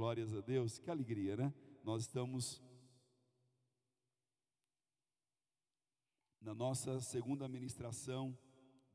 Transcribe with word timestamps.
Glórias 0.00 0.32
a 0.34 0.40
Deus, 0.40 0.78
que 0.78 0.90
alegria, 0.90 1.36
né? 1.36 1.52
Nós 1.84 2.04
estamos 2.04 2.62
na 6.40 6.54
nossa 6.54 7.02
segunda 7.02 7.46
ministração 7.46 8.34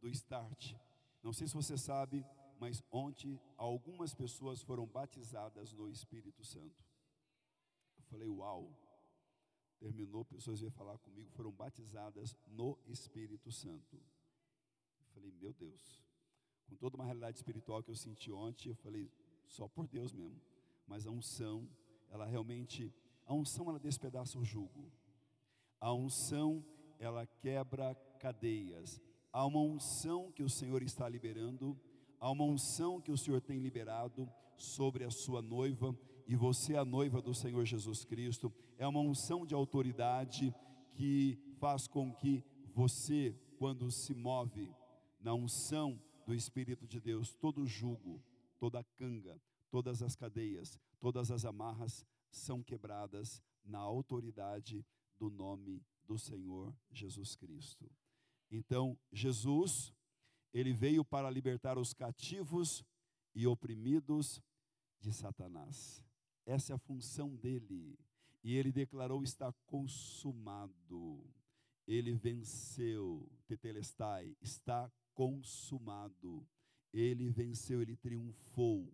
do 0.02 0.10
Start. 0.10 0.73
Não 1.21 1.31
sei 1.31 1.47
se 1.47 1.54
você 1.54 1.78
sabe, 1.78 2.26
mas 2.60 2.83
ontem 2.89 3.39
algumas 3.55 4.15
pessoas 4.15 4.63
foram 4.63 4.88
batizadas 4.88 5.71
no 5.73 5.88
Espírito 5.91 6.44
Santo. 6.44 6.83
Eu 7.99 8.03
falei, 8.06 8.28
uau! 8.28 8.76
Terminou, 9.78 10.26
pessoas 10.26 10.60
vieram 10.60 10.76
falar 10.76 10.97
comigo, 10.97 11.29
foram 11.33 11.51
batizadas 11.51 12.35
no 12.47 12.79
Espírito 12.87 13.51
Santo. 13.51 13.96
Eu 13.96 15.06
falei, 15.13 15.31
meu 15.33 15.53
Deus, 15.53 16.02
com 16.66 16.76
toda 16.76 16.95
uma 16.95 17.05
realidade 17.05 17.38
espiritual 17.38 17.84
que 17.84 17.91
eu 17.91 17.95
senti 17.95 18.31
ontem, 18.31 18.70
eu 18.70 18.76
falei, 18.76 19.12
só 19.48 19.67
por 19.67 19.88
Deus 19.88 20.12
mesmo. 20.12 20.55
Mas 20.88 21.05
a 21.05 21.12
unção, 21.12 21.67
ela 22.09 22.26
realmente, 22.26 22.94
a 23.25 23.34
unção 23.34 23.70
ela 23.70 23.80
despedaça 23.80 24.38
o 24.38 24.45
jugo. 24.45 24.91
A 25.80 25.94
unção, 25.94 26.66
ela 26.99 27.25
quebra 27.25 27.95
cadeias. 28.20 29.02
Há 29.31 29.45
uma 29.45 29.59
unção 29.59 30.31
que 30.31 30.44
o 30.44 30.49
Senhor 30.49 30.81
está 30.84 31.08
liberando 31.09 31.80
há 32.20 32.31
uma 32.31 32.44
unção 32.44 32.99
que 32.99 33.11
o 33.11 33.17
Senhor 33.17 33.41
tem 33.41 33.59
liberado 33.59 34.27
sobre 34.58 35.03
a 35.03 35.11
sua 35.11 35.44
noiva, 35.44 35.95
e 36.27 36.35
você, 36.35 36.73
é 36.73 36.77
a 36.77 36.84
noiva 36.84 37.22
do 37.22 37.36
Senhor 37.36 37.63
Jesus 37.66 38.03
Cristo, 38.03 38.52
é 38.80 38.88
uma 38.88 38.99
unção 38.99 39.45
de 39.45 39.53
autoridade 39.53 40.52
que 40.95 41.38
faz 41.59 41.88
com 41.88 42.11
que 42.11 42.44
você, 42.73 43.36
quando 43.59 43.91
se 43.91 44.16
move 44.16 44.73
na 45.20 45.36
unção 45.36 46.02
do 46.25 46.33
Espírito 46.33 46.88
de 46.88 46.99
Deus, 46.99 47.33
todo 47.36 47.67
jugo, 47.67 48.20
toda 48.58 48.83
canga, 48.83 49.39
todas 49.75 50.02
as 50.02 50.15
cadeias, 50.15 50.79
todas 51.02 51.29
as 51.29 51.43
amarras 51.43 52.05
são 52.31 52.63
quebradas 52.63 53.43
na 53.61 53.79
autoridade 53.79 54.86
do 55.17 55.30
nome 55.30 55.83
do 56.05 56.17
Senhor 56.17 56.73
Jesus 56.89 57.36
Cristo. 57.36 57.91
Então, 58.50 58.97
Jesus 59.11 59.94
ele 60.53 60.72
veio 60.72 61.03
para 61.03 61.30
libertar 61.30 61.77
os 61.77 61.94
cativos 61.94 62.85
e 63.33 63.45
oprimidos 63.45 64.41
de 65.02 65.11
Satanás. 65.11 66.02
Essa 66.45 66.72
é 66.72 66.75
a 66.75 66.80
função 66.80 67.35
dele. 67.35 68.00
E 68.45 68.55
ele 68.55 68.72
declarou: 68.72 69.23
está 69.23 69.52
consumado. 69.66 71.22
Ele 71.85 72.13
venceu, 72.13 73.30
Tetelestai, 73.45 74.38
está 74.39 74.89
consumado. 75.13 76.47
Ele 76.94 77.30
venceu, 77.30 77.81
ele 77.81 77.97
triunfou. 77.97 78.89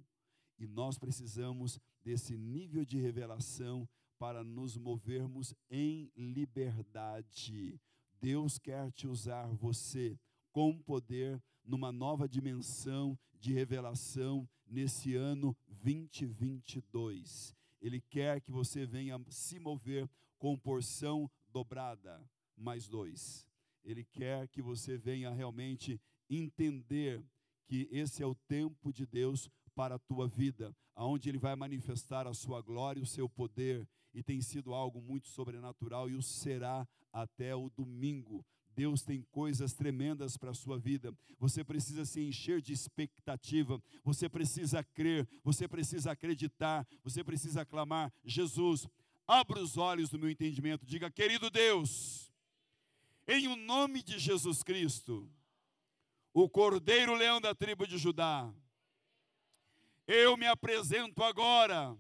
E 0.62 0.68
nós 0.68 0.96
precisamos 0.96 1.80
desse 2.04 2.38
nível 2.38 2.86
de 2.86 3.00
revelação 3.00 3.90
para 4.20 4.44
nos 4.44 4.78
movermos 4.78 5.56
em 5.72 6.12
liberdade. 6.16 7.82
Deus 8.22 8.60
quer 8.60 8.92
te 8.92 9.08
usar 9.08 9.48
você 9.56 10.20
com 10.52 10.78
poder 10.78 11.42
numa 11.66 11.92
nova 11.92 12.30
dimensão 12.30 13.18
de 13.40 13.52
revelação 13.52 14.48
nesse 14.68 15.16
ano 15.16 15.58
2022. 15.68 17.56
Ele 17.82 18.00
quer 18.00 18.40
que 18.40 18.52
você 18.52 18.86
venha 18.86 19.20
se 19.30 19.58
mover 19.58 20.08
com 20.38 20.56
porção 20.56 21.28
dobrada, 21.50 22.24
mais 22.56 22.88
dois. 22.88 23.48
Ele 23.84 24.04
quer 24.04 24.48
que 24.48 24.62
você 24.62 24.96
venha 24.96 25.34
realmente 25.34 26.00
entender 26.30 27.26
que 27.66 27.88
esse 27.90 28.22
é 28.22 28.28
o 28.28 28.36
tempo 28.36 28.94
de 28.94 29.08
Deus 29.08 29.50
para 29.82 29.96
a 29.96 30.00
tua 30.00 30.28
vida, 30.28 30.72
aonde 30.96 31.28
ele 31.28 31.40
vai 31.40 31.56
manifestar 31.56 32.28
a 32.28 32.36
sua 32.36 32.62
glória, 32.62 33.02
o 33.02 33.06
seu 33.08 33.28
poder, 33.28 33.90
e 34.14 34.22
tem 34.22 34.40
sido 34.40 34.76
algo 34.76 35.02
muito 35.02 35.28
sobrenatural 35.28 36.08
e 36.08 36.14
o 36.14 36.22
será 36.22 36.88
até 37.12 37.56
o 37.56 37.68
domingo. 37.68 38.46
Deus 38.76 39.02
tem 39.02 39.24
coisas 39.32 39.74
tremendas 39.74 40.38
para 40.38 40.52
a 40.52 40.54
sua 40.54 40.78
vida. 40.78 41.12
Você 41.40 41.64
precisa 41.64 42.06
se 42.06 42.22
encher 42.22 42.62
de 42.62 42.74
expectativa, 42.74 43.82
você 44.04 44.30
precisa 44.30 44.84
crer, 44.84 45.28
você 45.44 45.68
precisa 45.68 46.12
acreditar, 46.12 46.88
você 47.04 47.24
precisa 47.24 47.66
clamar: 47.66 48.14
Jesus, 48.24 48.88
abra 49.28 49.60
os 49.60 49.78
olhos 49.78 50.12
do 50.12 50.20
meu 50.20 50.30
entendimento. 50.30 50.86
Diga, 50.86 51.10
querido 51.10 51.50
Deus, 51.50 52.32
em 53.28 53.48
o 53.48 53.56
nome 53.56 54.04
de 54.04 54.20
Jesus 54.20 54.62
Cristo, 54.62 55.28
o 56.32 56.48
Cordeiro 56.48 57.16
Leão 57.16 57.42
da 57.42 57.56
tribo 57.56 57.88
de 57.88 57.98
Judá, 57.98 58.54
eu 60.12 60.36
me 60.36 60.46
apresento 60.46 61.24
agora 61.24 61.98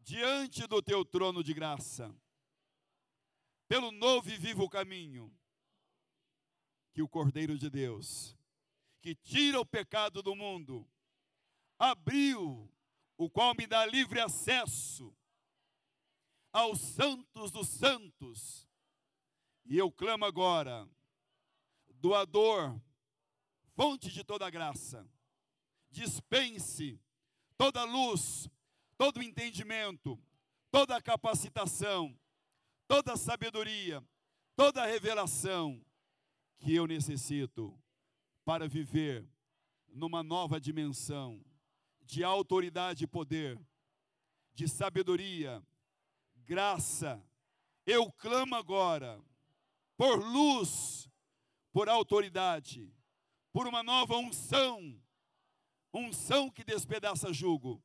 diante 0.00 0.66
do 0.66 0.82
teu 0.82 1.04
trono 1.06 1.42
de 1.42 1.54
graça, 1.54 2.14
pelo 3.66 3.90
novo 3.90 4.28
e 4.28 4.36
vivo 4.36 4.68
caminho 4.68 5.34
que 6.92 7.00
o 7.00 7.08
Cordeiro 7.08 7.58
de 7.58 7.70
Deus, 7.70 8.36
que 9.00 9.14
tira 9.14 9.58
o 9.58 9.64
pecado 9.64 10.22
do 10.22 10.36
mundo, 10.36 10.86
abriu, 11.78 12.70
o 13.16 13.30
qual 13.30 13.54
me 13.54 13.66
dá 13.66 13.86
livre 13.86 14.20
acesso 14.20 15.16
aos 16.52 16.78
santos 16.78 17.50
dos 17.50 17.68
santos. 17.68 18.68
E 19.64 19.78
eu 19.78 19.90
clamo 19.90 20.26
agora, 20.26 20.86
doador, 21.94 22.78
fonte 23.74 24.10
de 24.10 24.22
toda 24.22 24.50
graça, 24.50 25.08
dispense 25.92 26.98
toda 27.56 27.84
luz, 27.84 28.48
todo 28.96 29.22
entendimento, 29.22 30.18
toda 30.70 31.00
capacitação, 31.00 32.18
toda 32.88 33.16
sabedoria, 33.16 34.02
toda 34.56 34.86
revelação 34.86 35.84
que 36.58 36.74
eu 36.74 36.86
necessito 36.86 37.78
para 38.44 38.66
viver 38.66 39.28
numa 39.88 40.22
nova 40.22 40.60
dimensão 40.60 41.44
de 42.00 42.24
autoridade 42.24 43.04
e 43.04 43.06
poder, 43.06 43.60
de 44.54 44.66
sabedoria, 44.66 45.62
graça. 46.36 47.22
Eu 47.86 48.10
clamo 48.12 48.54
agora 48.54 49.20
por 49.96 50.18
luz, 50.18 51.08
por 51.72 51.88
autoridade, 51.88 52.92
por 53.52 53.66
uma 53.66 53.82
nova 53.82 54.16
unção, 54.16 55.01
unção 55.92 56.50
que 56.50 56.64
despedaça 56.64 57.32
jugo, 57.32 57.82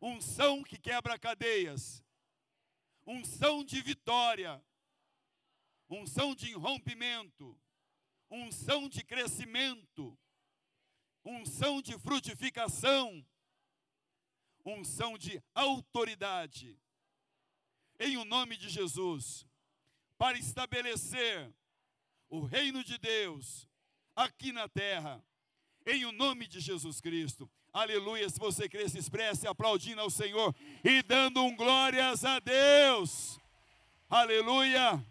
unção 0.00 0.62
que 0.62 0.78
quebra 0.78 1.18
cadeias, 1.18 2.04
unção 3.06 3.64
de 3.64 3.80
vitória, 3.80 4.62
unção 5.88 6.34
de 6.34 6.50
irrompimento, 6.50 7.58
unção 8.30 8.88
de 8.88 9.02
crescimento, 9.02 10.16
unção 11.24 11.82
de 11.82 11.98
frutificação, 11.98 13.26
unção 14.64 15.18
de 15.18 15.42
autoridade, 15.54 16.78
em 17.98 18.16
o 18.16 18.24
nome 18.24 18.56
de 18.56 18.68
Jesus, 18.68 19.46
para 20.16 20.38
estabelecer 20.38 21.52
o 22.28 22.40
reino 22.44 22.84
de 22.84 22.96
Deus 22.98 23.68
aqui 24.14 24.52
na 24.52 24.68
terra, 24.68 25.22
em 25.86 26.04
o 26.04 26.12
nome 26.12 26.46
de 26.46 26.60
Jesus 26.60 27.00
Cristo. 27.00 27.50
Aleluia. 27.72 28.28
Se 28.28 28.38
você 28.38 28.68
crê, 28.68 28.88
se 28.88 28.98
expresse 28.98 29.46
aplaudindo 29.46 30.00
ao 30.00 30.10
Senhor 30.10 30.54
e 30.84 31.02
dando 31.02 31.42
um 31.42 31.54
glórias 31.54 32.24
a 32.24 32.38
Deus. 32.40 33.38
Aleluia. 34.08 35.04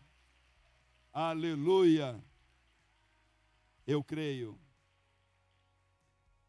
Aleluia. 1.12 2.24
Eu 3.88 4.03
creio, 4.03 4.59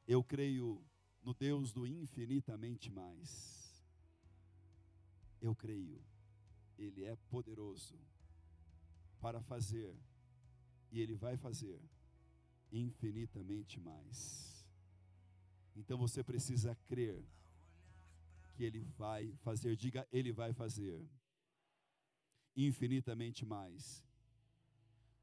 eu 0.06 0.22
creio 0.22 0.84
no 1.22 1.32
Deus 1.32 1.72
do 1.72 1.86
infinitamente 1.86 2.90
mais. 2.90 3.82
Eu 5.40 5.54
creio, 5.54 6.04
Ele 6.76 7.04
é 7.04 7.16
poderoso 7.30 7.98
para 9.20 9.40
fazer, 9.40 9.96
e 10.90 11.00
Ele 11.00 11.14
vai 11.14 11.36
fazer 11.38 11.80
infinitamente 12.72 13.80
mais. 13.80 14.66
Então 15.76 15.98
você 15.98 16.22
precisa 16.22 16.74
crer 16.86 17.24
que 18.54 18.64
Ele 18.64 18.84
vai 18.96 19.32
fazer, 19.38 19.76
diga, 19.76 20.06
Ele 20.12 20.32
vai 20.32 20.52
fazer 20.52 21.08
infinitamente 22.56 23.46
mais 23.46 24.04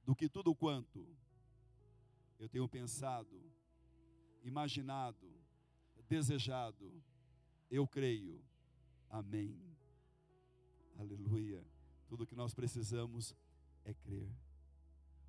do 0.03 0.15
que 0.15 0.29
tudo 0.29 0.55
quanto 0.55 1.05
eu 2.39 2.47
tenho 2.47 2.67
pensado, 2.67 3.41
imaginado, 4.43 5.27
desejado, 6.07 6.91
eu 7.69 7.87
creio. 7.87 8.41
Amém. 9.09 9.59
Aleluia. 10.97 11.65
Tudo 12.07 12.25
que 12.25 12.35
nós 12.35 12.53
precisamos 12.53 13.35
é 13.83 13.93
crer. 13.93 14.31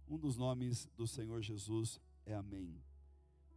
Um 0.06 0.16
dos 0.16 0.36
nomes 0.36 0.86
do 0.96 1.06
Senhor 1.06 1.42
Jesus 1.42 2.00
é 2.28 2.34
Amém. 2.34 2.78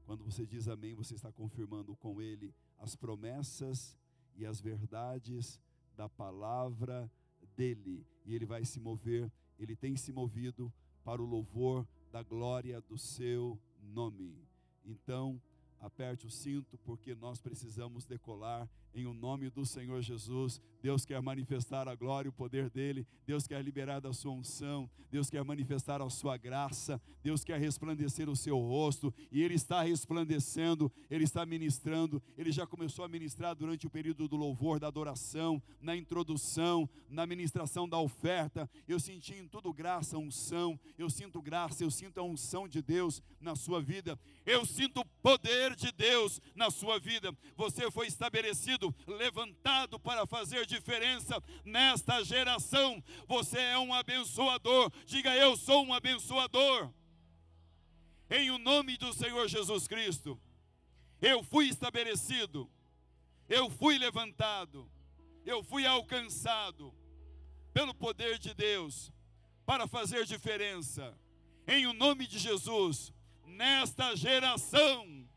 Quando 0.05 0.23
você 0.23 0.45
diz 0.45 0.67
Amém, 0.67 0.95
você 0.95 1.15
está 1.15 1.31
confirmando 1.31 1.95
com 1.97 2.21
Ele 2.21 2.53
as 2.79 2.95
promessas 2.95 3.97
e 4.35 4.45
as 4.45 4.61
verdades 4.61 5.59
da 5.95 6.07
palavra 6.07 7.11
dele. 7.55 8.05
E 8.25 8.33
ele 8.33 8.45
vai 8.45 8.63
se 8.63 8.79
mover, 8.79 9.31
ele 9.59 9.75
tem 9.75 9.95
se 9.97 10.11
movido 10.11 10.73
para 11.03 11.21
o 11.21 11.25
louvor 11.25 11.85
da 12.11 12.23
glória 12.23 12.79
do 12.81 12.97
seu 12.97 13.59
nome. 13.81 14.47
Então, 14.85 15.41
aperte 15.79 16.25
o 16.25 16.31
cinto, 16.31 16.77
porque 16.79 17.13
nós 17.13 17.41
precisamos 17.41 18.05
decolar 18.05 18.69
em 18.93 19.05
o 19.05 19.13
nome 19.13 19.49
do 19.49 19.65
Senhor 19.65 20.01
Jesus. 20.01 20.61
Deus 20.81 21.05
quer 21.05 21.21
manifestar 21.21 21.87
a 21.87 21.95
glória 21.95 22.27
e 22.27 22.29
o 22.29 22.33
poder 22.33 22.69
dele, 22.69 23.05
Deus 23.25 23.45
quer 23.45 23.63
liberar 23.63 23.99
da 23.99 24.11
sua 24.11 24.31
unção, 24.31 24.89
Deus 25.11 25.29
quer 25.29 25.43
manifestar 25.43 26.01
a 26.01 26.09
sua 26.09 26.37
graça, 26.37 26.99
Deus 27.21 27.43
quer 27.43 27.59
resplandecer 27.59 28.29
o 28.29 28.35
seu 28.35 28.57
rosto, 28.57 29.13
e 29.31 29.41
ele 29.41 29.53
está 29.53 29.81
resplandecendo, 29.81 30.91
ele 31.09 31.23
está 31.23 31.45
ministrando, 31.45 32.21
ele 32.37 32.51
já 32.51 32.65
começou 32.65 33.05
a 33.05 33.07
ministrar 33.07 33.55
durante 33.55 33.85
o 33.85 33.89
período 33.89 34.27
do 34.27 34.35
louvor, 34.35 34.79
da 34.79 34.87
adoração, 34.87 35.61
na 35.79 35.95
introdução, 35.95 36.89
na 37.09 37.25
ministração 37.25 37.87
da 37.87 37.99
oferta. 37.99 38.69
Eu 38.87 38.99
senti 38.99 39.35
em 39.35 39.47
tudo 39.47 39.73
graça, 39.73 40.17
unção, 40.17 40.79
eu 40.97 41.09
sinto 41.09 41.41
graça, 41.41 41.83
eu 41.83 41.91
sinto 41.91 42.19
a 42.19 42.23
unção 42.23 42.67
de 42.67 42.81
Deus 42.81 43.21
na 43.39 43.55
sua 43.55 43.81
vida, 43.81 44.19
eu 44.45 44.65
sinto 44.65 45.01
o 45.01 45.05
poder 45.21 45.75
de 45.75 45.91
Deus 45.91 46.41
na 46.55 46.71
sua 46.71 46.99
vida. 46.99 47.35
Você 47.55 47.91
foi 47.91 48.07
estabelecido 48.07 48.80
levantado 49.05 49.99
para 49.99 50.25
fazer 50.25 50.65
diferença 50.65 51.41
nesta 51.65 52.23
geração. 52.23 53.03
Você 53.27 53.59
é 53.59 53.77
um 53.77 53.93
abençoador. 53.93 54.91
Diga 55.05 55.35
eu 55.35 55.55
sou 55.57 55.85
um 55.85 55.93
abençoador. 55.93 56.91
Em 58.29 58.49
o 58.49 58.57
nome 58.57 58.97
do 58.97 59.13
Senhor 59.13 59.47
Jesus 59.47 59.87
Cristo, 59.87 60.39
eu 61.21 61.43
fui 61.43 61.67
estabelecido, 61.67 62.71
eu 63.49 63.69
fui 63.69 63.97
levantado, 63.97 64.89
eu 65.45 65.61
fui 65.61 65.85
alcançado 65.85 66.93
pelo 67.73 67.93
poder 67.93 68.39
de 68.39 68.53
Deus 68.53 69.11
para 69.65 69.87
fazer 69.87 70.25
diferença. 70.25 71.17
Em 71.67 71.85
o 71.85 71.93
nome 71.93 72.25
de 72.25 72.39
Jesus, 72.39 73.13
nesta 73.45 74.15
geração, 74.15 75.27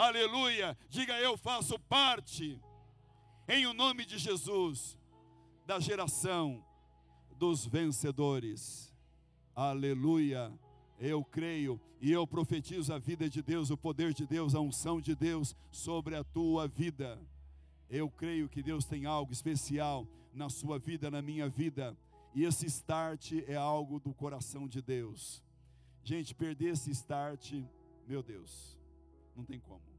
aleluia, 0.00 0.76
diga 0.88 1.18
eu 1.20 1.36
faço 1.36 1.78
parte, 1.78 2.58
em 3.46 3.66
o 3.66 3.74
nome 3.74 4.06
de 4.06 4.16
Jesus, 4.16 4.98
da 5.66 5.78
geração 5.78 6.64
dos 7.36 7.66
vencedores, 7.66 8.94
aleluia. 9.54 10.52
Eu 10.98 11.24
creio 11.24 11.80
e 12.00 12.12
eu 12.12 12.26
profetizo 12.26 12.92
a 12.92 12.98
vida 12.98 13.28
de 13.28 13.42
Deus, 13.42 13.70
o 13.70 13.76
poder 13.76 14.12
de 14.12 14.26
Deus, 14.26 14.54
a 14.54 14.60
unção 14.60 15.00
de 15.00 15.14
Deus 15.14 15.54
sobre 15.70 16.14
a 16.14 16.24
tua 16.24 16.66
vida. 16.66 17.18
Eu 17.88 18.10
creio 18.10 18.48
que 18.48 18.62
Deus 18.62 18.84
tem 18.84 19.06
algo 19.06 19.32
especial 19.32 20.06
na 20.32 20.48
sua 20.48 20.78
vida, 20.78 21.10
na 21.10 21.20
minha 21.20 21.48
vida, 21.48 21.96
e 22.34 22.44
esse 22.44 22.66
start 22.66 23.32
é 23.46 23.56
algo 23.56 23.98
do 23.98 24.14
coração 24.14 24.68
de 24.68 24.80
Deus. 24.80 25.42
Gente, 26.04 26.34
perder 26.34 26.72
esse 26.72 26.90
start, 26.90 27.52
meu 28.06 28.22
Deus, 28.22 28.78
não 29.34 29.44
tem 29.44 29.58
como 29.58 29.89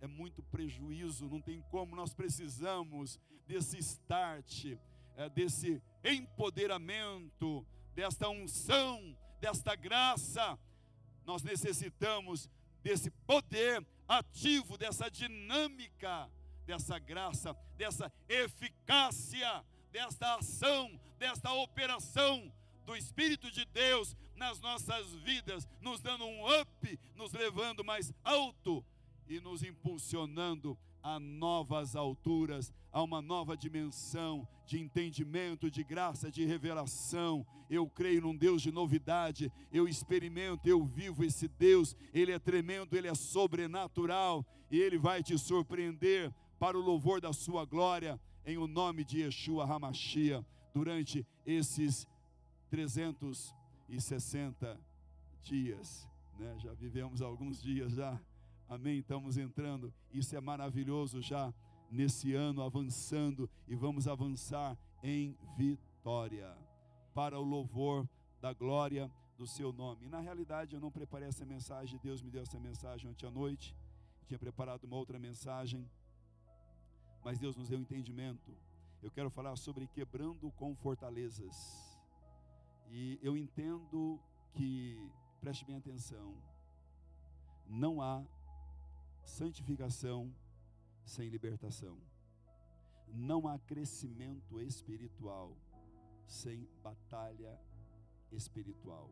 é 0.00 0.06
muito 0.06 0.42
prejuízo, 0.42 1.28
não 1.28 1.40
tem 1.40 1.60
como, 1.70 1.94
nós 1.94 2.14
precisamos 2.14 3.18
desse 3.46 3.78
start, 3.78 4.66
é, 5.16 5.28
desse 5.28 5.82
empoderamento, 6.02 7.66
desta 7.94 8.28
unção, 8.28 9.16
desta 9.40 9.74
graça. 9.74 10.58
Nós 11.24 11.42
necessitamos 11.42 12.48
desse 12.82 13.10
poder 13.26 13.86
ativo, 14.08 14.78
dessa 14.78 15.10
dinâmica, 15.10 16.30
dessa 16.64 16.98
graça, 16.98 17.54
dessa 17.76 18.10
eficácia, 18.28 19.64
desta 19.92 20.36
ação, 20.36 20.98
desta 21.18 21.52
operação 21.52 22.52
do 22.86 22.96
Espírito 22.96 23.50
de 23.50 23.64
Deus 23.66 24.16
nas 24.34 24.58
nossas 24.60 25.14
vidas, 25.16 25.68
nos 25.80 26.00
dando 26.00 26.24
um 26.24 26.60
up, 26.60 27.00
nos 27.14 27.32
levando 27.32 27.84
mais 27.84 28.12
alto 28.24 28.84
e 29.30 29.40
nos 29.40 29.62
impulsionando 29.62 30.76
a 31.00 31.20
novas 31.20 31.94
alturas, 31.94 32.74
a 32.92 33.00
uma 33.00 33.22
nova 33.22 33.56
dimensão 33.56 34.44
de 34.66 34.80
entendimento, 34.80 35.70
de 35.70 35.84
graça, 35.84 36.28
de 36.30 36.44
revelação. 36.44 37.46
Eu 37.70 37.88
creio 37.88 38.22
num 38.22 38.36
Deus 38.36 38.60
de 38.60 38.72
novidade, 38.72 39.52
eu 39.72 39.86
experimento, 39.86 40.68
eu 40.68 40.84
vivo 40.84 41.22
esse 41.24 41.46
Deus, 41.46 41.94
ele 42.12 42.32
é 42.32 42.40
tremendo, 42.40 42.96
ele 42.96 43.06
é 43.06 43.14
sobrenatural 43.14 44.44
e 44.68 44.80
ele 44.80 44.98
vai 44.98 45.22
te 45.22 45.38
surpreender 45.38 46.34
para 46.58 46.76
o 46.76 46.82
louvor 46.82 47.20
da 47.20 47.32
sua 47.32 47.64
glória, 47.64 48.20
em 48.44 48.58
o 48.58 48.66
nome 48.66 49.04
de 49.04 49.20
Yeshua 49.20 49.64
Hamashia, 49.64 50.44
durante 50.74 51.24
esses 51.46 52.04
360 52.68 54.76
dias. 55.40 56.08
Né? 56.36 56.58
Já 56.58 56.74
vivemos 56.74 57.22
alguns 57.22 57.62
dias 57.62 57.92
já 57.92 58.20
Amém? 58.70 59.00
Estamos 59.00 59.36
entrando. 59.36 59.92
Isso 60.12 60.36
é 60.36 60.40
maravilhoso 60.40 61.20
já 61.20 61.52
nesse 61.90 62.34
ano, 62.34 62.62
avançando 62.62 63.50
e 63.66 63.74
vamos 63.74 64.06
avançar 64.06 64.78
em 65.02 65.36
vitória 65.56 66.56
para 67.12 67.36
o 67.36 67.42
louvor 67.42 68.08
da 68.40 68.52
glória 68.52 69.12
do 69.36 69.44
seu 69.44 69.72
nome. 69.72 70.06
E 70.06 70.08
na 70.08 70.20
realidade, 70.20 70.76
eu 70.76 70.80
não 70.80 70.88
preparei 70.88 71.26
essa 71.26 71.44
mensagem, 71.44 71.98
Deus 72.00 72.22
me 72.22 72.30
deu 72.30 72.42
essa 72.42 72.60
mensagem 72.60 73.10
ontem 73.10 73.26
à 73.26 73.30
noite. 73.30 73.74
Eu 74.20 74.26
tinha 74.28 74.38
preparado 74.38 74.84
uma 74.84 74.94
outra 74.94 75.18
mensagem, 75.18 75.90
mas 77.24 77.40
Deus 77.40 77.56
nos 77.56 77.68
deu 77.68 77.80
entendimento. 77.80 78.56
Eu 79.02 79.10
quero 79.10 79.30
falar 79.30 79.56
sobre 79.56 79.88
quebrando 79.88 80.48
com 80.52 80.76
fortalezas. 80.76 81.98
E 82.88 83.18
eu 83.20 83.36
entendo 83.36 84.20
que, 84.52 85.10
preste 85.40 85.64
bem 85.64 85.76
atenção, 85.76 86.36
não 87.66 88.00
há 88.00 88.24
santificação 89.24 90.34
sem 91.04 91.28
libertação. 91.28 91.98
Não 93.08 93.48
há 93.48 93.58
crescimento 93.58 94.60
espiritual 94.60 95.56
sem 96.26 96.68
batalha 96.82 97.58
espiritual. 98.30 99.10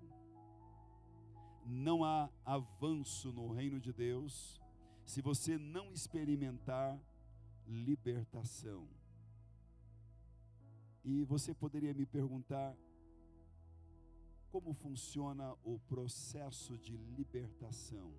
Não 1.67 2.05
há 2.05 2.31
avanço 2.45 3.33
no 3.33 3.53
reino 3.53 3.81
de 3.81 3.93
Deus 3.93 4.61
se 5.05 5.21
você 5.21 5.59
não 5.59 5.93
experimentar 5.93 6.99
libertação. 7.67 8.89
E 11.05 11.25
você 11.25 11.55
poderia 11.55 11.93
me 11.93 12.07
perguntar 12.07 12.77
como 14.51 14.73
funciona 14.73 15.55
o 15.65 15.79
processo 15.81 16.79
de 16.79 16.97
libertação. 16.97 18.13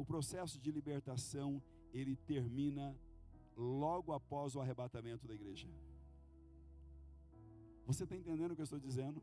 O 0.00 0.04
processo 0.12 0.58
de 0.58 0.72
libertação, 0.72 1.62
ele 1.92 2.16
termina 2.16 2.96
logo 3.54 4.14
após 4.14 4.56
o 4.56 4.60
arrebatamento 4.62 5.28
da 5.28 5.34
igreja. 5.34 5.68
Você 7.84 8.04
está 8.04 8.16
entendendo 8.16 8.52
o 8.52 8.54
que 8.54 8.62
eu 8.62 8.70
estou 8.70 8.80
dizendo? 8.80 9.22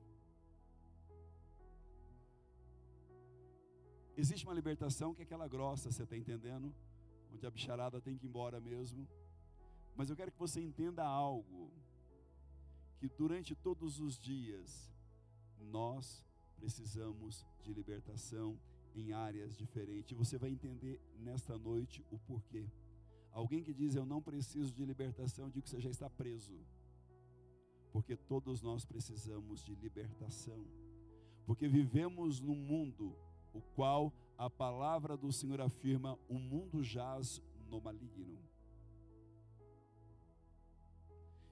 Existe 4.15 4.45
uma 4.45 4.53
libertação 4.53 5.15
que 5.15 5.23
é 5.23 5.25
aquela 5.25 5.47
grossa, 5.47 5.89
você 5.89 6.03
está 6.03 6.15
entendendo? 6.15 6.71
Onde 7.33 7.47
a 7.47 7.49
bicharada 7.49 7.99
tem 7.99 8.15
que 8.15 8.27
ir 8.27 8.29
embora 8.29 8.59
mesmo. 8.61 9.07
Mas 9.95 10.11
eu 10.11 10.15
quero 10.15 10.31
que 10.31 10.37
você 10.37 10.61
entenda 10.61 11.03
algo: 11.03 11.71
que 12.99 13.09
durante 13.09 13.55
todos 13.55 13.99
os 13.99 14.19
dias 14.19 14.93
nós 15.59 16.23
precisamos 16.55 17.43
de 17.63 17.73
libertação 17.73 18.59
em 18.97 19.13
áreas 19.13 19.55
diferentes. 19.55 20.17
Você 20.17 20.37
vai 20.37 20.49
entender 20.49 20.99
nesta 21.19 21.57
noite 21.57 22.03
o 22.11 22.17
porquê. 22.19 22.67
Alguém 23.31 23.63
que 23.63 23.73
diz 23.73 23.95
eu 23.95 24.05
não 24.05 24.21
preciso 24.21 24.73
de 24.73 24.83
libertação, 24.83 25.45
eu 25.45 25.51
digo 25.51 25.63
que 25.63 25.69
você 25.69 25.79
já 25.79 25.89
está 25.89 26.09
preso. 26.09 26.57
Porque 27.91 28.15
todos 28.15 28.61
nós 28.61 28.83
precisamos 28.83 29.63
de 29.63 29.75
libertação. 29.75 30.65
Porque 31.45 31.67
vivemos 31.67 32.41
num 32.41 32.55
mundo 32.55 33.15
o 33.53 33.61
qual 33.61 34.13
a 34.37 34.49
palavra 34.49 35.15
do 35.15 35.31
Senhor 35.31 35.61
afirma: 35.61 36.17
o 36.27 36.39
mundo 36.39 36.83
jaz 36.83 37.41
no 37.69 37.79
maligno. 37.79 38.37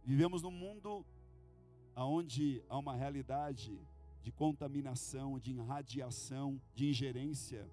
Vivemos 0.03 0.41
num 0.41 0.51
mundo 0.51 1.05
onde 1.95 2.63
há 2.69 2.77
uma 2.77 2.95
realidade 2.95 3.79
de 4.25 4.31
contaminação, 4.31 5.37
de 5.37 5.51
irradiação, 5.51 6.59
de 6.73 6.89
ingerência. 6.89 7.69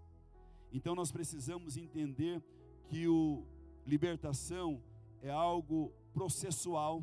Então 0.71 0.94
nós 0.94 1.11
precisamos 1.11 1.78
entender 1.78 2.44
que 2.88 3.09
o 3.09 3.47
libertação 3.87 4.85
é 5.23 5.30
algo 5.30 5.90
processual, 6.12 7.02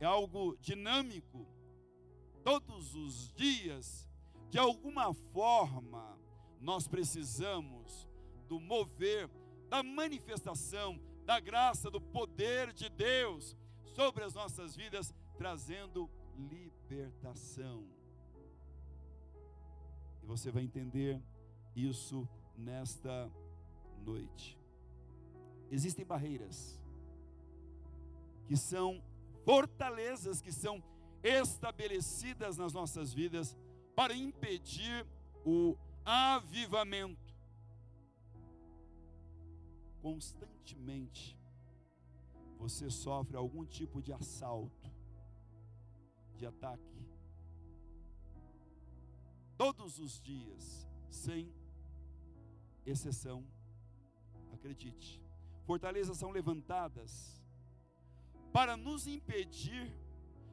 é 0.00 0.04
algo 0.04 0.56
dinâmico. 0.60 1.46
Todos 2.42 2.96
os 2.96 3.32
dias, 3.34 4.10
de 4.50 4.58
alguma 4.58 5.14
forma, 5.14 6.18
nós 6.60 6.88
precisamos 6.88 8.08
do 8.48 8.58
mover, 8.58 9.30
da 9.68 9.80
manifestação, 9.80 11.00
da 11.24 11.38
graça, 11.38 11.88
do 11.88 12.00
poder 12.00 12.72
de 12.72 12.88
Deus 12.88 13.56
sobre 13.84 14.24
as 14.24 14.34
nossas 14.34 14.74
vidas, 14.74 15.14
trazendo 15.38 16.10
libertação. 16.36 17.84
E 20.22 20.26
você 20.26 20.50
vai 20.50 20.62
entender 20.62 21.20
isso 21.74 22.28
nesta 22.56 23.30
noite. 24.04 24.58
Existem 25.70 26.04
barreiras 26.04 26.80
que 28.46 28.56
são 28.56 29.02
fortalezas 29.44 30.40
que 30.40 30.52
são 30.52 30.82
estabelecidas 31.22 32.56
nas 32.56 32.72
nossas 32.72 33.12
vidas 33.12 33.56
para 33.94 34.14
impedir 34.14 35.06
o 35.44 35.76
avivamento. 36.04 37.34
Constantemente 40.00 41.38
você 42.58 42.90
sofre 42.90 43.36
algum 43.36 43.64
tipo 43.64 44.00
de 44.00 44.12
assalto, 44.12 44.91
de 46.42 46.46
ataque. 46.46 47.08
Todos 49.56 50.00
os 50.00 50.20
dias, 50.20 50.88
sem 51.08 51.54
exceção, 52.84 53.46
acredite. 54.52 55.22
Fortalezas 55.64 56.18
são 56.18 56.32
levantadas 56.32 57.40
para 58.52 58.76
nos 58.76 59.06
impedir 59.06 59.94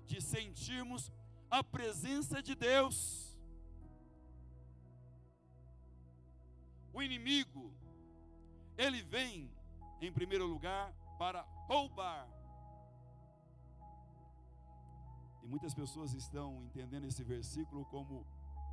de 0.06 0.22
sentirmos 0.22 1.12
a 1.50 1.64
presença 1.64 2.40
de 2.40 2.54
Deus. 2.54 3.36
O 6.94 7.02
inimigo, 7.02 7.74
ele 8.78 9.02
vem, 9.02 9.52
em 10.00 10.14
primeiro 10.14 10.46
lugar, 10.46 10.94
para 11.18 11.42
roubar. 11.68 12.30
Muitas 15.50 15.74
pessoas 15.74 16.14
estão 16.14 16.64
entendendo 16.68 17.06
esse 17.06 17.24
versículo 17.24 17.84
como 17.86 18.26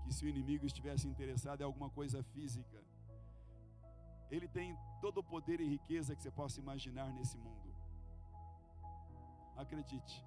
que 0.05 0.13
se 0.15 0.25
o 0.25 0.29
inimigo 0.29 0.65
estivesse 0.67 1.09
interessado 1.09 1.61
em 1.61 1.65
alguma 1.65 1.91
coisa 1.91 2.23
física. 2.35 2.79
Ele 4.31 4.49
tem 4.49 4.77
todo 5.01 5.19
o 5.19 5.25
poder 5.25 5.61
e 5.61 5.69
riqueza 5.77 6.15
que 6.15 6.23
você 6.23 6.31
possa 6.31 6.61
imaginar 6.61 7.13
nesse 7.13 7.37
mundo. 7.39 7.75
Acredite. 9.57 10.25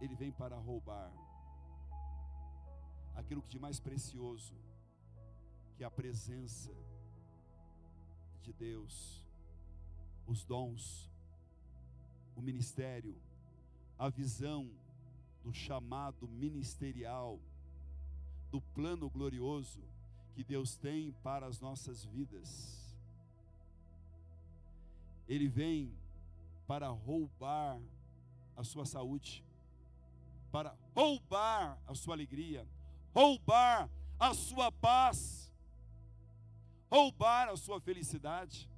Ele 0.00 0.14
vem 0.14 0.32
para 0.32 0.56
roubar 0.56 1.10
aquilo 3.14 3.40
que 3.40 3.48
de 3.48 3.58
mais 3.58 3.80
precioso, 3.80 4.54
que 5.74 5.82
é 5.84 5.86
a 5.86 5.90
presença 5.90 6.72
de 8.42 8.52
Deus, 8.52 9.24
os 10.26 10.44
dons, 10.44 11.10
o 12.36 12.42
ministério, 12.42 13.16
a 13.98 14.08
visão 14.08 14.70
do 15.42 15.52
chamado 15.52 16.28
ministerial, 16.28 17.38
do 18.50 18.60
plano 18.60 19.08
glorioso 19.10 19.82
que 20.34 20.42
Deus 20.42 20.76
tem 20.76 21.12
para 21.22 21.46
as 21.46 21.60
nossas 21.60 22.04
vidas. 22.04 22.96
Ele 25.28 25.48
vem 25.48 25.92
para 26.66 26.88
roubar 26.88 27.80
a 28.56 28.64
sua 28.64 28.84
saúde, 28.84 29.44
para 30.50 30.76
roubar 30.94 31.78
a 31.86 31.94
sua 31.94 32.14
alegria, 32.14 32.66
roubar 33.12 33.88
a 34.18 34.34
sua 34.34 34.70
paz 34.70 35.44
roubar 36.94 37.48
a 37.48 37.56
sua 37.56 37.80
felicidade. 37.80 38.70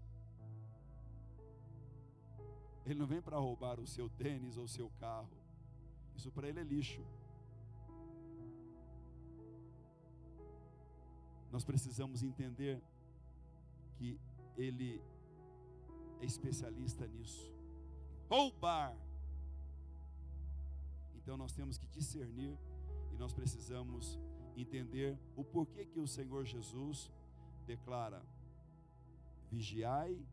Ele 2.87 3.00
não 3.00 3.07
vem 3.07 3.21
para 3.21 3.37
roubar 3.37 3.81
o 3.81 3.87
seu 3.87 4.09
tênis 4.09 4.57
ou 4.57 4.64
o 4.64 4.69
seu 4.69 4.88
carro. 5.00 5.28
Isso 6.14 6.31
para 6.31 6.49
ele 6.49 6.61
é 6.61 6.62
lixo. 6.62 7.05
Nós 11.50 11.64
precisamos 11.64 12.23
entender 12.23 12.81
que 13.97 14.21
ele 14.57 15.02
é 16.21 16.25
especialista 16.25 17.07
nisso. 17.09 17.52
Roubar. 18.31 18.97
Então 21.16 21.37
nós 21.37 21.52
temos 21.52 21.76
que 21.76 21.88
discernir 21.88 22.57
e 23.12 23.16
nós 23.16 23.33
precisamos 23.33 24.16
entender 24.57 25.19
o 25.35 25.43
porquê 25.43 25.85
que 25.85 25.99
o 25.99 26.07
Senhor 26.07 26.45
Jesus 26.45 27.11
declara: 27.66 28.23
vigiai 29.50 30.25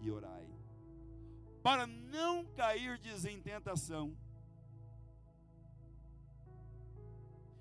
e 0.00 0.10
orai, 0.10 0.46
para 1.64 1.86
não 1.86 2.44
cairdes 2.44 3.24
em 3.24 3.40
tentação. 3.40 4.14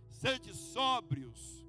Sede 0.10 0.54
sóbrios 0.54 1.66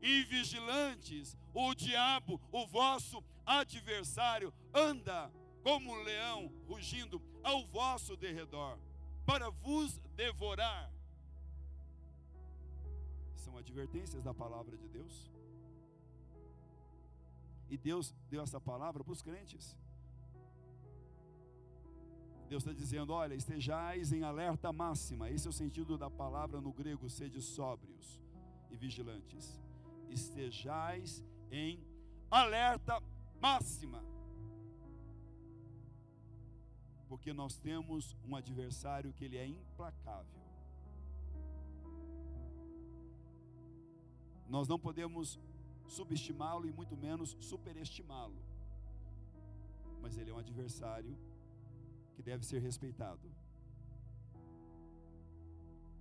e 0.00 0.22
vigilantes, 0.24 1.36
o 1.52 1.74
diabo, 1.74 2.40
o 2.50 2.66
vosso 2.66 3.22
adversário, 3.44 4.50
anda 4.72 5.30
como 5.62 5.92
um 5.92 6.02
leão 6.02 6.50
rugindo 6.66 7.20
ao 7.44 7.66
vosso 7.66 8.16
derredor, 8.16 8.78
para 9.26 9.50
vos 9.50 9.98
devorar. 10.16 10.90
São 13.36 13.58
advertências 13.58 14.22
da 14.22 14.32
palavra 14.32 14.74
de 14.74 14.88
Deus. 14.88 15.30
E 17.68 17.76
Deus 17.76 18.14
deu 18.30 18.40
essa 18.40 18.58
palavra 18.58 19.04
para 19.04 19.12
os 19.12 19.20
crentes. 19.20 19.76
Deus 22.52 22.64
está 22.64 22.74
dizendo: 22.74 23.14
olha, 23.14 23.34
estejais 23.34 24.12
em 24.12 24.24
alerta 24.24 24.70
máxima. 24.70 25.30
Esse 25.30 25.46
é 25.46 25.50
o 25.50 25.54
sentido 25.54 25.96
da 25.96 26.10
palavra 26.10 26.60
no 26.60 26.70
grego, 26.70 27.08
sede 27.08 27.40
sóbrios 27.40 28.20
e 28.70 28.76
vigilantes. 28.76 29.58
Estejais 30.10 31.24
em 31.50 31.82
alerta 32.30 33.02
máxima. 33.40 34.04
Porque 37.08 37.32
nós 37.32 37.56
temos 37.56 38.14
um 38.22 38.36
adversário 38.36 39.14
que 39.14 39.24
ele 39.24 39.38
é 39.38 39.46
implacável. 39.46 40.42
Nós 44.46 44.68
não 44.68 44.78
podemos 44.78 45.40
subestimá-lo 45.88 46.66
e 46.66 46.72
muito 46.72 46.98
menos 46.98 47.34
superestimá-lo. 47.40 48.42
Mas 50.02 50.18
ele 50.18 50.30
é 50.30 50.34
um 50.34 50.38
adversário 50.38 51.16
que 52.14 52.22
deve 52.22 52.44
ser 52.44 52.60
respeitado. 52.60 53.30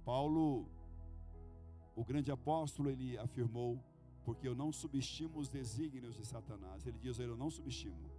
Paulo, 0.04 0.68
o 1.96 2.04
grande 2.04 2.32
apóstolo, 2.32 2.90
ele 2.90 3.18
afirmou: 3.18 3.84
porque 4.24 4.48
eu 4.48 4.56
não 4.56 4.72
subestimo 4.72 5.40
os 5.40 5.50
desígnios 5.50 6.16
de 6.16 6.26
Satanás. 6.26 6.86
Ele 6.86 7.00
diz: 7.00 7.20
eu 7.20 7.38
não 7.38 7.50
subestimo. 7.50 8.10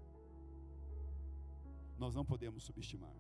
Nós 1.99 2.15
não 2.15 2.25
podemos 2.25 2.63
subestimar. 2.65 3.15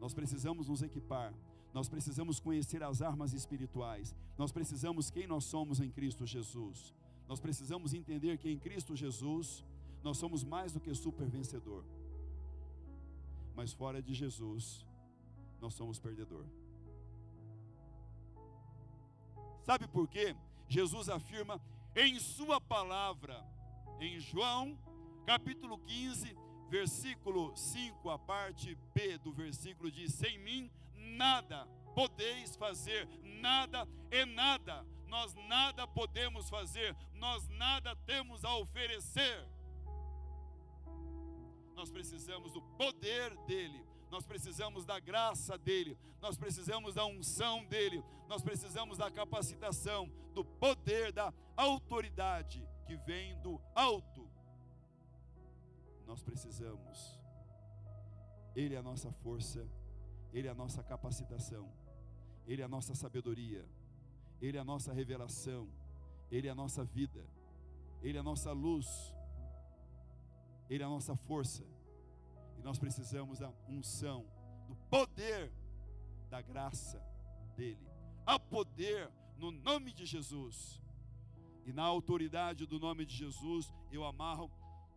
Nós 0.00 0.12
precisamos 0.12 0.68
nos 0.68 0.82
equipar 0.82 1.32
nós 1.74 1.88
precisamos 1.88 2.38
conhecer 2.38 2.84
as 2.84 3.02
armas 3.02 3.32
espirituais. 3.32 4.14
Nós 4.38 4.52
precisamos 4.52 5.10
quem 5.10 5.26
nós 5.26 5.44
somos 5.44 5.80
em 5.80 5.90
Cristo 5.90 6.24
Jesus. 6.24 6.94
Nós 7.28 7.40
precisamos 7.40 7.92
entender 7.92 8.38
que 8.38 8.48
em 8.48 8.56
Cristo 8.56 8.94
Jesus 8.94 9.64
nós 10.00 10.16
somos 10.16 10.44
mais 10.44 10.72
do 10.72 10.78
que 10.78 10.94
super 10.94 11.28
vencedor. 11.28 11.84
Mas 13.54 13.72
fora 13.72 14.02
de 14.02 14.12
Jesus, 14.12 14.86
nós 15.60 15.74
somos 15.74 15.98
perdedor. 15.98 16.44
Sabe 19.62 19.86
por 19.88 20.08
quê? 20.08 20.36
Jesus 20.68 21.08
afirma 21.08 21.60
em 21.96 22.18
sua 22.18 22.60
palavra, 22.60 23.42
em 24.00 24.18
João, 24.18 24.78
capítulo 25.24 25.78
15, 25.78 26.36
versículo 26.68 27.56
5, 27.56 28.10
a 28.10 28.18
parte 28.18 28.76
B 28.92 29.16
do 29.18 29.32
versículo 29.32 29.90
diz: 29.90 30.12
Sem 30.12 30.38
mim 30.38 30.70
nada 30.94 31.66
podeis 31.94 32.56
fazer, 32.56 33.08
nada 33.22 33.88
é 34.10 34.24
nada. 34.24 34.84
Nós 35.06 35.32
nada 35.48 35.86
podemos 35.86 36.50
fazer, 36.50 36.96
nós 37.14 37.48
nada 37.48 37.94
temos 38.04 38.44
a 38.44 38.56
oferecer. 38.56 39.46
Nós 41.74 41.90
precisamos 41.90 42.52
do 42.52 42.62
poder 42.62 43.36
dele, 43.46 43.84
nós 44.10 44.24
precisamos 44.24 44.84
da 44.84 45.00
graça 45.00 45.58
dele, 45.58 45.98
nós 46.20 46.36
precisamos 46.36 46.94
da 46.94 47.04
unção 47.04 47.64
dele, 47.66 48.02
nós 48.28 48.42
precisamos 48.42 48.96
da 48.96 49.10
capacitação, 49.10 50.10
do 50.32 50.44
poder, 50.44 51.12
da 51.12 51.32
autoridade 51.56 52.66
que 52.86 52.96
vem 52.96 53.40
do 53.40 53.60
alto. 53.74 54.28
Nós 56.06 56.22
precisamos, 56.22 57.20
ele 58.54 58.74
é 58.74 58.78
a 58.78 58.82
nossa 58.82 59.10
força. 59.10 59.68
Ele 60.34 60.48
é 60.48 60.50
a 60.50 60.54
nossa 60.54 60.82
capacitação, 60.82 61.70
Ele 62.44 62.60
é 62.60 62.64
a 62.64 62.68
nossa 62.68 62.92
sabedoria, 62.92 63.64
Ele 64.42 64.56
é 64.58 64.60
a 64.60 64.64
nossa 64.64 64.92
revelação, 64.92 65.68
Ele 66.28 66.48
é 66.48 66.50
a 66.50 66.54
nossa 66.56 66.84
vida, 66.84 67.24
Ele 68.02 68.18
é 68.18 68.20
a 68.20 68.24
nossa 68.24 68.50
luz, 68.50 69.13
Ele 70.68 70.82
é 70.82 70.86
a 70.86 70.88
nossa 70.88 71.14
força, 71.14 71.64
e 72.58 72.62
nós 72.62 72.78
precisamos 72.78 73.38
da 73.38 73.52
unção, 73.68 74.24
do 74.66 74.74
poder 74.88 75.52
da 76.30 76.40
graça 76.40 77.02
dEle. 77.56 77.88
Há 78.26 78.38
poder 78.38 79.10
no 79.36 79.50
nome 79.50 79.92
de 79.92 80.06
Jesus, 80.06 80.80
e 81.66 81.72
na 81.72 81.82
autoridade 81.82 82.66
do 82.66 82.78
nome 82.78 83.04
de 83.06 83.14
Jesus, 83.14 83.72
eu 83.90 84.04
amarro 84.04 84.50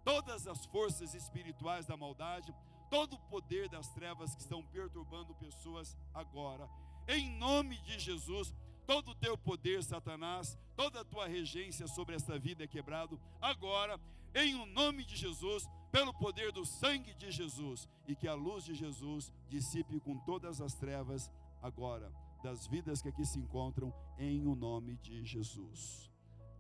todas 0.03 0.47
as 0.47 0.65
forças 0.65 1.13
espirituais 1.13 1.86
da 1.86 1.97
maldade, 1.97 2.53
todo 2.89 3.15
o 3.15 3.19
poder 3.29 3.67
das 3.69 3.89
trevas 3.93 4.33
que 4.36 4.41
estão 4.41 4.63
perturbando 4.63 5.36
pessoas 5.36 5.97
agora. 6.13 6.69
Em 7.07 7.29
nome 7.38 7.77
de 7.81 8.00
Jesus, 8.00 8.53
todo 8.86 9.12
o 9.12 9.15
teu 9.15 9.38
poder, 9.38 9.83
Satanás, 9.83 10.57
toda 10.75 11.01
a 11.01 11.05
tua 11.05 11.27
regência 11.27 11.88
sobre 11.88 12.15
esta 12.15 12.39
vida 12.39 12.63
é 12.63 12.67
quebrado 12.67 13.19
agora, 13.41 14.00
em 14.36 14.55
o 14.55 14.65
nome 14.65 15.05
de 15.05 15.15
Jesus, 15.15 15.67
pelo 15.91 16.13
poder 16.13 16.51
do 16.51 16.65
sangue 16.65 17.13
de 17.15 17.31
Jesus, 17.31 17.88
e 18.07 18.15
que 18.15 18.27
a 18.27 18.34
luz 18.34 18.63
de 18.63 18.74
Jesus 18.74 19.31
dissipe 19.48 20.00
com 20.00 20.17
todas 20.19 20.62
as 20.62 20.74
trevas 20.74 21.31
agora 21.62 22.12
das 22.43 22.67
vidas 22.67 23.01
que 23.01 23.10
aqui 23.10 23.25
se 23.25 23.39
encontram, 23.39 23.93
em 24.17 24.46
o 24.48 24.55
nome 24.55 24.98
de 24.98 25.25
Jesus. 25.25 26.12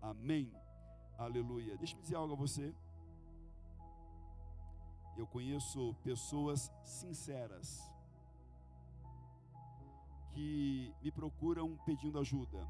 Amém. 0.01 0.51
Aleluia. 1.17 1.77
Deixa-me 1.77 2.01
dizer 2.01 2.15
algo 2.15 2.33
a 2.33 2.37
você. 2.37 2.73
Eu 5.15 5.25
conheço 5.25 5.95
pessoas 6.03 6.71
sinceras 6.83 7.81
que 10.33 10.93
me 11.01 11.11
procuram 11.11 11.75
pedindo 11.85 12.19
ajuda. 12.19 12.67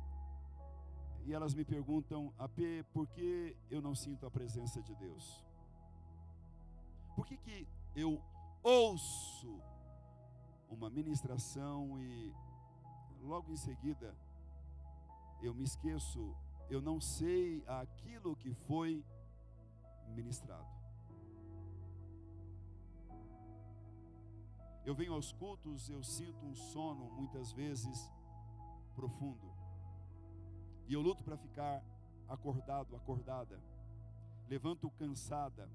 E 1.27 1.33
elas 1.33 1.53
me 1.53 1.65
perguntam, 1.65 2.33
AP, 2.39 2.85
por 2.93 3.05
que 3.05 3.53
eu 3.69 3.81
não 3.81 3.93
sinto 3.93 4.25
a 4.25 4.31
presença 4.31 4.81
de 4.81 4.95
Deus? 4.95 5.45
Por 7.17 7.27
que, 7.27 7.35
que 7.35 7.67
eu 7.93 8.23
ouço 8.63 9.61
uma 10.69 10.89
ministração 10.89 11.99
e 11.99 12.33
logo 13.19 13.51
em 13.51 13.57
seguida 13.57 14.15
eu 15.41 15.53
me 15.53 15.65
esqueço, 15.65 16.33
eu 16.69 16.81
não 16.81 17.01
sei 17.01 17.61
aquilo 17.67 18.33
que 18.33 18.53
foi 18.53 19.03
ministrado? 20.15 20.71
Eu 24.85 24.95
venho 24.95 25.13
aos 25.13 25.33
cultos, 25.33 25.89
eu 25.89 26.01
sinto 26.01 26.45
um 26.45 26.55
sono 26.55 27.11
muitas 27.11 27.51
vezes 27.51 28.09
profundo. 28.95 29.56
E 30.87 30.93
eu 30.93 31.01
luto 31.01 31.23
para 31.23 31.37
ficar 31.37 31.83
acordado, 32.27 32.95
acordada. 32.95 33.61
Levanto 34.47 34.89
cansada, 34.91 35.69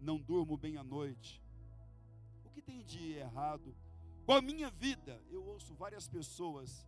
não 0.00 0.18
durmo 0.18 0.56
bem 0.56 0.76
à 0.76 0.82
noite. 0.82 1.40
O 2.44 2.50
que 2.50 2.60
tem 2.60 2.82
de 2.82 3.12
errado 3.12 3.74
com 4.24 4.32
a 4.32 4.42
minha 4.42 4.70
vida? 4.70 5.22
Eu 5.30 5.44
ouço 5.44 5.74
várias 5.74 6.08
pessoas 6.08 6.84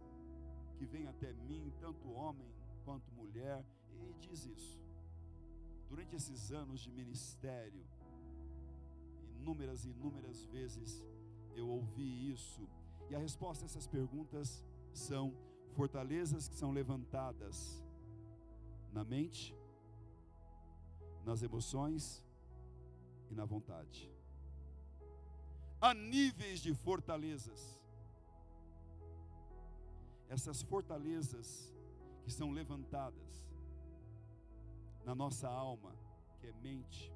que 0.77 0.85
vêm 0.85 1.07
até 1.07 1.33
mim, 1.33 1.73
tanto 1.81 2.11
homem 2.11 2.49
quanto 2.85 3.13
mulher, 3.13 3.65
e 3.93 4.15
diz 4.15 4.45
isso. 4.47 4.81
Durante 5.89 6.17
esses 6.17 6.51
anos 6.51 6.81
de 6.81 6.91
ministério, 6.91 7.85
inúmeras 9.37 9.85
e 9.85 9.91
inúmeras 9.91 10.45
vezes 10.47 11.05
eu 11.55 11.69
ouvi 11.69 12.31
isso. 12.31 12.69
E 13.09 13.15
a 13.15 13.19
resposta 13.19 13.65
a 13.65 13.67
essas 13.67 13.87
perguntas 13.87 14.65
são 14.93 15.35
fortalezas 15.79 16.49
que 16.49 16.57
são 16.57 16.73
levantadas 16.73 17.57
na 18.93 19.05
mente, 19.05 19.57
nas 21.25 21.41
emoções 21.41 22.21
e 23.31 23.35
na 23.37 23.45
vontade. 23.45 24.13
Há 25.81 25.95
níveis 25.95 26.59
de 26.59 26.75
fortalezas. 26.75 27.81
Essas 30.29 30.63
fortalezas 30.63 31.73
que 32.25 32.33
são 32.33 32.51
levantadas 32.51 33.49
na 35.05 35.15
nossa 35.15 35.49
alma, 35.49 35.95
que 36.41 36.49
é 36.49 36.53
mente, 36.55 37.15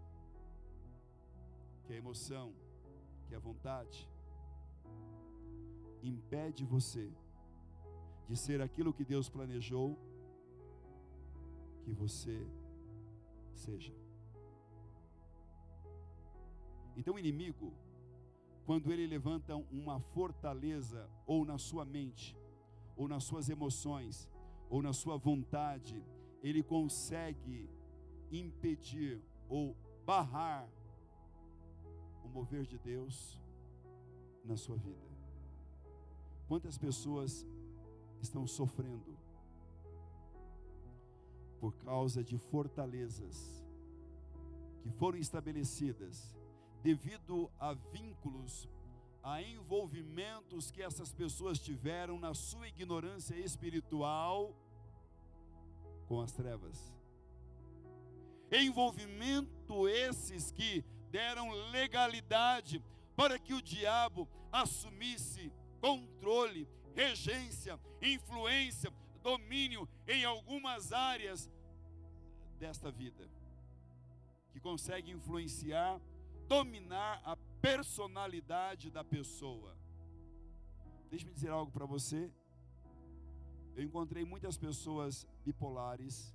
que 1.85 1.95
é 1.95 1.97
emoção, 1.97 2.55
que 3.27 3.35
é 3.35 3.41
vontade, 3.41 4.09
impede 6.01 6.65
você 6.65 7.13
de 8.33 8.39
ser 8.39 8.63
aquilo 8.63 8.95
que 8.95 9.05
Deus 9.05 9.29
planejou 9.29 9.99
que 11.83 11.93
você 11.93 12.49
seja. 13.53 13.95
Então 16.97 17.13
o 17.17 17.19
inimigo, 17.19 17.75
quando 18.65 18.91
ele 18.91 19.07
levanta 19.07 19.55
uma 19.71 20.01
fortaleza 20.01 21.11
ou 21.27 21.45
na 21.45 21.59
sua 21.59 21.85
mente, 21.85 22.35
ou 22.97 23.07
nas 23.07 23.23
suas 23.25 23.51
emoções, 23.51 24.27
ou 24.71 24.81
na 24.81 24.95
sua 24.95 25.19
vontade, 25.19 26.03
ele 26.43 26.63
consegue 26.63 27.69
impedir 28.31 29.21
ou 29.47 29.77
barrar 30.07 30.67
o 32.25 32.29
mover 32.29 32.65
de 32.65 32.79
Deus 32.79 33.39
na 34.43 34.57
sua 34.57 34.79
vida. 34.79 35.07
Quantas 36.49 36.79
pessoas 36.79 37.47
estão 38.23 38.47
sofrendo 38.47 39.19
por 41.61 41.75
causa 41.75 42.25
de 42.25 42.39
fortalezas 42.39 43.65
que 44.83 44.91
foram 44.91 45.19
estabelecidas 45.19 46.37
devido 46.83 47.51
a 47.59 47.73
vínculos, 47.73 48.69
a 49.23 49.41
envolvimentos 49.41 50.71
que 50.71 50.83
essas 50.83 51.13
pessoas 51.13 51.59
tiveram 51.59 52.19
na 52.19 52.35
sua 52.35 52.67
ignorância 52.67 53.37
espiritual 53.37 54.53
com 56.09 56.21
as 56.21 56.33
trevas. 56.33 56.93
Envolvimento 58.51 59.89
esses 59.89 60.51
que 60.51 60.85
deram 61.11 61.51
legalidade 61.71 62.83
para 63.15 63.39
que 63.39 63.55
o 63.55 63.63
diabo 63.63 64.29
assumisse 64.51 65.53
controle, 65.81 66.69
regência, 66.95 67.79
influência, 68.03 68.93
domínio 69.23 69.89
em 70.07 70.25
algumas 70.25 70.93
áreas 70.93 71.51
desta 72.59 72.91
vida, 72.91 73.29
que 74.53 74.61
consegue 74.61 75.11
influenciar, 75.11 76.01
dominar 76.49 77.23
a 77.25 77.37
personalidade 77.61 78.91
da 78.91 79.05
pessoa. 79.05 79.77
Deixe-me 81.09 81.33
dizer 81.33 81.51
algo 81.51 81.71
para 81.71 81.87
você. 81.87 82.31
Eu 83.77 83.85
encontrei 83.85 84.25
muitas 84.25 84.57
pessoas 84.57 85.27
bipolares 85.45 86.35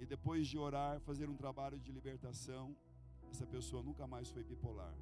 e 0.00 0.06
depois 0.06 0.48
de 0.48 0.58
orar, 0.58 0.98
fazer 1.00 1.28
um 1.28 1.36
trabalho 1.36 1.78
de 1.78 1.92
libertação, 1.92 2.74
essa 3.30 3.46
pessoa 3.46 3.82
nunca 3.82 4.06
mais 4.06 4.30
foi 4.30 4.42
bipolar. 4.42 4.94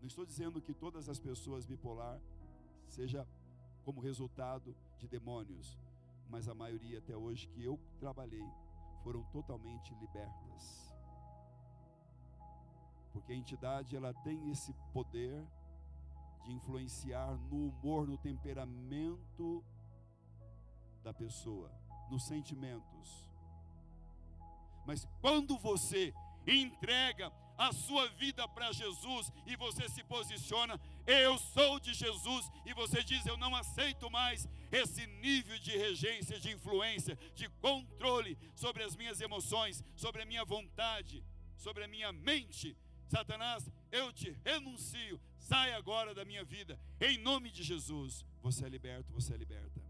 Não 0.00 0.06
estou 0.06 0.24
dizendo 0.24 0.62
que 0.62 0.72
todas 0.72 1.08
as 1.08 1.18
pessoas 1.18 1.66
bipolar 1.66 2.20
seja 2.86 3.26
como 3.88 4.02
resultado 4.02 4.76
de 4.98 5.08
demônios, 5.08 5.78
mas 6.28 6.46
a 6.46 6.54
maioria 6.54 6.98
até 6.98 7.16
hoje 7.16 7.48
que 7.48 7.64
eu 7.64 7.80
trabalhei 7.98 8.46
foram 9.02 9.22
totalmente 9.32 9.94
libertas. 9.94 10.94
Porque 13.14 13.32
a 13.32 13.34
entidade 13.34 13.96
ela 13.96 14.12
tem 14.12 14.50
esse 14.50 14.74
poder 14.92 15.42
de 16.44 16.52
influenciar 16.52 17.34
no 17.50 17.68
humor, 17.70 18.06
no 18.06 18.18
temperamento 18.18 19.64
da 21.02 21.14
pessoa, 21.14 21.72
nos 22.10 22.26
sentimentos. 22.26 23.26
Mas 24.84 25.08
quando 25.22 25.56
você 25.56 26.12
entrega 26.46 27.32
a 27.56 27.72
sua 27.72 28.06
vida 28.10 28.46
para 28.48 28.70
Jesus 28.70 29.32
e 29.46 29.56
você 29.56 29.88
se 29.88 30.04
posiciona, 30.04 30.78
eu 31.10 31.38
sou 31.38 31.80
de 31.80 31.94
Jesus, 31.94 32.50
e 32.66 32.74
você 32.74 33.02
diz, 33.02 33.24
eu 33.24 33.36
não 33.36 33.56
aceito 33.56 34.10
mais 34.10 34.46
esse 34.70 35.06
nível 35.06 35.58
de 35.58 35.76
regência, 35.76 36.38
de 36.38 36.52
influência, 36.52 37.18
de 37.34 37.48
controle 37.60 38.36
sobre 38.54 38.82
as 38.84 38.94
minhas 38.94 39.20
emoções, 39.20 39.82
sobre 39.96 40.22
a 40.22 40.26
minha 40.26 40.44
vontade, 40.44 41.24
sobre 41.56 41.84
a 41.84 41.88
minha 41.88 42.12
mente. 42.12 42.76
Satanás, 43.08 43.70
eu 43.90 44.12
te 44.12 44.36
renuncio, 44.44 45.18
sai 45.38 45.72
agora 45.72 46.14
da 46.14 46.24
minha 46.24 46.44
vida, 46.44 46.78
em 47.00 47.16
nome 47.16 47.50
de 47.50 47.62
Jesus. 47.62 48.24
Você 48.42 48.66
é 48.66 48.68
liberto, 48.68 49.12
você 49.12 49.32
é 49.32 49.36
liberta. 49.36 49.80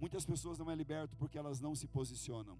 Muitas 0.00 0.26
pessoas 0.26 0.58
não 0.58 0.70
é 0.70 0.74
liberto 0.74 1.16
porque 1.16 1.38
elas 1.38 1.60
não 1.60 1.76
se 1.76 1.86
posicionam 1.86 2.58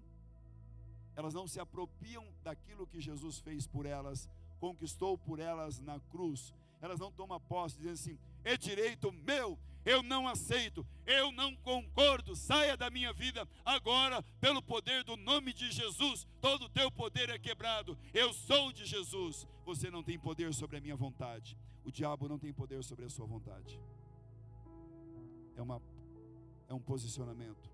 elas 1.15 1.33
não 1.33 1.47
se 1.47 1.59
apropriam 1.59 2.25
daquilo 2.43 2.87
que 2.87 2.99
Jesus 2.99 3.39
fez 3.39 3.67
por 3.67 3.85
elas, 3.85 4.27
conquistou 4.59 5.17
por 5.17 5.39
elas 5.39 5.79
na 5.79 5.99
cruz. 5.99 6.53
Elas 6.83 6.99
não 6.99 7.13
tomam 7.13 7.39
posse, 7.39 7.77
dizendo 7.77 7.93
assim: 7.93 8.19
é 8.43 8.57
direito 8.57 9.09
meu, 9.09 9.57
eu 9.85 10.03
não 10.03 10.27
aceito, 10.27 10.85
eu 11.05 11.31
não 11.31 11.55
concordo, 11.55 12.35
saia 12.35 12.75
da 12.75 12.89
minha 12.89 13.13
vida 13.13 13.47
agora, 13.63 14.21
pelo 14.41 14.61
poder 14.61 15.01
do 15.05 15.15
nome 15.15 15.53
de 15.53 15.71
Jesus. 15.71 16.27
Todo 16.41 16.65
o 16.65 16.69
teu 16.69 16.91
poder 16.91 17.29
é 17.29 17.39
quebrado, 17.39 17.97
eu 18.13 18.33
sou 18.33 18.73
de 18.73 18.85
Jesus. 18.85 19.47
Você 19.65 19.89
não 19.89 20.03
tem 20.03 20.19
poder 20.19 20.53
sobre 20.53 20.75
a 20.75 20.81
minha 20.81 20.97
vontade, 20.97 21.57
o 21.85 21.91
diabo 21.91 22.27
não 22.27 22.37
tem 22.37 22.51
poder 22.51 22.83
sobre 22.83 23.05
a 23.05 23.09
sua 23.09 23.25
vontade. 23.25 23.79
É, 25.55 25.61
uma, 25.61 25.81
é 26.67 26.73
um 26.73 26.81
posicionamento. 26.81 27.71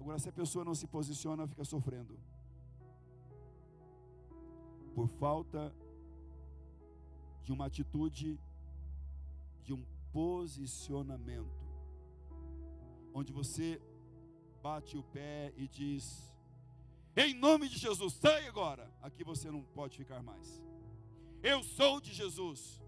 Agora, 0.00 0.18
se 0.18 0.30
a 0.30 0.32
pessoa 0.32 0.64
não 0.64 0.74
se 0.74 0.86
posiciona, 0.86 1.46
fica 1.46 1.66
sofrendo. 1.66 2.18
Por 4.94 5.06
falta 5.06 5.70
de 7.48 7.52
uma 7.52 7.64
atitude, 7.64 8.38
de 9.64 9.72
um 9.72 9.82
posicionamento, 10.12 11.66
onde 13.14 13.32
você 13.32 13.80
bate 14.62 14.98
o 14.98 15.02
pé 15.02 15.54
e 15.56 15.66
diz: 15.66 16.30
Em 17.16 17.32
nome 17.32 17.66
de 17.70 17.78
Jesus, 17.78 18.12
sai 18.12 18.46
agora. 18.46 18.92
Aqui 19.00 19.24
você 19.24 19.50
não 19.50 19.62
pode 19.62 19.96
ficar 19.96 20.22
mais. 20.22 20.62
Eu 21.42 21.62
sou 21.62 22.02
de 22.02 22.12
Jesus. 22.12 22.82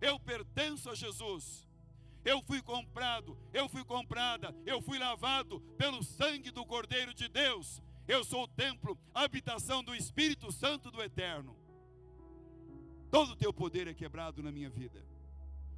Eu 0.00 0.18
pertenço 0.18 0.88
a 0.88 0.94
Jesus. 0.94 1.68
Eu 2.24 2.40
fui 2.40 2.62
comprado, 2.62 3.36
eu 3.52 3.68
fui 3.68 3.84
comprada, 3.84 4.56
eu 4.64 4.80
fui 4.80 4.98
lavado 4.98 5.60
pelo 5.76 6.02
sangue 6.02 6.50
do 6.50 6.64
Cordeiro 6.64 7.12
de 7.12 7.28
Deus. 7.28 7.82
Eu 8.08 8.24
sou 8.24 8.44
o 8.44 8.48
templo, 8.48 8.98
a 9.12 9.24
habitação 9.24 9.84
do 9.84 9.94
Espírito 9.94 10.50
Santo 10.50 10.90
do 10.90 11.02
Eterno. 11.02 11.65
Todo 13.10 13.32
o 13.32 13.36
teu 13.36 13.52
poder 13.52 13.86
é 13.86 13.94
quebrado 13.94 14.42
na 14.42 14.50
minha 14.50 14.70
vida. 14.70 15.02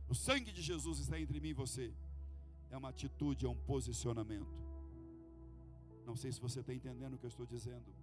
O 0.08 0.14
sangue 0.14 0.50
de 0.52 0.62
Jesus 0.62 0.98
está 0.98 1.20
entre 1.20 1.40
mim 1.40 1.50
e 1.50 1.52
você. 1.54 1.92
É 2.70 2.76
uma 2.76 2.88
atitude, 2.88 3.46
é 3.46 3.48
um 3.48 3.56
posicionamento. 3.56 4.68
Não 6.06 6.16
sei 6.16 6.32
se 6.32 6.40
você 6.40 6.60
está 6.60 6.72
entendendo 6.72 7.14
o 7.14 7.18
que 7.18 7.26
eu 7.26 7.28
estou 7.28 7.46
dizendo. 7.46 7.94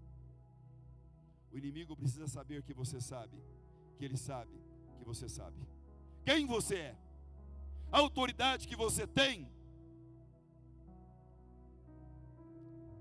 O 1.52 1.58
inimigo 1.58 1.96
precisa 1.96 2.28
saber 2.28 2.62
que 2.64 2.74
você 2.74 3.00
sabe, 3.02 3.38
que 3.98 4.06
ele 4.06 4.18
sabe 4.18 4.66
que 4.96 5.06
você 5.06 5.30
sabe. 5.30 5.58
Quem 6.24 6.46
você 6.46 6.76
é? 6.76 6.96
A 7.92 8.00
autoridade 8.00 8.68
que 8.68 8.76
você 8.76 9.06
tem. 9.06 9.48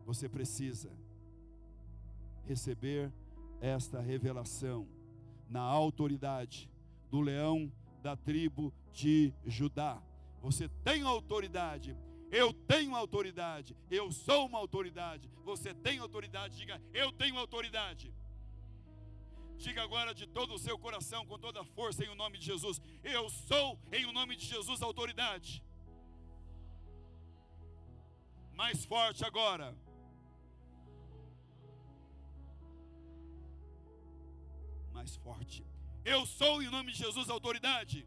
Você 0.04 0.28
precisa 0.28 0.90
receber 2.44 3.10
esta 3.60 4.00
revelação 4.00 4.86
na 5.54 5.60
autoridade 5.60 6.68
do 7.08 7.20
leão 7.20 7.72
da 8.02 8.16
tribo 8.16 8.74
de 8.92 9.32
Judá. 9.46 10.02
Você 10.42 10.68
tem 10.82 11.02
autoridade. 11.02 11.96
Eu 12.28 12.52
tenho 12.52 12.96
autoridade. 12.96 13.76
Eu 13.88 14.10
sou 14.10 14.46
uma 14.46 14.58
autoridade. 14.58 15.30
Você 15.44 15.72
tem 15.72 16.00
autoridade. 16.00 16.56
Diga, 16.56 16.82
eu 16.92 17.12
tenho 17.12 17.38
autoridade. 17.38 18.12
Diga 19.56 19.84
agora 19.84 20.12
de 20.12 20.26
todo 20.26 20.54
o 20.54 20.58
seu 20.58 20.76
coração, 20.76 21.24
com 21.24 21.38
toda 21.38 21.60
a 21.60 21.64
força, 21.64 22.04
em 22.04 22.08
o 22.08 22.16
nome 22.16 22.36
de 22.36 22.46
Jesus. 22.46 22.82
Eu 23.04 23.30
sou, 23.30 23.78
em 23.92 24.04
o 24.06 24.12
nome 24.12 24.34
de 24.34 24.46
Jesus, 24.46 24.82
autoridade. 24.82 25.62
Mais 28.54 28.84
forte 28.84 29.24
agora. 29.24 29.72
Mais 34.96 35.14
forte. 35.16 35.60
Eu 36.04 36.24
sou, 36.38 36.62
em 36.62 36.70
nome 36.70 36.92
de 36.92 36.98
Jesus, 36.98 37.28
autoridade. 37.28 38.06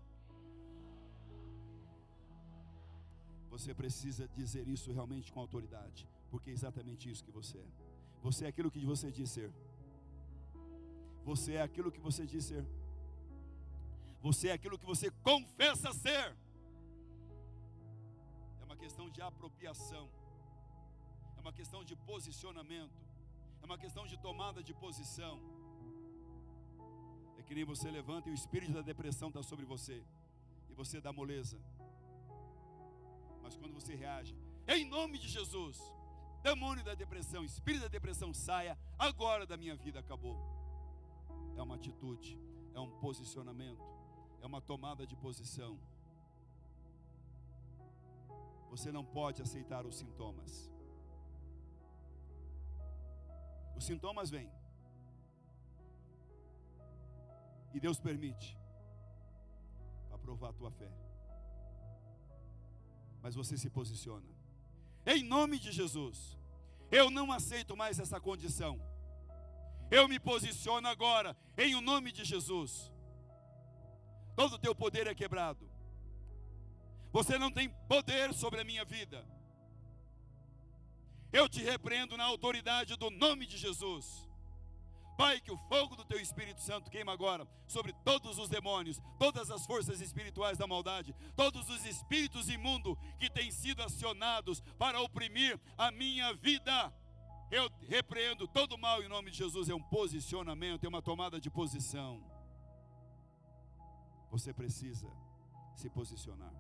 Você 3.50 3.74
precisa 3.74 4.28
dizer 4.40 4.68
isso 4.68 4.92
realmente 4.92 5.32
com 5.32 5.40
autoridade, 5.40 6.08
porque 6.32 6.50
é 6.52 6.54
exatamente 6.54 7.10
isso 7.12 7.24
que 7.24 7.32
você 7.40 7.58
é. 7.58 7.70
Você 8.22 8.46
é 8.46 8.48
aquilo 8.48 8.72
que 8.72 8.86
você 8.94 9.12
diz 9.12 9.30
ser. 9.32 9.52
Você 11.30 11.54
é 11.54 11.62
aquilo 11.62 11.92
que 11.92 12.00
você 12.00 12.26
diz 12.26 12.46
ser. 12.46 12.66
Você 14.22 14.48
é 14.50 14.54
aquilo 14.54 14.78
que 14.78 14.86
você 14.86 15.10
confessa 15.30 15.92
ser. 15.94 16.28
É 18.62 18.64
uma 18.64 18.78
questão 18.84 19.10
de 19.10 19.22
apropriação. 19.22 20.06
É 21.38 21.42
uma 21.42 21.54
questão 21.60 21.84
de 21.84 21.96
posicionamento. 22.12 23.02
É 23.62 23.66
uma 23.66 23.78
questão 23.78 24.06
de 24.06 24.18
tomada 24.28 24.64
de 24.64 24.74
posição. 24.86 25.36
Que 27.48 27.56
nem 27.56 27.64
você 27.64 27.90
levanta 27.90 28.30
e 28.30 28.32
o 28.32 28.36
espírito 28.36 28.74
da 28.74 28.82
depressão 28.82 29.30
está 29.30 29.42
sobre 29.42 29.66
você. 29.66 30.04
E 30.70 30.74
você 30.74 31.00
dá 31.00 31.12
moleza. 31.12 31.58
Mas 33.42 33.56
quando 33.56 33.74
você 33.74 33.96
reage, 33.96 34.36
em 34.68 34.84
nome 34.86 35.18
de 35.18 35.30
Jesus, 35.30 35.80
demônio 36.44 36.84
da 36.84 36.94
depressão, 36.94 37.44
espírito 37.46 37.84
da 37.84 37.88
depressão, 37.88 38.34
saia 38.34 38.78
agora 39.00 39.46
da 39.46 39.56
minha 39.56 39.76
vida, 39.76 40.00
acabou. 40.00 40.38
É 41.56 41.62
uma 41.62 41.76
atitude, 41.76 42.38
é 42.74 42.80
um 42.80 42.92
posicionamento, 43.00 43.84
é 44.42 44.46
uma 44.46 44.62
tomada 44.62 45.08
de 45.08 45.16
posição. 45.16 45.80
Você 48.70 48.92
não 48.92 49.06
pode 49.06 49.42
aceitar 49.42 49.86
os 49.86 49.96
sintomas. 49.96 50.70
Os 53.78 53.86
sintomas 53.86 54.30
vêm. 54.30 54.52
E 57.78 57.80
Deus 57.80 58.00
permite 58.00 58.58
para 60.10 60.18
provar 60.18 60.50
a 60.50 60.54
tua 60.54 60.72
fé 60.72 60.92
mas 63.22 63.36
você 63.36 63.58
se 63.58 63.70
posiciona. 63.70 64.26
Em 65.06 65.22
nome 65.22 65.60
de 65.60 65.70
Jesus, 65.70 66.38
eu 66.90 67.10
não 67.10 67.30
aceito 67.30 67.76
mais 67.76 68.00
essa 68.00 68.22
condição. 68.22 68.80
Eu 69.92 70.08
me 70.08 70.20
posiciono 70.20 70.88
agora, 70.88 71.36
em 71.58 71.76
o 71.76 71.82
nome 71.82 72.12
de 72.12 72.24
Jesus. 72.24 72.94
Todo 74.36 74.54
o 74.54 74.60
teu 74.60 74.76
poder 74.76 75.08
é 75.08 75.16
quebrado. 75.16 75.70
Você 77.12 77.38
não 77.38 77.52
tem 77.52 77.70
poder 77.88 78.34
sobre 78.34 78.62
a 78.62 78.64
minha 78.64 78.86
vida. 78.86 79.26
Eu 81.34 81.50
te 81.50 81.62
repreendo 81.62 82.16
na 82.16 82.24
autoridade 82.24 82.96
do 82.96 83.10
nome 83.10 83.46
de 83.46 83.58
Jesus. 83.58 84.27
Pai, 85.18 85.42
que 85.42 85.52
o 85.52 85.58
fogo 85.58 85.96
do 85.96 86.06
teu 86.06 86.20
Espírito 86.20 86.62
Santo 86.62 86.92
queima 86.92 87.12
agora 87.12 87.48
sobre 87.68 87.92
todos 88.06 88.38
os 88.38 88.48
demônios, 88.48 89.02
todas 89.18 89.50
as 89.50 89.66
forças 89.66 90.00
espirituais 90.00 90.60
da 90.60 90.68
maldade, 90.68 91.16
todos 91.36 91.68
os 91.70 91.84
espíritos 91.86 92.48
imundos 92.50 92.96
que 93.18 93.28
têm 93.28 93.50
sido 93.50 93.82
acionados 93.82 94.62
para 94.78 95.02
oprimir 95.02 95.60
a 95.76 95.90
minha 95.90 96.34
vida. 96.34 96.94
Eu 97.50 97.68
repreendo 97.88 98.48
todo 98.48 98.78
mal 98.78 99.02
em 99.02 99.08
nome 99.08 99.32
de 99.32 99.38
Jesus. 99.38 99.70
É 99.70 99.74
um 99.74 99.82
posicionamento, 99.82 100.84
é 100.84 100.88
uma 100.88 101.02
tomada 101.02 101.42
de 101.42 101.50
posição. 101.50 102.24
Você 104.30 104.54
precisa 104.54 105.12
se 105.76 105.90
posicionar. 105.90 106.54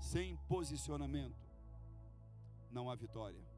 Sem 0.00 0.36
posicionamento, 0.48 1.44
não 2.70 2.88
há 2.88 2.94
vitória. 2.94 3.55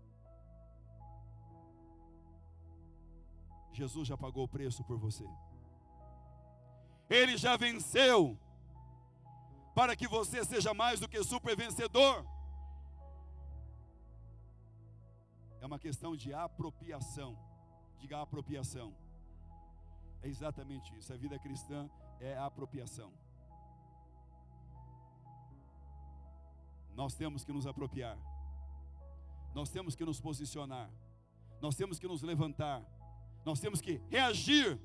Jesus 3.79 4.09
já 4.09 4.17
pagou 4.17 4.45
o 4.45 4.53
preço 4.57 4.83
por 4.89 4.99
você. 4.99 5.27
Ele 7.09 7.37
já 7.37 7.57
venceu 7.57 8.37
para 9.75 9.95
que 9.95 10.09
você 10.09 10.45
seja 10.45 10.75
mais 10.75 10.99
do 10.99 11.09
que 11.09 11.23
super 11.23 11.57
vencedor. 11.57 12.27
É 15.61 15.67
uma 15.67 15.79
questão 15.79 16.17
de 16.17 16.35
apropriação. 16.35 17.39
Diga 18.01 18.21
apropriação. 18.21 18.89
É 20.23 20.29
exatamente 20.29 20.89
isso. 20.99 21.13
A 21.13 21.17
vida 21.17 21.39
cristã 21.39 21.89
é 22.21 22.37
a 22.37 22.47
apropriação. 22.47 23.13
Nós 27.01 27.15
temos 27.15 27.45
que 27.45 27.53
nos 27.53 27.67
apropriar. 27.67 28.19
Nós 29.55 29.71
temos 29.71 29.95
que 29.95 30.05
nos 30.05 30.21
posicionar. 30.21 30.91
Nós 31.61 31.77
temos 31.77 31.99
que 32.01 32.09
nos 32.09 32.23
levantar 32.23 32.85
nós 33.49 33.61
temos 33.61 33.81
que 33.81 33.95
reagir 34.11 34.79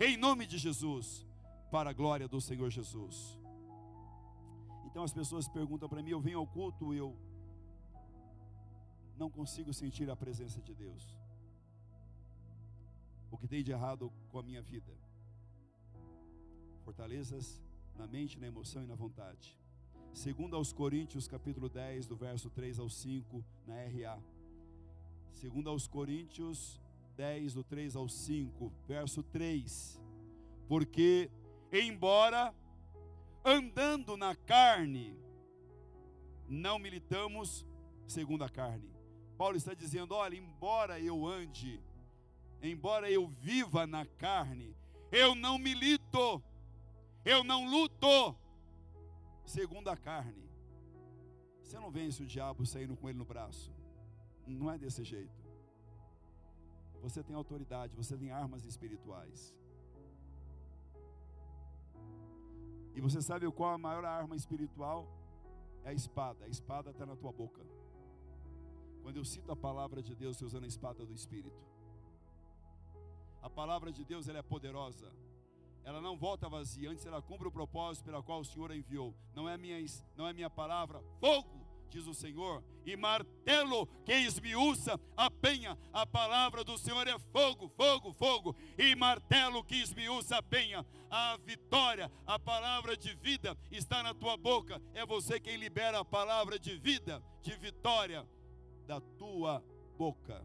em 0.00 0.16
nome 0.16 0.46
de 0.46 0.56
Jesus, 0.56 1.26
para 1.70 1.90
a 1.90 1.92
glória 1.92 2.26
do 2.26 2.40
Senhor 2.40 2.70
Jesus. 2.70 3.38
Então 4.86 5.02
as 5.04 5.12
pessoas 5.12 5.46
perguntam 5.46 5.88
para 5.90 6.02
mim: 6.02 6.10
eu 6.10 6.20
venho 6.20 6.38
ao 6.38 6.46
culto 6.46 6.94
e 6.94 6.96
eu 6.96 7.10
não 9.18 9.28
consigo 9.30 9.74
sentir 9.74 10.08
a 10.10 10.16
presença 10.16 10.60
de 10.62 10.74
Deus. 10.74 11.04
O 13.30 13.36
que 13.36 13.46
tem 13.46 13.62
de 13.62 13.72
errado 13.72 14.10
com 14.30 14.38
a 14.38 14.42
minha 14.42 14.62
vida? 14.62 14.92
Fortalezas 16.84 17.62
na 17.94 18.06
mente, 18.06 18.38
na 18.38 18.46
emoção 18.46 18.82
e 18.82 18.86
na 18.86 18.94
vontade. 18.94 19.58
Segundo 20.14 20.56
aos 20.56 20.72
Coríntios, 20.72 21.28
capítulo 21.28 21.68
10, 21.68 22.06
do 22.06 22.16
verso 22.16 22.48
3 22.48 22.78
ao 22.78 22.88
5, 22.88 23.44
na 23.66 23.74
RA. 23.84 24.18
Segundo 25.30 25.68
aos 25.68 25.86
Coríntios 25.86 26.80
10, 27.16 27.54
do 27.54 27.64
3 27.64 27.96
ao 27.96 28.08
5, 28.08 28.72
verso 28.86 29.22
3. 29.22 30.00
Porque, 30.68 31.30
embora 31.72 32.54
andando 33.44 34.16
na 34.16 34.34
carne, 34.34 35.16
não 36.48 36.78
militamos 36.78 37.66
segundo 38.06 38.44
a 38.44 38.48
carne. 38.48 38.90
Paulo 39.36 39.56
está 39.56 39.74
dizendo: 39.74 40.14
olha, 40.14 40.36
embora 40.36 41.00
eu 41.00 41.26
ande, 41.26 41.82
embora 42.62 43.10
eu 43.10 43.26
viva 43.26 43.86
na 43.86 44.06
carne, 44.06 44.76
eu 45.10 45.34
não 45.34 45.58
milito, 45.58 46.42
eu 47.24 47.42
não 47.42 47.68
luto 47.68 48.36
segundo 49.44 49.88
a 49.88 49.96
carne. 49.96 50.48
Você 51.62 51.78
não 51.78 51.90
vence 51.90 52.22
o 52.22 52.26
diabo 52.26 52.66
saindo 52.66 52.96
com 52.96 53.08
ele 53.08 53.18
no 53.18 53.24
braço. 53.24 53.72
Não 54.46 54.70
é 54.70 54.76
desse 54.76 55.02
jeito. 55.02 55.41
Você 57.02 57.22
tem 57.22 57.34
autoridade, 57.34 57.96
você 57.96 58.16
tem 58.16 58.30
armas 58.30 58.64
espirituais. 58.64 59.54
E 62.94 63.00
você 63.00 63.20
sabe 63.20 63.50
qual 63.50 63.70
a 63.74 63.78
maior 63.78 64.04
arma 64.04 64.36
espiritual? 64.36 65.08
É 65.84 65.90
a 65.90 65.92
espada. 65.92 66.44
A 66.44 66.48
espada 66.48 66.90
está 66.90 67.04
na 67.04 67.16
tua 67.16 67.32
boca. 67.32 67.62
Quando 69.02 69.16
eu 69.16 69.24
cito 69.24 69.50
a 69.50 69.56
palavra 69.56 70.00
de 70.00 70.14
Deus, 70.14 70.40
usando 70.40 70.64
a 70.64 70.68
espada 70.68 71.04
do 71.04 71.12
Espírito. 71.12 71.60
A 73.42 73.50
palavra 73.50 73.90
de 73.90 74.04
Deus 74.04 74.28
ela 74.28 74.38
é 74.38 74.42
poderosa. 74.42 75.10
Ela 75.82 76.00
não 76.00 76.16
volta 76.16 76.48
vazia, 76.48 76.90
antes 76.90 77.04
ela 77.04 77.20
cumpre 77.20 77.48
o 77.48 77.50
propósito 77.50 78.04
pela 78.04 78.22
qual 78.22 78.40
o 78.40 78.44
Senhor 78.44 78.70
a 78.70 78.76
enviou. 78.76 79.12
Não 79.34 79.48
é 79.48 79.56
minha, 79.56 79.84
não 80.16 80.28
é 80.28 80.32
minha 80.32 80.48
palavra, 80.48 81.02
fogo 81.18 81.62
diz 81.92 82.06
o 82.06 82.14
Senhor, 82.14 82.64
e 82.86 82.96
martelo 83.42 83.86
que 84.04 84.12
esmiuça 84.12 84.98
a 85.16 85.30
penha. 85.30 85.76
A 85.92 86.06
palavra 86.06 86.64
do 86.64 86.78
Senhor 86.78 87.06
é 87.06 87.18
fogo, 87.18 87.68
fogo, 87.76 88.12
fogo, 88.12 88.56
e 88.78 88.94
martelo 88.94 89.64
que 89.64 89.76
esmiuça 89.76 90.36
a 90.36 90.42
penha. 90.42 90.86
A 91.10 91.36
vitória, 91.44 92.10
a 92.26 92.38
palavra 92.38 92.96
de 92.96 93.14
vida 93.14 93.56
está 93.70 94.02
na 94.02 94.14
tua 94.14 94.36
boca. 94.36 94.80
É 94.94 95.04
você 95.04 95.40
quem 95.40 95.56
libera 95.56 96.00
a 96.00 96.04
palavra 96.04 96.58
de 96.58 96.76
vida, 96.76 97.22
de 97.42 97.56
vitória 97.56 98.26
da 98.86 99.00
tua 99.00 99.62
boca. 99.98 100.42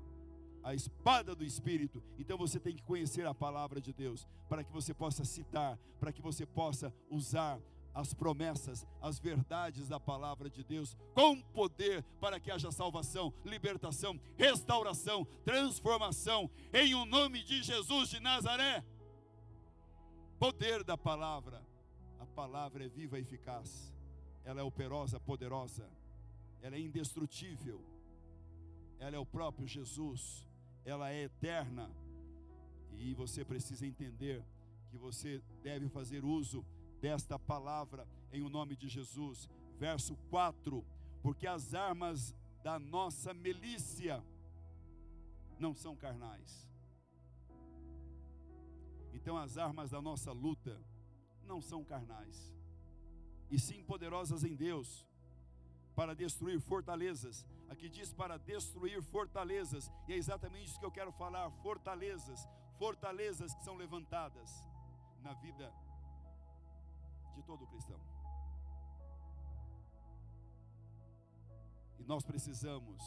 A 0.64 0.74
espada 0.74 1.34
do 1.34 1.46
Espírito. 1.46 2.04
Então 2.18 2.38
você 2.38 2.60
tem 2.60 2.76
que 2.76 2.84
conhecer 2.84 3.26
a 3.26 3.34
palavra 3.34 3.80
de 3.80 3.94
Deus, 3.94 4.28
para 4.50 4.64
que 4.64 4.72
você 4.72 4.94
possa 4.94 5.24
citar, 5.24 5.78
para 6.00 6.12
que 6.12 6.22
você 6.22 6.46
possa 6.46 6.94
usar 7.10 7.60
as 7.98 8.14
promessas, 8.14 8.86
as 9.02 9.18
verdades 9.18 9.88
da 9.88 10.00
palavra 10.00 10.52
de 10.52 10.64
Deus 10.64 10.96
com 11.16 11.42
poder 11.42 12.04
para 12.22 12.40
que 12.40 12.52
haja 12.52 12.72
salvação, 12.72 13.34
libertação, 13.44 14.22
restauração, 14.38 15.26
transformação 15.44 16.48
em 16.72 16.94
o 16.94 17.00
um 17.00 17.06
nome 17.06 17.44
de 17.44 17.64
Jesus 17.64 18.10
de 18.10 18.20
Nazaré. 18.20 18.86
Poder 20.38 20.84
da 20.84 20.96
palavra. 20.96 21.60
A 22.20 22.26
palavra 22.28 22.86
é 22.86 22.88
viva 22.88 23.18
e 23.18 23.24
eficaz. 23.24 23.92
Ela 24.46 24.62
é 24.62 24.64
operosa, 24.64 25.20
poderosa. 25.20 25.90
Ela 26.62 26.76
é 26.76 26.80
indestrutível. 26.80 27.84
Ela 29.00 29.16
é 29.16 29.20
o 29.20 29.26
próprio 29.26 29.68
Jesus. 29.68 30.48
Ela 30.86 31.10
é 31.10 31.24
eterna. 31.24 31.90
E 33.00 33.16
você 33.16 33.44
precisa 33.44 33.88
entender 33.88 34.44
que 34.92 34.98
você 34.98 35.42
deve 35.64 35.90
fazer 35.90 36.24
uso 36.24 36.64
desta 37.00 37.38
palavra 37.38 38.08
em 38.32 38.42
o 38.42 38.50
nome 38.50 38.76
de 38.76 38.88
Jesus. 38.88 39.50
Verso 39.78 40.16
4: 40.30 40.84
Porque 41.22 41.48
as 41.48 41.74
armas 41.74 42.36
da 42.64 42.80
nossa 42.80 43.34
milícia 43.34 44.24
não 45.60 45.74
são 45.74 45.96
carnais. 45.96 46.68
Então 49.14 49.38
as 49.38 49.58
armas 49.58 49.90
da 49.90 50.02
nossa 50.02 50.32
luta 50.32 50.80
não 51.44 51.62
são 51.62 51.84
carnais, 51.84 52.54
e 53.50 53.58
sim 53.58 53.84
poderosas 53.84 54.44
em 54.44 54.56
Deus 54.56 55.08
para 55.96 56.14
destruir 56.14 56.60
fortalezas. 56.60 57.46
Aqui 57.70 57.90
diz 57.90 58.14
para 58.14 58.38
destruir 58.38 59.02
fortalezas, 59.02 59.92
e 60.08 60.14
é 60.14 60.16
exatamente 60.16 60.66
isso 60.68 60.80
que 60.80 60.86
eu 60.86 60.92
quero 60.92 61.12
falar: 61.12 61.50
fortalezas, 61.64 62.48
fortalezas 62.78 63.54
que 63.56 63.64
são 63.64 63.76
levantadas 63.76 64.64
na 65.22 65.34
vida 65.34 65.74
de 67.38 67.44
todo 67.44 67.68
cristão. 67.68 68.00
E 72.00 72.04
nós 72.04 72.24
precisamos 72.32 73.02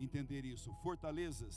entender 0.00 0.44
isso. 0.44 0.72
Fortalezas, 0.82 1.56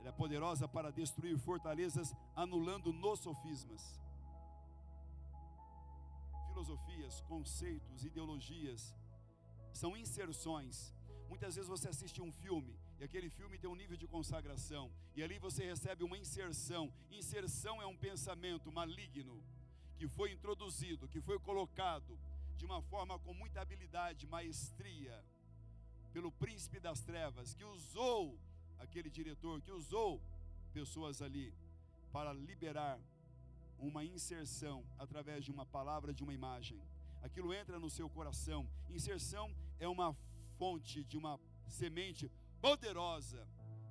ela 0.00 0.08
é 0.08 0.12
poderosa 0.12 0.66
para 0.76 0.90
destruir 0.90 1.38
fortalezas, 1.38 2.14
anulando 2.34 2.92
nos 2.92 3.20
sofismas. 3.20 3.82
Filosofias, 6.48 7.20
conceitos, 7.32 8.04
ideologias 8.04 8.94
são 9.72 9.96
inserções. 9.96 10.92
Muitas 11.28 11.54
vezes 11.56 11.68
você 11.68 11.88
assiste 11.88 12.20
um 12.22 12.32
filme 12.32 12.74
e 12.98 13.04
aquele 13.04 13.28
filme 13.28 13.58
tem 13.58 13.68
um 13.68 13.74
nível 13.74 13.96
de 13.96 14.06
consagração, 14.06 14.90
e 15.14 15.22
ali 15.22 15.38
você 15.38 15.64
recebe 15.64 16.02
uma 16.02 16.16
inserção. 16.16 16.92
Inserção 17.10 17.80
é 17.80 17.86
um 17.86 17.96
pensamento 17.96 18.72
maligno 18.72 19.42
que 19.96 20.08
foi 20.08 20.32
introduzido, 20.32 21.08
que 21.08 21.20
foi 21.20 21.38
colocado 21.38 22.18
de 22.56 22.64
uma 22.64 22.80
forma 22.82 23.18
com 23.18 23.34
muita 23.34 23.60
habilidade, 23.60 24.26
maestria, 24.26 25.22
pelo 26.12 26.32
príncipe 26.32 26.80
das 26.80 27.00
trevas, 27.00 27.54
que 27.54 27.64
usou 27.64 28.38
aquele 28.78 29.10
diretor, 29.10 29.60
que 29.60 29.70
usou 29.70 30.22
pessoas 30.72 31.20
ali 31.20 31.52
para 32.12 32.32
liberar 32.32 32.98
uma 33.78 34.02
inserção 34.04 34.84
através 34.98 35.44
de 35.44 35.50
uma 35.50 35.66
palavra, 35.66 36.14
de 36.14 36.22
uma 36.22 36.32
imagem. 36.32 36.80
Aquilo 37.22 37.52
entra 37.52 37.78
no 37.78 37.90
seu 37.90 38.08
coração. 38.08 38.66
Inserção 38.88 39.54
é 39.78 39.86
uma 39.86 40.16
fonte 40.58 41.04
de 41.04 41.18
uma 41.18 41.38
semente 41.68 42.30
poderosa 42.66 43.46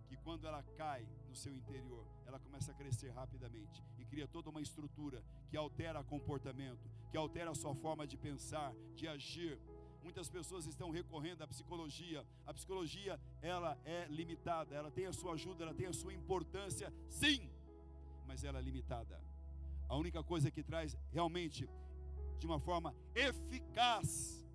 que 0.09 0.17
quando 0.17 0.45
ela 0.45 0.61
cai 0.75 1.07
no 1.29 1.33
seu 1.33 1.55
interior, 1.55 2.05
ela 2.25 2.37
começa 2.37 2.73
a 2.73 2.75
crescer 2.75 3.09
rapidamente 3.09 3.81
e 3.97 4.03
cria 4.03 4.27
toda 4.27 4.49
uma 4.49 4.59
estrutura 4.59 5.23
que 5.49 5.55
altera 5.55 6.03
comportamento, 6.03 6.91
que 7.09 7.15
altera 7.15 7.51
a 7.51 7.55
sua 7.55 7.73
forma 7.73 8.05
de 8.05 8.17
pensar, 8.17 8.73
de 8.93 9.07
agir. 9.07 9.57
Muitas 10.03 10.29
pessoas 10.29 10.65
estão 10.65 10.89
recorrendo 10.89 11.41
à 11.41 11.47
psicologia. 11.47 12.25
A 12.45 12.53
psicologia, 12.53 13.17
ela 13.41 13.79
é 13.85 14.07
limitada, 14.09 14.75
ela 14.75 14.91
tem 14.91 15.05
a 15.05 15.13
sua 15.13 15.35
ajuda, 15.35 15.63
ela 15.63 15.73
tem 15.73 15.87
a 15.87 15.93
sua 15.93 16.13
importância, 16.13 16.93
sim, 17.07 17.49
mas 18.27 18.43
ela 18.43 18.59
é 18.59 18.61
limitada. 18.61 19.21
A 19.87 19.95
única 19.95 20.21
coisa 20.21 20.51
que 20.51 20.61
traz 20.61 20.97
realmente 21.13 21.65
de 22.37 22.45
uma 22.45 22.59
forma 22.59 22.93
eficaz, 23.15 24.45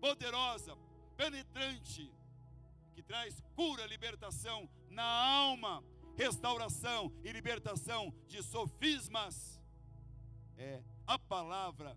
poderosa, 0.00 0.74
penetrante, 1.14 2.10
que 2.90 3.02
traz 3.02 3.40
cura, 3.54 3.86
libertação 3.86 4.68
na 4.90 5.04
alma, 5.04 5.82
restauração 6.16 7.12
e 7.24 7.32
libertação 7.32 8.12
de 8.26 8.42
sofismas, 8.42 9.60
é 10.56 10.82
a 11.06 11.18
palavra 11.18 11.96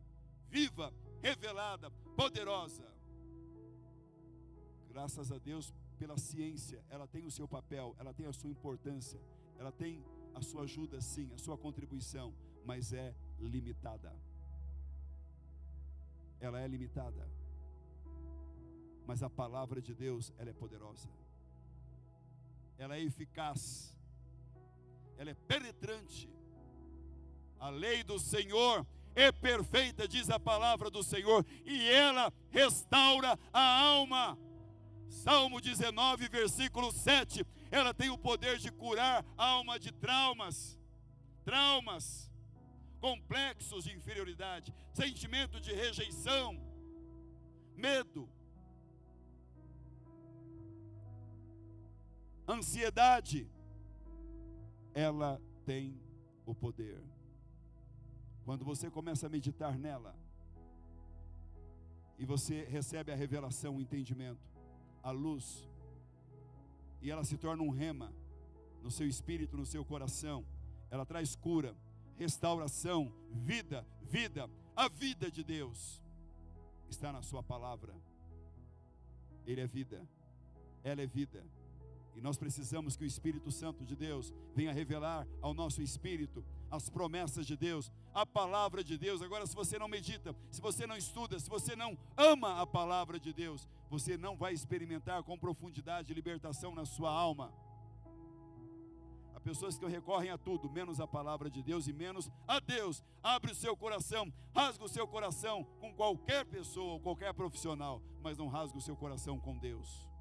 viva, 0.49 0.93
revelada, 1.21 1.91
poderosa. 2.15 2.88
Graças 4.89 5.32
a 5.32 5.38
Deus 5.38 5.73
pela 5.97 6.17
ciência, 6.17 6.84
ela 6.89 7.08
tem 7.08 7.25
o 7.25 7.32
seu 7.32 7.47
papel, 7.47 7.95
ela 7.99 8.13
tem 8.13 8.25
a 8.25 8.34
sua 8.34 8.49
importância, 8.49 9.19
ela 9.58 9.71
tem 9.71 10.03
a 10.34 10.41
sua 10.41 10.63
ajuda, 10.63 11.01
sim, 11.01 11.32
a 11.34 11.38
sua 11.38 11.58
contribuição, 11.58 12.34
mas 12.65 12.93
é 12.93 13.13
limitada. 13.39 14.15
Ela 16.39 16.62
é 16.62 16.67
limitada 16.67 17.42
mas 19.06 19.22
a 19.22 19.30
palavra 19.30 19.82
de 19.82 19.94
Deus, 19.94 20.32
ela 20.38 20.50
é 20.50 20.54
poderosa. 20.54 21.10
Ela 22.78 22.96
é 22.96 23.02
eficaz. 23.02 23.96
Ela 25.18 25.32
é 25.32 25.34
penetrante. 25.34 26.30
A 27.60 27.70
lei 27.70 28.04
do 28.04 28.20
Senhor 28.20 28.86
é 29.16 29.32
perfeita, 29.32 30.08
diz 30.08 30.30
a 30.30 30.39
palavra 30.39 30.89
do 30.89 31.04
Senhor, 31.04 31.46
e 31.66 31.89
ela 31.89 32.34
restaura 32.50 33.38
a 33.52 33.80
alma. 33.82 34.38
Salmo 35.08 35.62
19, 35.62 36.28
versículo 36.28 36.92
7. 36.92 37.46
Ela 37.70 37.94
tem 37.94 38.10
o 38.10 38.18
poder 38.18 38.58
de 38.58 38.72
curar 38.72 39.24
a 39.38 39.46
alma 39.46 39.80
de 39.80 39.92
traumas, 39.92 40.78
traumas, 41.44 42.32
complexos 43.00 43.84
de 43.84 43.94
inferioridade, 43.94 44.74
sentimento 44.94 45.60
de 45.60 45.74
rejeição, 45.74 46.60
medo, 47.76 48.30
ansiedade, 52.47 53.49
ela 54.93 55.41
tem 55.65 55.99
o 56.45 56.53
poder. 56.53 57.01
Quando 58.45 58.65
você 58.65 58.89
começa 58.89 59.27
a 59.27 59.29
meditar 59.29 59.77
nela, 59.77 60.15
e 62.17 62.25
você 62.25 62.63
recebe 62.65 63.12
a 63.12 63.15
revelação, 63.15 63.77
o 63.77 63.82
entendimento, 63.82 64.47
a 65.01 65.12
luz, 65.12 65.69
e 67.01 67.10
ela 67.10 67.23
se 67.23 67.38
torna 67.38 67.63
um 67.63 67.69
rema 67.69 68.13
no 68.82 68.91
seu 68.91 69.08
espírito, 69.08 69.58
no 69.58 69.65
seu 69.65 69.84
coração, 69.84 70.45
ela 70.89 71.06
traz 71.06 71.36
cura, 71.36 71.75
restauração, 72.15 73.12
vida, 73.32 73.86
vida. 74.01 74.49
A 74.75 74.88
vida 74.88 75.29
de 75.32 75.43
Deus 75.43 76.01
está 76.89 77.12
na 77.12 77.21
Sua 77.21 77.43
palavra. 77.43 77.93
Ele 79.45 79.62
é 79.62 79.67
vida, 79.67 80.08
ela 80.84 81.01
é 81.01 81.08
vida. 81.08 81.45
E 82.15 82.21
nós 82.21 82.38
precisamos 82.38 82.95
que 82.95 83.04
o 83.04 83.08
Espírito 83.08 83.52
Santo 83.52 83.86
de 83.86 83.95
Deus 83.95 84.34
venha 84.56 84.71
revelar 84.71 85.28
ao 85.41 85.54
nosso 85.54 85.82
espírito 85.82 86.43
as 86.69 86.89
promessas 86.89 87.45
de 87.45 87.56
Deus, 87.56 87.91
a 88.13 88.26
palavra 88.26 88.84
de 88.84 88.97
Deus. 88.97 89.21
Agora, 89.21 89.45
se 89.45 89.56
você 89.56 89.78
não 89.78 89.88
medita, 89.88 90.36
se 90.49 90.62
você 90.62 90.88
não 90.88 90.97
estuda, 90.97 91.39
se 91.39 91.49
você 91.49 91.76
não 91.76 91.97
ama 92.17 92.62
a 92.62 92.65
palavra 92.67 93.19
de 93.19 93.34
Deus, 93.34 93.67
você 93.89 94.17
não 94.17 94.36
vai 94.36 94.54
experimentar 94.54 95.23
com 95.23 95.38
profundidade 95.38 96.13
libertação 96.13 96.73
na 96.73 96.86
sua 96.86 97.12
alma. 97.12 97.54
Há 99.36 99.39
pessoas 99.39 99.78
que 99.78 99.86
recorrem 99.86 100.32
a 100.32 100.38
tudo, 100.38 100.69
menos 100.69 100.99
a 100.99 101.08
palavra 101.08 101.49
de 101.49 101.62
Deus 101.62 101.88
e 101.88 101.93
menos 101.93 102.30
a 102.47 102.60
Deus. 102.60 103.04
Abre 103.21 103.52
o 103.52 103.56
seu 103.56 103.76
coração, 103.76 104.32
rasga 104.56 104.84
o 104.84 104.89
seu 104.89 105.08
coração 105.08 105.63
com 105.80 105.93
qualquer 105.93 106.45
pessoa 106.45 106.99
qualquer 106.99 107.34
profissional, 107.34 108.02
mas 108.21 108.38
não 108.38 108.47
rasga 108.47 108.78
o 108.78 108.82
seu 108.82 108.95
coração 108.95 109.39
com 109.39 109.58
Deus. 109.58 110.12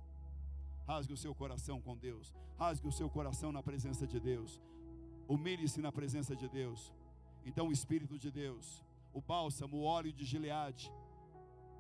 Rasgue 0.87 1.13
o 1.13 1.17
seu 1.17 1.35
coração 1.35 1.81
com 1.81 1.97
Deus. 1.97 2.35
Rasgue 2.59 2.89
o 2.89 2.93
seu 2.93 3.09
coração 3.09 3.53
na 3.53 3.63
presença 3.63 4.07
de 4.07 4.19
Deus. 4.19 4.61
Humilhe-se 5.29 5.81
na 5.81 5.93
presença 5.93 6.35
de 6.35 6.49
Deus. 6.49 6.93
Então 7.45 7.69
o 7.69 7.73
Espírito 7.73 8.19
de 8.19 8.31
Deus, 8.31 8.85
o 9.13 9.21
bálsamo, 9.21 9.79
o 9.79 9.85
óleo 9.85 10.13
de 10.13 10.25
Gileade, 10.25 10.93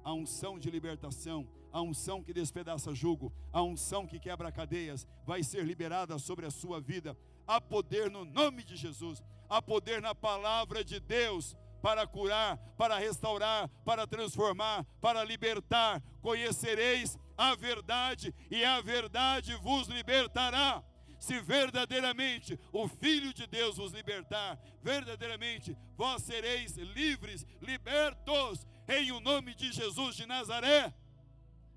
a 0.04 0.12
unção 0.12 0.58
de 0.58 0.70
libertação, 0.70 1.46
a 1.72 1.80
unção 1.80 2.22
que 2.22 2.32
despedaça 2.32 2.94
jugo, 2.94 3.32
a 3.52 3.62
unção 3.62 4.06
que 4.06 4.18
quebra 4.18 4.52
cadeias, 4.52 5.06
vai 5.24 5.42
ser 5.42 5.64
liberada 5.64 6.18
sobre 6.18 6.46
a 6.46 6.50
sua 6.50 6.80
vida. 6.80 7.16
Há 7.46 7.60
poder 7.60 8.10
no 8.10 8.24
nome 8.24 8.64
de 8.64 8.76
Jesus, 8.76 9.22
há 9.48 9.62
poder 9.62 10.02
na 10.02 10.14
palavra 10.14 10.84
de 10.84 10.98
Deus 11.00 11.56
para 11.80 12.06
curar, 12.06 12.56
para 12.76 12.98
restaurar, 12.98 13.68
para 13.84 14.06
transformar, 14.06 14.84
para 15.00 15.24
libertar. 15.24 16.02
Conhecereis 16.20 17.18
a 17.42 17.56
verdade, 17.56 18.32
e 18.48 18.64
a 18.64 18.80
verdade 18.80 19.52
vos 19.56 19.88
libertará. 19.88 20.80
Se 21.18 21.40
verdadeiramente 21.40 22.58
o 22.72 22.86
Filho 22.86 23.34
de 23.34 23.48
Deus 23.48 23.76
vos 23.76 23.92
libertar, 23.92 24.60
verdadeiramente 24.80 25.76
vós 25.96 26.22
sereis 26.22 26.76
livres, 26.76 27.44
libertos, 27.60 28.64
em 28.88 29.10
o 29.10 29.18
nome 29.20 29.54
de 29.56 29.72
Jesus 29.72 30.14
de 30.14 30.24
Nazaré. 30.24 30.94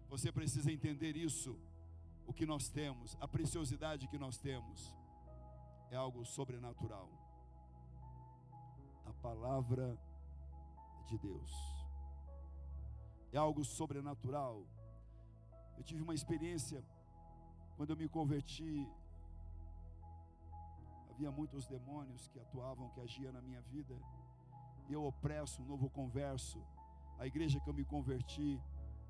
Você 0.08 0.32
precisa 0.32 0.72
entender 0.72 1.18
isso. 1.18 1.60
O 2.28 2.34
que 2.34 2.46
nós 2.46 2.70
temos, 2.70 3.16
a 3.20 3.28
preciosidade 3.28 4.08
que 4.08 4.18
nós 4.18 4.38
temos, 4.38 4.96
é 5.92 5.96
algo 5.96 6.26
sobrenatural. 6.26 7.10
A 9.06 9.14
palavra 9.14 9.98
de 11.08 11.18
Deus 11.20 11.52
é 13.32 13.38
algo 13.38 13.64
sobrenatural 13.64 14.68
eu 15.78 15.84
tive 15.84 16.02
uma 16.02 16.14
experiência 16.14 16.84
quando 17.76 17.90
eu 17.92 17.98
me 17.98 18.08
converti. 18.08 18.88
Havia 21.10 21.32
muitos 21.32 21.68
demônios 21.68 22.28
que 22.28 22.40
atuavam, 22.40 22.90
que 22.90 23.02
agiam 23.02 23.32
na 23.32 23.42
minha 23.42 23.62
vida. 23.62 23.96
E 24.88 24.94
eu 24.94 25.04
opresso 25.06 25.62
um 25.62 25.66
novo 25.66 25.90
converso. 25.90 26.60
A 27.18 27.26
igreja 27.26 27.60
que 27.60 27.70
eu 27.70 27.74
me 27.74 27.86
converti, 27.86 28.62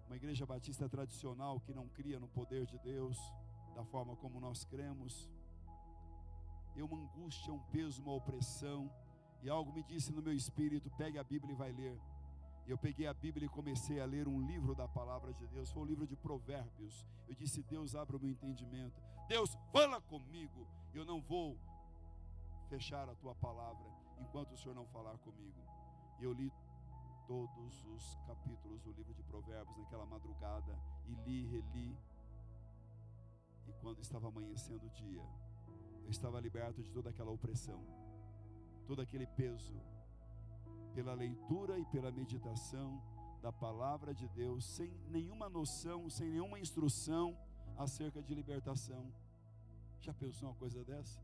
uma 0.07 0.15
igreja 0.15 0.45
batista 0.45 0.87
tradicional 0.87 1.59
que 1.59 1.73
não 1.73 1.87
cria 1.89 2.19
no 2.19 2.27
poder 2.27 2.65
de 2.65 2.77
Deus, 2.79 3.17
da 3.73 3.83
forma 3.83 4.15
como 4.15 4.39
nós 4.39 4.63
cremos. 4.63 5.29
Eu 6.75 6.85
uma 6.85 6.99
angústia, 6.99 7.53
um 7.53 7.59
peso, 7.71 8.01
uma 8.01 8.13
opressão. 8.13 8.91
E 9.41 9.49
algo 9.49 9.71
me 9.71 9.83
disse 9.83 10.11
no 10.11 10.21
meu 10.21 10.33
espírito: 10.33 10.89
pegue 10.91 11.17
a 11.17 11.23
Bíblia 11.23 11.53
e 11.53 11.55
vai 11.55 11.71
ler. 11.71 11.99
Eu 12.67 12.77
peguei 12.77 13.05
a 13.05 13.13
Bíblia 13.13 13.45
e 13.45 13.49
comecei 13.49 13.99
a 13.99 14.05
ler 14.05 14.27
um 14.27 14.41
livro 14.41 14.73
da 14.73 14.87
palavra 14.87 15.31
de 15.33 15.45
Deus, 15.47 15.71
foi 15.71 15.83
o 15.83 15.85
um 15.85 15.87
livro 15.87 16.07
de 16.07 16.15
Provérbios. 16.15 17.05
Eu 17.27 17.35
disse: 17.35 17.61
Deus, 17.63 17.93
abra 17.93 18.17
o 18.17 18.19
meu 18.19 18.29
entendimento. 18.29 18.99
Deus, 19.27 19.55
fala 19.71 20.01
comigo. 20.01 20.67
Eu 20.93 21.05
não 21.05 21.21
vou 21.21 21.57
fechar 22.69 23.07
a 23.07 23.15
tua 23.15 23.35
palavra 23.35 23.85
enquanto 24.19 24.53
o 24.53 24.57
Senhor 24.57 24.73
não 24.73 24.87
falar 24.87 25.17
comigo. 25.19 25.61
E 26.19 26.23
eu 26.23 26.33
li 26.33 26.51
todos 27.27 27.85
os 27.85 28.19
capítulos 28.25 28.81
do 28.81 28.91
livro 28.91 29.13
de 29.13 29.23
Provérbios 29.23 29.77
naquela 29.77 30.05
madrugada, 30.05 30.77
e 31.05 31.13
li, 31.25 31.45
reli. 31.45 31.97
E 33.67 33.73
quando 33.73 33.99
estava 33.99 34.27
amanhecendo 34.27 34.85
o 34.85 34.89
dia, 34.89 35.23
eu 36.03 36.09
estava 36.09 36.39
liberto 36.39 36.81
de 36.81 36.91
toda 36.91 37.09
aquela 37.09 37.31
opressão, 37.31 37.83
todo 38.85 39.01
aquele 39.01 39.25
peso 39.25 39.75
pela 40.95 41.13
leitura 41.13 41.77
e 41.77 41.85
pela 41.85 42.09
meditação 42.09 43.03
da 43.41 43.51
palavra 43.51 44.13
de 44.13 44.27
Deus, 44.29 44.63
sem 44.63 44.89
nenhuma 45.09 45.49
noção, 45.49 46.09
sem 46.09 46.29
nenhuma 46.29 46.57
instrução 46.57 47.37
acerca 47.77 48.21
de 48.21 48.33
libertação. 48.33 49.13
Já 49.99 50.13
pensou 50.13 50.49
uma 50.49 50.55
coisa 50.55 50.85
dessa? 50.85 51.19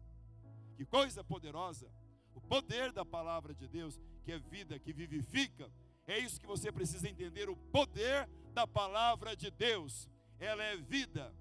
Que 0.75 0.85
coisa 0.85 1.23
poderosa! 1.23 1.89
O 2.35 2.41
poder 2.41 2.91
da 2.91 3.05
palavra 3.05 3.53
de 3.53 3.67
Deus, 3.67 3.99
que 4.23 4.33
é 4.33 4.39
vida, 4.39 4.77
que 4.77 4.91
vivifica. 4.91 5.71
É 6.05 6.17
isso 6.19 6.39
que 6.39 6.47
você 6.47 6.69
precisa 6.71 7.07
entender: 7.07 7.49
o 7.49 7.55
poder 7.55 8.29
da 8.53 8.67
palavra 8.67 9.35
de 9.35 9.49
Deus. 9.49 10.09
Ela 10.39 10.63
é 10.63 10.75
vida. 10.75 11.33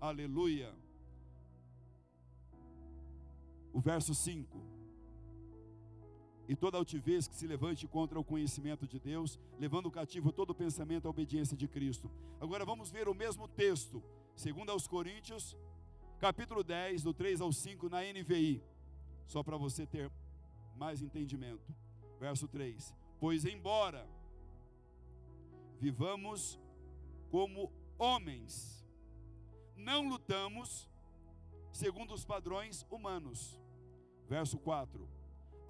Aleluia. 0.00 0.74
O 3.72 3.80
verso 3.80 4.14
5 4.14 4.79
e 6.50 6.56
toda 6.56 6.76
altivez 6.76 7.28
que 7.28 7.36
se 7.36 7.46
levante 7.46 7.86
contra 7.86 8.18
o 8.18 8.24
conhecimento 8.24 8.84
de 8.84 8.98
Deus, 8.98 9.38
levando 9.56 9.88
cativo 9.88 10.32
todo 10.32 10.52
pensamento 10.52 11.06
à 11.06 11.08
obediência 11.08 11.56
de 11.56 11.68
Cristo. 11.68 12.10
Agora 12.40 12.64
vamos 12.64 12.90
ver 12.90 13.08
o 13.08 13.14
mesmo 13.14 13.46
texto, 13.46 14.02
segundo 14.34 14.70
aos 14.70 14.88
Coríntios, 14.88 15.56
capítulo 16.18 16.64
10, 16.64 17.04
do 17.04 17.14
3 17.14 17.40
ao 17.40 17.52
5 17.52 17.88
na 17.88 18.00
NVI, 18.00 18.64
só 19.28 19.44
para 19.44 19.56
você 19.56 19.86
ter 19.86 20.10
mais 20.74 21.00
entendimento. 21.00 21.72
Verso 22.18 22.48
3: 22.48 22.96
Pois 23.20 23.44
embora 23.44 24.04
vivamos 25.78 26.58
como 27.30 27.72
homens, 27.96 28.84
não 29.76 30.08
lutamos 30.08 30.90
segundo 31.70 32.12
os 32.12 32.24
padrões 32.24 32.84
humanos. 32.90 33.56
Verso 34.28 34.58
4: 34.58 35.08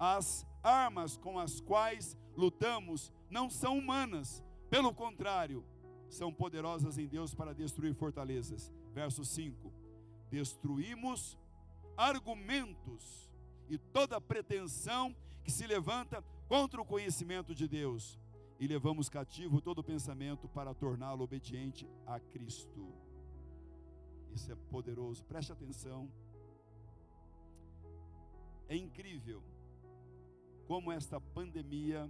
As 0.03 0.47
armas 0.63 1.15
com 1.15 1.37
as 1.37 1.61
quais 1.61 2.17
lutamos 2.35 3.13
não 3.29 3.51
são 3.51 3.77
humanas, 3.77 4.43
pelo 4.67 4.91
contrário, 4.95 5.63
são 6.09 6.33
poderosas 6.33 6.97
em 6.97 7.07
Deus 7.07 7.35
para 7.35 7.53
destruir 7.53 7.93
fortalezas. 7.93 8.73
Verso 8.95 9.23
5: 9.23 9.71
Destruímos 10.31 11.37
argumentos 11.95 13.31
e 13.69 13.77
toda 13.77 14.19
pretensão 14.19 15.15
que 15.43 15.51
se 15.51 15.67
levanta 15.67 16.23
contra 16.47 16.81
o 16.81 16.85
conhecimento 16.85 17.53
de 17.53 17.67
Deus, 17.67 18.19
e 18.59 18.65
levamos 18.65 19.07
cativo 19.07 19.61
todo 19.61 19.83
pensamento 19.83 20.47
para 20.47 20.73
torná-lo 20.73 21.23
obediente 21.23 21.87
a 22.07 22.19
Cristo. 22.19 22.91
Isso 24.33 24.51
é 24.51 24.55
poderoso, 24.55 25.23
preste 25.25 25.51
atenção. 25.51 26.11
É 28.67 28.75
incrível 28.75 29.43
como 30.67 30.91
esta 30.91 31.19
pandemia, 31.19 32.09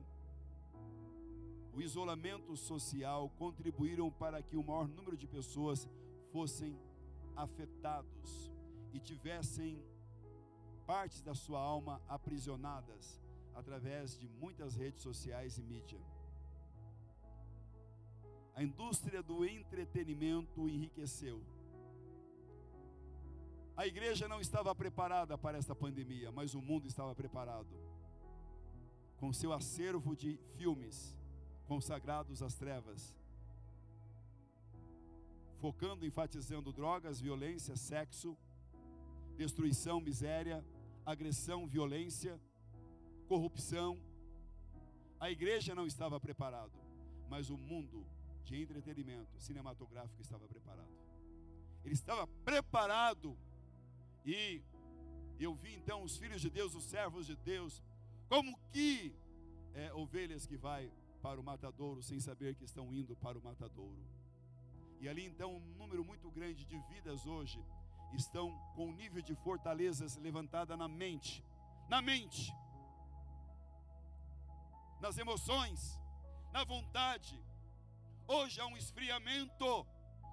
o 1.73 1.81
isolamento 1.81 2.55
social 2.55 3.29
contribuíram 3.37 4.11
para 4.11 4.41
que 4.41 4.57
o 4.57 4.63
maior 4.63 4.87
número 4.87 5.15
de 5.15 5.27
pessoas 5.27 5.87
fossem 6.31 6.77
afetados 7.35 8.51
e 8.93 8.99
tivessem 8.99 9.81
partes 10.85 11.21
da 11.21 11.33
sua 11.33 11.59
alma 11.59 12.01
aprisionadas 12.07 13.21
através 13.55 14.17
de 14.17 14.27
muitas 14.27 14.75
redes 14.75 15.01
sociais 15.01 15.57
e 15.57 15.63
mídia. 15.63 15.99
A 18.53 18.61
indústria 18.61 19.23
do 19.23 19.45
entretenimento 19.45 20.67
enriqueceu. 20.67 21.41
A 23.77 23.87
igreja 23.87 24.27
não 24.27 24.41
estava 24.41 24.75
preparada 24.75 25.37
para 25.37 25.57
esta 25.57 25.73
pandemia, 25.73 26.31
mas 26.31 26.53
o 26.53 26.61
mundo 26.61 26.85
estava 26.85 27.15
preparado 27.15 27.69
com 29.21 29.31
seu 29.31 29.53
acervo 29.53 30.15
de 30.15 30.35
filmes 30.57 31.15
consagrados 31.67 32.41
às 32.41 32.55
trevas, 32.55 33.15
focando, 35.59 36.07
enfatizando 36.07 36.73
drogas, 36.73 37.21
violência, 37.21 37.75
sexo, 37.75 38.35
destruição, 39.37 40.01
miséria, 40.01 40.65
agressão, 41.05 41.67
violência, 41.67 42.41
corrupção. 43.27 44.01
A 45.19 45.29
igreja 45.29 45.75
não 45.75 45.85
estava 45.85 46.19
preparado, 46.19 46.79
mas 47.29 47.51
o 47.51 47.57
mundo 47.57 48.03
de 48.43 48.59
entretenimento 48.59 49.39
cinematográfico 49.39 50.19
estava 50.19 50.47
preparado. 50.47 50.89
Ele 51.85 51.93
estava 51.93 52.25
preparado 52.43 53.37
e 54.25 54.63
eu 55.39 55.53
vi 55.53 55.75
então 55.75 56.01
os 56.01 56.17
filhos 56.17 56.41
de 56.41 56.49
Deus, 56.49 56.73
os 56.73 56.85
servos 56.85 57.27
de 57.27 57.35
Deus, 57.35 57.83
como 58.31 58.57
que 58.71 59.13
é, 59.73 59.93
ovelhas 59.93 60.45
que 60.45 60.55
vai 60.55 60.89
para 61.21 61.37
o 61.37 61.43
matadouro 61.43 62.01
sem 62.01 62.17
saber 62.17 62.55
que 62.55 62.63
estão 62.63 62.93
indo 62.93 63.13
para 63.13 63.37
o 63.37 63.43
matadouro. 63.43 64.01
E 65.01 65.09
ali 65.09 65.25
então 65.25 65.57
um 65.57 65.73
número 65.77 66.05
muito 66.05 66.31
grande 66.31 66.63
de 66.63 66.79
vidas 66.83 67.25
hoje 67.25 67.61
estão 68.13 68.57
com 68.73 68.87
um 68.87 68.93
nível 68.93 69.21
de 69.21 69.35
fortalezas 69.35 70.15
levantada 70.15 70.77
na 70.77 70.87
mente, 70.87 71.43
na 71.89 72.01
mente, 72.01 72.55
nas 75.01 75.17
emoções, 75.17 75.99
na 76.53 76.63
vontade. 76.63 77.37
Hoje 78.25 78.61
há 78.61 78.65
um 78.65 78.77
esfriamento 78.77 79.85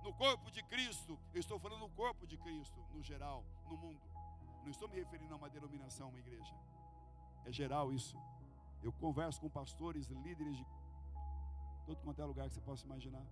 no 0.04 0.14
corpo 0.14 0.52
de 0.52 0.62
Cristo. 0.62 1.18
Eu 1.34 1.40
estou 1.40 1.58
falando 1.58 1.80
no 1.80 1.90
corpo 1.90 2.28
de 2.28 2.36
Cristo, 2.36 2.78
no 2.94 3.02
geral, 3.02 3.44
no 3.68 3.76
mundo. 3.76 4.00
Não 4.62 4.70
estou 4.70 4.88
me 4.88 4.94
referindo 4.94 5.34
a 5.34 5.36
uma 5.36 5.50
denominação, 5.50 6.10
uma 6.10 6.20
igreja. 6.20 6.54
É 7.48 7.52
geral 7.52 7.90
isso. 7.92 8.16
Eu 8.82 8.92
converso 8.92 9.40
com 9.40 9.48
pastores, 9.48 10.08
líderes 10.08 10.56
de 10.58 10.66
todo 11.86 11.98
quanto 12.02 12.20
é 12.20 12.24
lugar 12.26 12.46
que 12.46 12.54
você 12.54 12.60
possa 12.60 12.84
imaginar. 12.84 13.26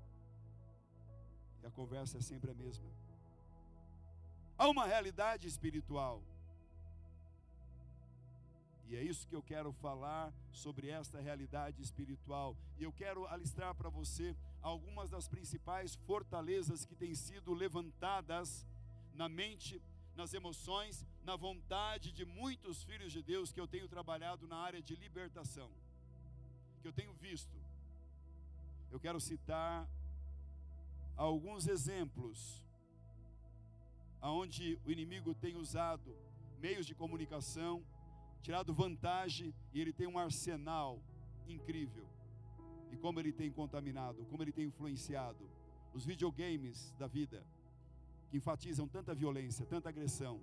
E 1.63 1.67
a 1.67 1.71
conversa 1.71 2.17
é 2.17 2.23
sempre 2.23 2.51
a 2.51 2.55
mesma. 2.55 2.89
Há 4.57 4.69
uma 4.69 4.87
realidade 4.87 5.47
espiritual. 5.47 6.23
E 8.89 8.97
é 8.97 9.03
isso 9.03 9.29
que 9.29 9.37
eu 9.37 9.43
quero 9.43 9.71
falar 9.73 10.33
sobre 10.51 10.89
esta 10.89 11.21
realidade 11.21 11.83
espiritual. 11.83 12.57
E 12.79 12.85
eu 12.85 12.93
quero 12.93 13.27
alistar 13.27 13.75
para 13.75 13.91
você 13.91 14.35
algumas 14.63 15.11
das 15.11 15.29
principais 15.29 15.95
fortalezas 16.07 16.87
que 16.87 16.95
têm 16.95 17.15
sido 17.15 17.53
levantadas 17.53 18.67
na 19.13 19.29
mente, 19.29 19.83
nas 20.17 20.33
emoções, 20.33 21.07
na 21.23 21.37
vontade 21.37 22.11
de 22.13 22.25
muitos 22.25 22.83
filhos 22.83 23.13
de 23.13 23.23
Deus 23.23 23.53
que 23.53 23.61
eu 23.61 23.69
tenho 23.69 23.89
trabalhado 23.89 24.49
na 24.49 24.57
área 24.57 24.83
de 24.83 24.97
libertação, 24.97 25.71
que 26.81 26.89
eu 26.89 26.93
tenho 26.93 27.13
visto. 27.15 27.57
Eu 28.91 28.99
quero 28.99 29.21
citar 29.21 29.89
alguns 31.17 31.67
exemplos 31.67 32.65
aonde 34.21 34.79
o 34.85 34.91
inimigo 34.91 35.35
tem 35.35 35.57
usado 35.57 36.17
meios 36.59 36.87
de 36.87 36.95
comunicação, 36.95 37.85
tirado 38.43 38.73
vantagem 38.73 39.55
e 39.73 39.81
ele 39.81 39.93
tem 39.93 40.07
um 40.07 40.19
arsenal 40.19 41.03
incrível. 41.47 42.07
E 42.91 42.97
como 42.97 43.21
ele 43.21 43.33
tem 43.33 43.51
contaminado, 43.51 44.25
como 44.27 44.43
ele 44.43 44.53
tem 44.53 44.67
influenciado 44.67 45.49
os 45.93 46.05
videogames 46.05 46.93
da 46.99 47.07
vida, 47.07 47.45
que 48.29 48.37
enfatizam 48.37 48.89
tanta 48.89 49.15
violência, 49.15 49.65
tanta 49.65 49.89
agressão. 49.89 50.41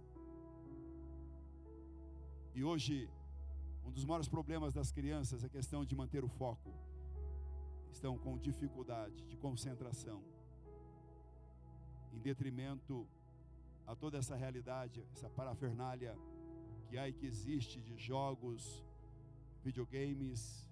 E 2.56 2.64
hoje, 2.64 3.10
um 3.86 3.92
dos 3.92 4.06
maiores 4.06 4.28
problemas 4.28 4.74
das 4.74 4.92
crianças 4.92 5.44
é 5.44 5.48
a 5.48 5.50
questão 5.50 5.84
de 5.84 5.96
manter 5.96 6.24
o 6.24 6.28
foco. 6.28 6.74
Estão 7.92 8.18
com 8.18 8.38
dificuldade 8.38 9.26
de 9.28 9.38
concentração, 9.38 10.24
em 12.12 12.20
detrimento 12.20 13.08
a 13.86 13.96
toda 13.96 14.18
essa 14.18 14.36
realidade, 14.36 15.06
essa 15.12 15.30
parafernália 15.30 16.18
que 16.88 16.98
há 16.98 17.08
e 17.10 17.14
que 17.14 17.26
existe 17.26 17.82
de 17.82 17.98
jogos, 17.98 18.84
videogames, 19.64 20.70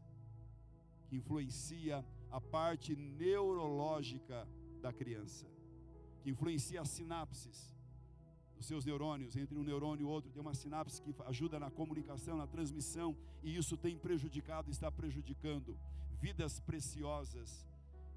que 1.07 1.16
influencia 1.18 2.05
a 2.30 2.39
parte 2.39 2.95
neurológica 2.95 4.47
da 4.82 4.93
criança, 4.93 5.45
que 6.22 6.30
influencia 6.30 6.82
as 6.82 6.89
sinapses 6.89 7.76
dos 8.55 8.65
seus 8.67 8.86
neurônios, 8.86 9.36
entre 9.36 9.57
um 9.57 9.63
neurônio 9.63 10.03
e 10.03 10.05
outro, 10.05 10.32
tem 10.32 10.41
uma 10.41 10.53
sinapse 10.53 11.01
que 11.01 11.15
ajuda 11.26 11.59
na 11.59 11.72
comunicação, 11.72 12.38
na 12.38 12.45
transmissão, 12.45 13.17
e 13.41 13.55
isso 13.55 13.76
tem 13.76 13.97
prejudicado, 13.97 14.69
está 14.69 14.91
prejudicando 14.91 15.78
vidas 16.19 16.59
preciosas. 16.59 17.67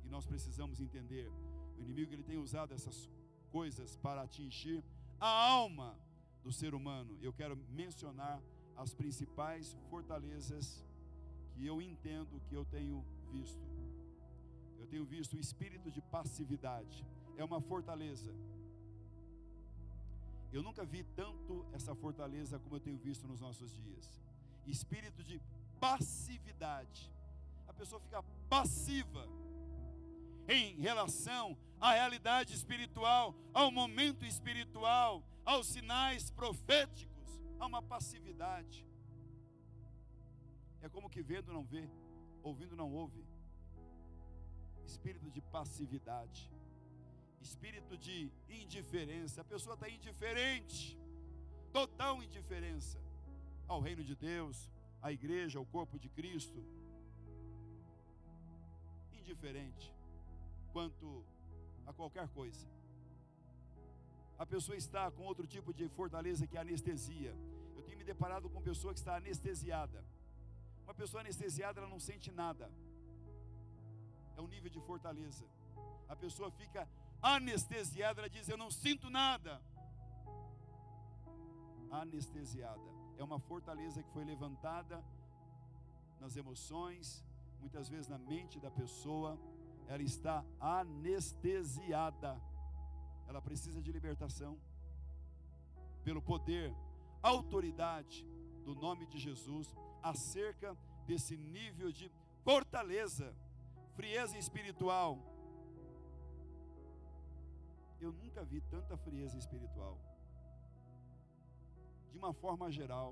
E 0.05 0.09
nós 0.09 0.27
precisamos 0.27 0.81
entender, 0.81 1.31
o 1.79 1.81
inimigo 1.81 2.13
ele 2.13 2.23
tem 2.23 2.37
usado 2.37 2.75
essas 2.75 3.09
coisas 3.51 3.97
para 3.97 4.23
atingir 4.23 4.85
a 5.19 5.29
alma 5.29 5.97
do 6.43 6.53
ser 6.53 6.75
humano. 6.75 7.17
Eu 7.23 7.33
quero 7.33 7.57
mencionar 7.71 8.43
as 8.77 8.93
principais 8.93 9.75
fortalezas 9.89 10.85
que 11.55 11.65
eu 11.65 11.81
entendo 11.81 12.41
que 12.49 12.55
eu 12.55 12.65
tenho 12.67 13.03
visto. 13.33 13.65
Eu 14.79 14.87
tenho 14.87 15.05
visto 15.07 15.37
o 15.37 15.41
espírito 15.41 15.91
de 15.91 16.03
passividade, 16.03 17.07
é 17.37 17.45
uma 17.45 17.61
fortaleza. 17.61 18.33
Eu 20.53 20.63
nunca 20.63 20.85
vi 20.85 21.03
tanto 21.17 21.67
essa 21.73 21.95
fortaleza 21.95 22.59
como 22.59 22.77
eu 22.77 22.81
tenho 22.81 22.97
visto 22.97 23.27
nos 23.27 23.41
nossos 23.41 23.75
dias. 23.75 24.21
Espírito 24.67 25.23
de 25.23 25.41
passividade. 25.81 27.13
A 27.67 27.73
pessoa 27.73 28.01
fica 28.01 28.23
passiva 28.49 29.29
em 30.49 30.77
relação 30.77 31.57
à 31.81 31.93
realidade 31.93 32.55
espiritual, 32.55 33.35
ao 33.53 33.71
momento 33.71 34.25
espiritual, 34.25 35.23
aos 35.45 35.67
sinais 35.67 36.31
proféticos, 36.31 37.41
há 37.59 37.67
uma 37.67 37.83
passividade. 37.83 38.87
É 40.81 40.89
como 40.89 41.11
que 41.11 41.23
vendo 41.23 41.53
não 41.53 41.65
vê, 41.65 41.89
ouvindo 42.43 42.77
não 42.77 42.93
ouve. 42.93 43.25
Espírito 44.85 45.31
de 45.31 45.41
passividade, 45.41 46.51
espírito 47.49 47.95
de 48.07 48.17
indiferença. 48.49 49.41
A 49.41 49.51
pessoa 49.53 49.75
está 49.75 49.89
indiferente, 49.89 50.99
total 51.73 52.23
indiferença 52.23 52.99
ao 53.73 53.81
reino 53.87 54.03
de 54.11 54.15
Deus, 54.15 54.57
à 55.07 55.13
igreja, 55.19 55.59
ao 55.59 55.67
corpo 55.77 55.99
de 55.99 56.09
Cristo. 56.09 56.61
Indiferente 59.21 59.87
quanto 60.73 61.25
a 61.87 61.93
qualquer 61.93 62.29
coisa. 62.29 62.67
A 64.39 64.47
pessoa 64.55 64.77
está 64.77 65.03
com 65.11 65.23
outro 65.31 65.47
tipo 65.47 65.73
de 65.73 65.87
fortaleza 65.89 66.47
que 66.47 66.57
é 66.57 66.61
anestesia. 66.61 67.33
Eu 67.77 67.83
tenho 67.83 67.99
me 67.99 68.05
deparado 68.13 68.49
com 68.49 68.69
pessoa 68.71 68.93
que 68.93 68.99
está 68.99 69.17
anestesiada. 69.17 70.01
Uma 70.85 70.95
pessoa 70.95 71.21
anestesiada, 71.21 71.81
ela 71.81 71.89
não 71.89 72.01
sente 72.01 72.31
nada. 72.33 72.67
É 74.37 74.41
um 74.41 74.49
nível 74.49 74.71
de 74.77 74.81
fortaleza. 74.81 75.45
A 76.09 76.17
pessoa 76.17 76.51
fica 76.51 76.89
anestesiada, 77.25 78.21
ela 78.21 78.31
diz: 78.31 78.49
Eu 78.49 78.59
não 78.59 78.71
sinto 78.71 79.09
nada. 79.09 79.61
Anestesiada. 81.91 82.89
É 83.17 83.25
uma 83.25 83.39
fortaleza 83.39 84.03
que 84.03 84.11
foi 84.11 84.25
levantada 84.25 85.03
nas 86.21 86.37
emoções, 86.37 87.25
muitas 87.61 87.89
vezes 87.89 88.09
na 88.09 88.19
mente 88.19 88.59
da 88.59 88.71
pessoa 88.71 89.39
ela 89.87 90.03
está 90.03 90.45
anestesiada. 90.61 92.41
Ela 93.29 93.41
precisa 93.41 93.81
de 93.81 93.93
libertação 93.93 94.59
pelo 96.03 96.21
poder, 96.21 96.75
autoridade 97.23 98.27
do 98.65 98.75
nome 98.75 99.07
de 99.07 99.19
Jesus 99.19 99.75
acerca 100.03 100.77
desse 101.07 101.37
nível 101.37 101.91
de 101.93 102.11
fortaleza, 102.43 103.35
frieza 103.95 104.37
espiritual. 104.39 105.34
Eu 108.05 108.13
nunca 108.13 108.45
vi 108.45 108.61
tanta 108.75 108.97
frieza 109.05 109.37
espiritual. 109.43 109.97
De 112.11 112.19
uma 112.19 112.33
forma 112.43 112.71
geral, 112.79 113.11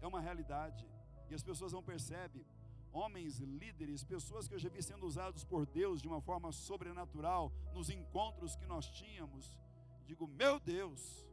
é 0.00 0.06
uma 0.06 0.20
realidade. 0.20 0.86
E 1.28 1.34
as 1.34 1.42
pessoas 1.42 1.72
não 1.72 1.82
percebem 1.82 2.46
homens 2.92 3.40
líderes, 3.40 4.04
pessoas 4.04 4.46
que 4.46 4.54
eu 4.54 4.58
já 4.64 4.68
vi 4.68 4.82
sendo 4.82 5.04
usados 5.04 5.44
por 5.44 5.66
Deus 5.66 6.00
de 6.00 6.06
uma 6.06 6.20
forma 6.20 6.52
sobrenatural 6.52 7.52
nos 7.72 7.90
encontros 7.90 8.54
que 8.54 8.66
nós 8.66 8.86
tínhamos. 9.00 9.58
Digo, 10.06 10.28
meu 10.28 10.60
Deus, 10.60 11.26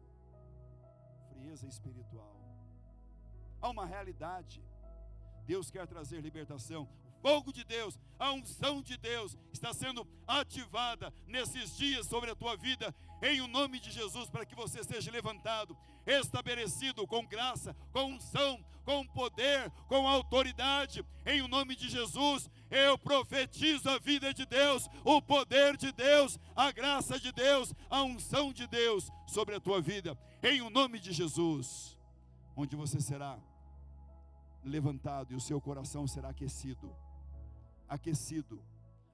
frieza 1.29 1.67
espiritual. 1.67 2.35
Há 3.61 3.69
uma 3.69 3.85
realidade. 3.85 4.63
Deus 5.45 5.69
quer 5.69 5.85
trazer 5.85 6.19
libertação. 6.19 6.89
Fogo 7.21 7.53
de 7.53 7.63
Deus, 7.63 7.99
a 8.17 8.31
unção 8.31 8.81
de 8.81 8.97
Deus 8.97 9.37
está 9.53 9.73
sendo 9.73 10.07
ativada 10.27 11.13
nesses 11.27 11.77
dias 11.77 12.07
sobre 12.07 12.31
a 12.31 12.35
tua 12.35 12.57
vida, 12.57 12.93
em 13.21 13.41
o 13.41 13.47
nome 13.47 13.79
de 13.79 13.91
Jesus, 13.91 14.27
para 14.29 14.45
que 14.45 14.55
você 14.55 14.83
seja 14.83 15.11
levantado, 15.11 15.77
estabelecido 16.05 17.05
com 17.05 17.25
graça, 17.25 17.75
com 17.93 18.05
unção, 18.05 18.63
com 18.83 19.05
poder, 19.05 19.69
com 19.87 20.07
autoridade, 20.07 21.05
em 21.25 21.41
o 21.41 21.47
nome 21.47 21.75
de 21.75 21.87
Jesus, 21.87 22.49
eu 22.71 22.97
profetizo 22.97 23.87
a 23.89 23.99
vida 23.99 24.33
de 24.33 24.45
Deus, 24.45 24.89
o 25.03 25.21
poder 25.21 25.77
de 25.77 25.91
Deus, 25.91 26.39
a 26.55 26.71
graça 26.71 27.19
de 27.19 27.31
Deus, 27.31 27.73
a 27.89 28.01
unção 28.01 28.51
de 28.51 28.65
Deus 28.65 29.11
sobre 29.27 29.55
a 29.55 29.59
tua 29.59 29.79
vida, 29.79 30.17
em 30.41 30.61
o 30.61 30.69
nome 30.71 30.99
de 30.99 31.11
Jesus, 31.11 31.95
onde 32.55 32.75
você 32.75 32.99
será 32.99 33.37
levantado 34.63 35.33
e 35.33 35.35
o 35.35 35.41
seu 35.41 35.61
coração 35.61 36.07
será 36.07 36.29
aquecido 36.29 36.91
aquecido 37.93 38.57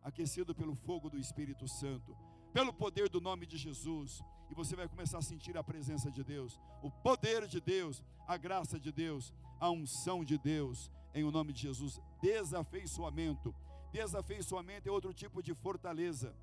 aquecido 0.04 0.56
pelo 0.56 0.74
fogo 0.74 1.10
do 1.10 1.20
Espírito 1.20 1.68
Santo 1.68 2.16
pelo 2.54 2.74
poder 2.74 3.08
do 3.10 3.22
nome 3.22 3.46
de 3.46 3.58
Jesus. 3.58 4.24
E 4.50 4.56
você 4.56 4.76
vai 4.76 4.88
começar 4.88 5.20
a 5.20 5.22
sentir 5.22 5.58
a 5.58 5.64
presença 5.64 6.10
de 6.10 6.24
Deus, 6.24 6.60
o 6.82 6.90
poder 6.90 7.46
de 7.48 7.60
Deus, 7.60 8.04
a 8.28 8.36
graça 8.38 8.80
de 8.80 8.92
Deus, 8.92 9.34
a 9.60 9.70
unção 9.70 10.24
de 10.24 10.38
Deus, 10.38 10.92
em 11.14 11.24
o 11.24 11.30
nome 11.30 11.54
de 11.54 11.62
Jesus. 11.62 12.02
Desafeiçoamento. 12.22 13.54
Desafeiçoamento 13.92 14.88
é 14.90 14.92
outro 14.92 15.14
tipo 15.14 15.44
de 15.44 15.54
fortaleza. 15.54 16.36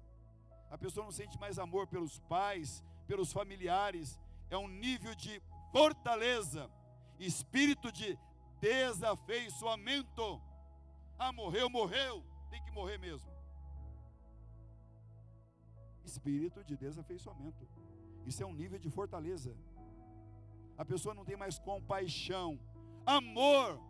A 0.70 0.78
pessoa 0.78 1.04
não 1.04 1.12
sente 1.12 1.36
mais 1.38 1.58
amor 1.58 1.86
pelos 1.88 2.20
pais, 2.20 2.84
pelos 3.08 3.32
familiares, 3.32 4.18
é 4.50 4.56
um 4.56 4.68
nível 4.68 5.14
de 5.14 5.42
fortaleza, 5.72 6.70
espírito 7.18 7.90
de 7.90 8.18
desafeiçoamento. 8.60 10.40
Ah, 11.18 11.32
morreu, 11.32 11.70
morreu, 11.70 12.22
tem 12.50 12.62
que 12.62 12.70
morrer 12.70 12.98
mesmo. 12.98 13.32
Espírito 16.04 16.62
de 16.64 16.76
desafeiçoamento. 16.76 17.66
Isso 18.26 18.42
é 18.42 18.46
um 18.46 18.54
nível 18.54 18.78
de 18.78 18.90
fortaleza. 18.90 19.56
A 20.76 20.84
pessoa 20.84 21.14
não 21.14 21.24
tem 21.24 21.36
mais 21.36 21.56
compaixão, 21.58 22.58
amor, 23.06 23.80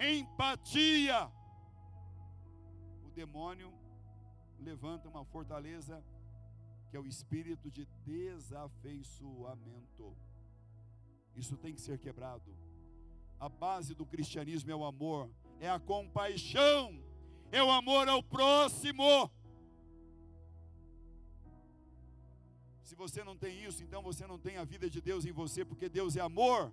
empatia. 0.00 1.30
O 3.04 3.10
demônio 3.10 3.72
levanta 4.58 5.08
uma 5.08 5.24
fortaleza 5.24 6.04
que 6.90 6.96
é 6.96 7.00
o 7.00 7.06
espírito 7.06 7.70
de 7.70 7.86
desafeiçoamento. 8.04 10.16
Isso 11.34 11.56
tem 11.56 11.74
que 11.74 11.80
ser 11.80 11.98
quebrado. 11.98 12.54
A 13.40 13.48
base 13.48 13.94
do 13.94 14.04
cristianismo 14.04 14.70
é 14.70 14.76
o 14.76 14.84
amor, 14.84 15.30
é 15.66 15.70
a 15.70 15.78
compaixão, 15.78 17.00
é 17.52 17.62
o 17.62 17.70
amor 17.70 18.08
ao 18.08 18.20
próximo. 18.20 19.30
Se 22.82 22.96
você 22.96 23.22
não 23.22 23.36
tem 23.36 23.54
isso, 23.68 23.80
então 23.84 24.02
você 24.02 24.26
não 24.26 24.38
tem 24.46 24.56
a 24.56 24.64
vida 24.64 24.90
de 24.90 25.00
Deus 25.00 25.24
em 25.24 25.30
você, 25.30 25.64
porque 25.64 25.88
Deus 25.88 26.16
é 26.16 26.20
amor. 26.20 26.72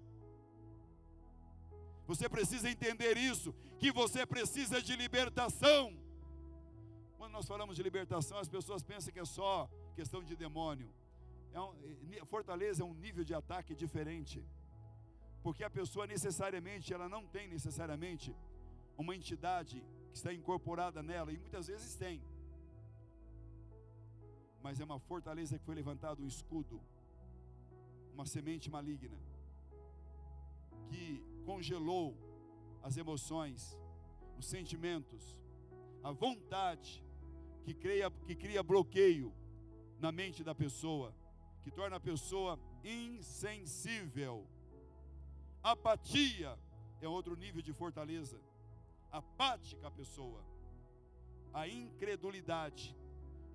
Você 2.07 2.27
precisa 2.27 2.67
entender 2.67 3.15
isso, 3.15 3.53
que 3.77 3.91
você 3.91 4.25
precisa 4.25 4.81
de 4.81 4.95
libertação. 4.95 5.95
Quando 7.19 7.33
nós 7.33 7.47
falamos 7.47 7.75
de 7.75 7.83
libertação, 7.83 8.39
as 8.39 8.49
pessoas 8.49 8.81
pensam 8.81 9.13
que 9.13 9.19
é 9.19 9.25
só 9.25 9.69
questão 9.93 10.23
de 10.23 10.35
demônio. 10.35 10.89
É 11.53 11.61
um, 11.61 11.75
fortaleza 12.25 12.81
é 12.81 12.85
um 12.85 12.95
nível 12.95 13.23
de 13.23 13.35
ataque 13.35 13.75
diferente. 13.75 14.43
Porque 15.43 15.63
a 15.63 15.69
pessoa 15.69 16.07
necessariamente, 16.07 16.91
ela 16.91 17.07
não 17.07 17.27
tem 17.27 17.47
necessariamente 17.47 18.35
uma 19.01 19.15
entidade 19.15 19.81
que 20.11 20.17
está 20.17 20.33
incorporada 20.33 21.01
nela, 21.01 21.31
e 21.31 21.37
muitas 21.37 21.67
vezes 21.67 21.95
tem. 21.95 22.21
Mas 24.61 24.81
é 24.81 24.83
uma 24.83 24.99
fortaleza 24.99 25.57
que 25.57 25.63
foi 25.63 25.73
levantado 25.73 26.21
um 26.21 26.27
escudo, 26.27 26.81
uma 28.13 28.25
semente 28.25 28.69
maligna, 28.69 29.17
que 30.89 31.23
congelou 31.45 32.13
as 32.83 32.97
emoções, 32.97 33.77
os 34.37 34.45
sentimentos, 34.45 35.39
a 36.03 36.11
vontade, 36.11 37.01
que 37.63 37.73
cria, 37.73 38.11
que 38.27 38.35
cria 38.35 38.61
bloqueio 38.61 39.33
na 39.97 40.11
mente 40.11 40.43
da 40.43 40.53
pessoa, 40.53 41.15
que 41.61 41.71
torna 41.71 41.95
a 41.95 41.99
pessoa 42.01 42.59
insensível. 42.83 44.45
Apatia 45.63 46.59
é 47.01 47.07
outro 47.07 47.35
nível 47.37 47.61
de 47.61 47.71
fortaleza. 47.71 48.48
Apática 49.11 49.87
a 49.87 49.91
pessoa. 49.91 50.43
A 51.53 51.67
incredulidade. 51.67 52.95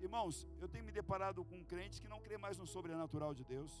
Irmãos, 0.01 0.47
eu 0.59 0.67
tenho 0.67 0.83
me 0.83 0.91
deparado 0.91 1.43
com 1.43 1.63
crentes 1.63 1.99
que 1.99 2.07
não 2.07 2.21
crê 2.21 2.37
mais 2.37 2.57
no 2.57 2.67
sobrenatural 2.67 3.33
de 3.33 3.43
Deus. 3.43 3.71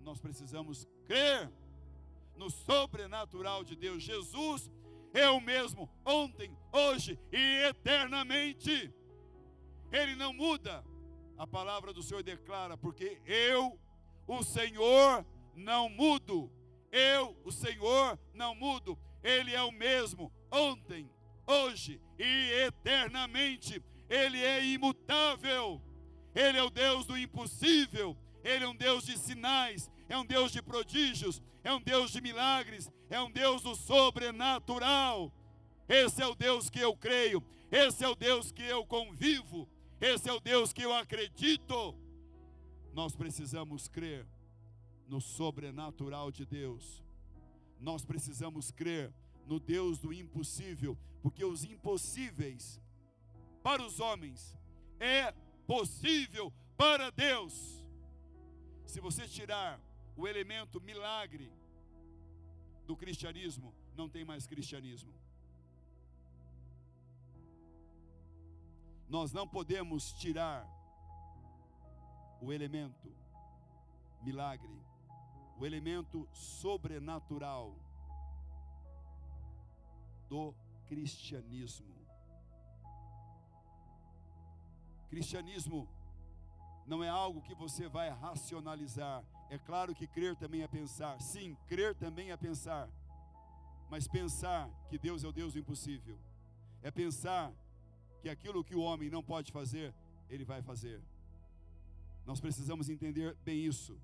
Nós 0.00 0.20
precisamos 0.20 0.86
crer 1.04 1.50
no 2.36 2.50
sobrenatural 2.50 3.64
de 3.64 3.74
Deus. 3.76 4.02
Jesus 4.02 4.70
é 5.14 5.28
o 5.28 5.40
mesmo 5.40 5.88
ontem, 6.04 6.56
hoje 6.72 7.18
e 7.30 7.64
eternamente. 7.64 8.92
Ele 9.90 10.14
não 10.16 10.32
muda. 10.32 10.84
A 11.36 11.46
palavra 11.46 11.92
do 11.92 12.02
Senhor 12.02 12.22
declara: 12.22 12.76
porque 12.76 13.20
eu, 13.26 13.78
o 14.26 14.42
Senhor, 14.42 15.26
não 15.54 15.88
mudo. 15.88 16.50
Eu, 16.90 17.36
o 17.44 17.52
Senhor, 17.52 18.18
não 18.34 18.54
mudo. 18.54 18.98
Ele 19.22 19.54
é 19.54 19.62
o 19.62 19.70
mesmo 19.70 20.32
ontem, 20.50 21.08
hoje 21.46 22.00
e 22.18 22.64
eternamente. 22.66 23.82
Ele 24.08 24.42
é 24.42 24.64
imutável. 24.64 25.80
Ele 26.34 26.58
é 26.58 26.62
o 26.62 26.70
Deus 26.70 27.06
do 27.06 27.16
impossível. 27.16 28.16
Ele 28.44 28.64
é 28.64 28.68
um 28.68 28.74
Deus 28.74 29.04
de 29.04 29.16
sinais, 29.16 29.90
é 30.08 30.18
um 30.18 30.26
Deus 30.26 30.50
de 30.52 30.60
prodígios, 30.60 31.40
é 31.62 31.72
um 31.72 31.80
Deus 31.80 32.10
de 32.10 32.20
milagres, 32.20 32.90
é 33.08 33.20
um 33.20 33.30
Deus 33.30 33.62
do 33.62 33.74
sobrenatural. 33.74 35.32
Esse 35.88 36.22
é 36.22 36.26
o 36.26 36.34
Deus 36.34 36.68
que 36.68 36.80
eu 36.80 36.96
creio, 36.96 37.42
esse 37.70 38.04
é 38.04 38.08
o 38.08 38.14
Deus 38.14 38.50
que 38.50 38.62
eu 38.62 38.84
convivo, 38.84 39.68
esse 40.00 40.28
é 40.28 40.32
o 40.32 40.40
Deus 40.40 40.72
que 40.72 40.82
eu 40.82 40.92
acredito. 40.92 41.94
Nós 42.92 43.14
precisamos 43.14 43.88
crer 43.88 44.26
no 45.06 45.20
sobrenatural 45.20 46.30
de 46.30 46.44
Deus. 46.44 47.01
Nós 47.82 48.04
precisamos 48.04 48.70
crer 48.70 49.12
no 49.44 49.58
Deus 49.58 49.98
do 49.98 50.12
impossível, 50.12 50.96
porque 51.20 51.44
os 51.44 51.64
impossíveis 51.64 52.80
para 53.62 53.84
os 53.84 53.98
homens 53.98 54.56
é 55.00 55.32
possível 55.66 56.52
para 56.76 57.10
Deus. 57.10 57.84
Se 58.86 59.00
você 59.00 59.26
tirar 59.26 59.80
o 60.16 60.28
elemento 60.28 60.80
milagre 60.80 61.52
do 62.86 62.96
cristianismo, 62.96 63.74
não 63.96 64.08
tem 64.08 64.24
mais 64.24 64.46
cristianismo. 64.46 65.12
Nós 69.08 69.32
não 69.32 69.46
podemos 69.46 70.12
tirar 70.12 70.66
o 72.40 72.52
elemento 72.52 73.12
milagre, 74.22 74.81
o 75.58 75.66
elemento 75.66 76.28
sobrenatural 76.32 77.74
do 80.28 80.54
cristianismo. 80.86 81.94
Cristianismo 85.08 85.88
não 86.86 87.04
é 87.04 87.08
algo 87.08 87.42
que 87.42 87.54
você 87.54 87.88
vai 87.88 88.08
racionalizar. 88.10 89.22
É 89.50 89.58
claro 89.58 89.94
que 89.94 90.06
crer 90.06 90.34
também 90.36 90.62
é 90.62 90.68
pensar. 90.68 91.20
Sim, 91.20 91.56
crer 91.66 91.94
também 91.94 92.30
é 92.30 92.36
pensar. 92.36 92.88
Mas 93.90 94.08
pensar 94.08 94.70
que 94.88 94.98
Deus 94.98 95.22
é 95.22 95.28
o 95.28 95.32
Deus 95.32 95.52
do 95.52 95.58
impossível. 95.58 96.18
É 96.82 96.90
pensar 96.90 97.52
que 98.22 98.28
aquilo 98.28 98.64
que 98.64 98.74
o 98.74 98.80
homem 98.80 99.10
não 99.10 99.22
pode 99.22 99.52
fazer, 99.52 99.94
ele 100.30 100.44
vai 100.44 100.62
fazer. 100.62 101.00
Nós 102.24 102.40
precisamos 102.40 102.88
entender 102.88 103.36
bem 103.44 103.66
isso. 103.66 104.00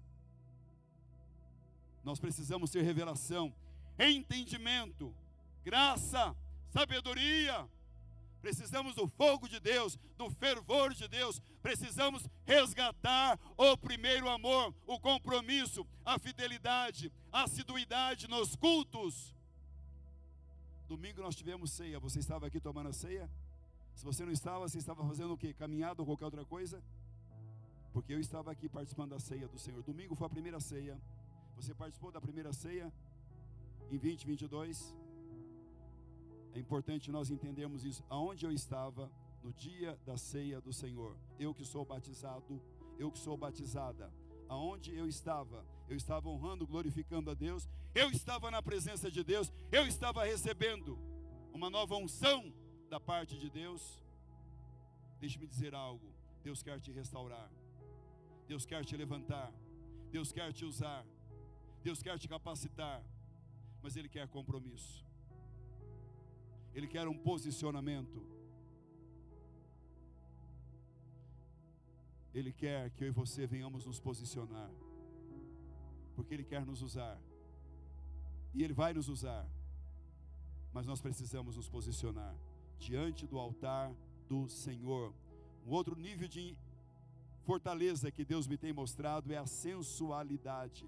Nós 2.04 2.18
precisamos 2.18 2.70
ter 2.70 2.82
revelação, 2.82 3.52
entendimento, 3.98 5.14
graça, 5.64 6.34
sabedoria. 6.70 7.68
Precisamos 8.40 8.94
do 8.94 9.08
fogo 9.08 9.48
de 9.48 9.58
Deus, 9.58 9.98
do 10.16 10.30
fervor 10.30 10.94
de 10.94 11.08
Deus. 11.08 11.40
Precisamos 11.60 12.26
resgatar 12.46 13.38
o 13.56 13.76
primeiro 13.76 14.28
amor, 14.28 14.72
o 14.86 14.98
compromisso, 15.00 15.86
a 16.04 16.18
fidelidade, 16.18 17.12
a 17.32 17.42
assiduidade 17.42 18.28
nos 18.28 18.54
cultos. 18.54 19.34
Domingo 20.86 21.20
nós 21.20 21.34
tivemos 21.34 21.72
ceia. 21.72 21.98
Você 21.98 22.20
estava 22.20 22.46
aqui 22.46 22.60
tomando 22.60 22.88
a 22.88 22.92
ceia? 22.92 23.28
Se 23.94 24.04
você 24.04 24.24
não 24.24 24.32
estava, 24.32 24.60
você 24.60 24.78
estava 24.78 25.06
fazendo 25.06 25.34
o 25.34 25.36
quê? 25.36 25.52
Caminhada 25.52 26.00
ou 26.00 26.06
qualquer 26.06 26.26
outra 26.26 26.44
coisa? 26.44 26.80
Porque 27.92 28.14
eu 28.14 28.20
estava 28.20 28.52
aqui 28.52 28.68
participando 28.68 29.10
da 29.10 29.18
ceia 29.18 29.48
do 29.48 29.58
Senhor. 29.58 29.82
Domingo 29.82 30.14
foi 30.14 30.26
a 30.26 30.30
primeira 30.30 30.60
ceia. 30.60 30.96
Você 31.58 31.74
participou 31.74 32.12
da 32.12 32.20
primeira 32.20 32.52
ceia 32.52 32.92
em 33.90 33.98
2022? 33.98 34.94
É 36.54 36.58
importante 36.58 37.10
nós 37.10 37.30
entendermos 37.30 37.84
isso. 37.84 38.04
Aonde 38.08 38.46
eu 38.46 38.52
estava 38.52 39.10
no 39.42 39.52
dia 39.52 39.98
da 40.06 40.16
ceia 40.16 40.60
do 40.60 40.72
Senhor? 40.72 41.16
Eu 41.36 41.52
que 41.52 41.64
sou 41.64 41.84
batizado, 41.84 42.62
eu 42.96 43.10
que 43.10 43.18
sou 43.18 43.36
batizada. 43.36 44.12
Aonde 44.48 44.94
eu 44.94 45.08
estava? 45.08 45.66
Eu 45.88 45.96
estava 45.96 46.28
honrando, 46.28 46.64
glorificando 46.64 47.28
a 47.30 47.34
Deus. 47.34 47.68
Eu 47.92 48.08
estava 48.10 48.52
na 48.52 48.62
presença 48.62 49.10
de 49.10 49.24
Deus. 49.24 49.52
Eu 49.72 49.84
estava 49.84 50.24
recebendo 50.24 50.96
uma 51.52 51.68
nova 51.68 51.96
unção 51.96 52.54
da 52.88 53.00
parte 53.00 53.36
de 53.36 53.50
Deus, 53.50 54.00
deixe-me 55.18 55.46
dizer 55.46 55.74
algo: 55.74 56.06
Deus 56.44 56.62
quer 56.62 56.80
te 56.80 56.92
restaurar, 56.92 57.50
Deus 58.46 58.64
quer 58.64 58.84
te 58.84 58.96
levantar, 58.96 59.52
Deus 60.12 60.30
quer 60.30 60.52
te 60.52 60.64
usar, 60.64 61.04
Deus 61.88 62.02
quer 62.02 62.18
te 62.18 62.28
capacitar, 62.28 63.02
mas 63.82 63.96
Ele 63.96 64.10
quer 64.14 64.28
compromisso, 64.28 64.96
Ele 66.74 66.86
quer 66.86 67.08
um 67.08 67.16
posicionamento. 67.16 68.18
Ele 72.34 72.52
quer 72.52 72.90
que 72.90 73.04
eu 73.04 73.08
e 73.08 73.10
você 73.10 73.46
venhamos 73.46 73.86
nos 73.86 73.98
posicionar, 73.98 74.70
porque 76.14 76.34
Ele 76.34 76.44
quer 76.44 76.66
nos 76.66 76.82
usar, 76.82 77.18
e 78.54 78.62
Ele 78.62 78.74
vai 78.74 78.92
nos 78.92 79.08
usar, 79.08 79.48
mas 80.74 80.86
nós 80.86 81.00
precisamos 81.00 81.56
nos 81.56 81.70
posicionar 81.70 82.34
diante 82.78 83.26
do 83.26 83.38
altar 83.38 83.90
do 84.28 84.46
Senhor. 84.46 85.14
Um 85.66 85.72
outro 85.72 85.96
nível 85.96 86.28
de 86.28 86.54
fortaleza 87.44 88.10
que 88.10 88.26
Deus 88.26 88.46
me 88.46 88.58
tem 88.58 88.74
mostrado 88.74 89.32
é 89.32 89.38
a 89.38 89.46
sensualidade. 89.46 90.86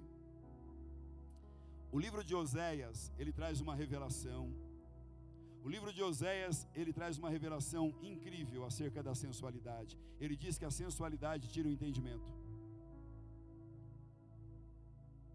O 1.92 1.98
livro 1.98 2.22
de 2.22 2.34
Oséias, 2.36 3.12
ele 3.18 3.32
traz 3.32 3.60
uma 3.60 3.74
revelação. 3.74 4.42
O 5.64 5.68
livro 5.68 5.92
de 5.92 6.02
Oséias, 6.08 6.58
ele 6.72 6.92
traz 6.92 7.18
uma 7.18 7.28
revelação 7.28 7.92
incrível 8.00 8.64
acerca 8.64 9.02
da 9.02 9.14
sensualidade. 9.14 9.98
Ele 10.20 10.36
diz 10.36 10.56
que 10.56 10.64
a 10.64 10.70
sensualidade 10.70 11.48
tira 11.48 11.68
o 11.68 11.72
entendimento. 11.72 12.32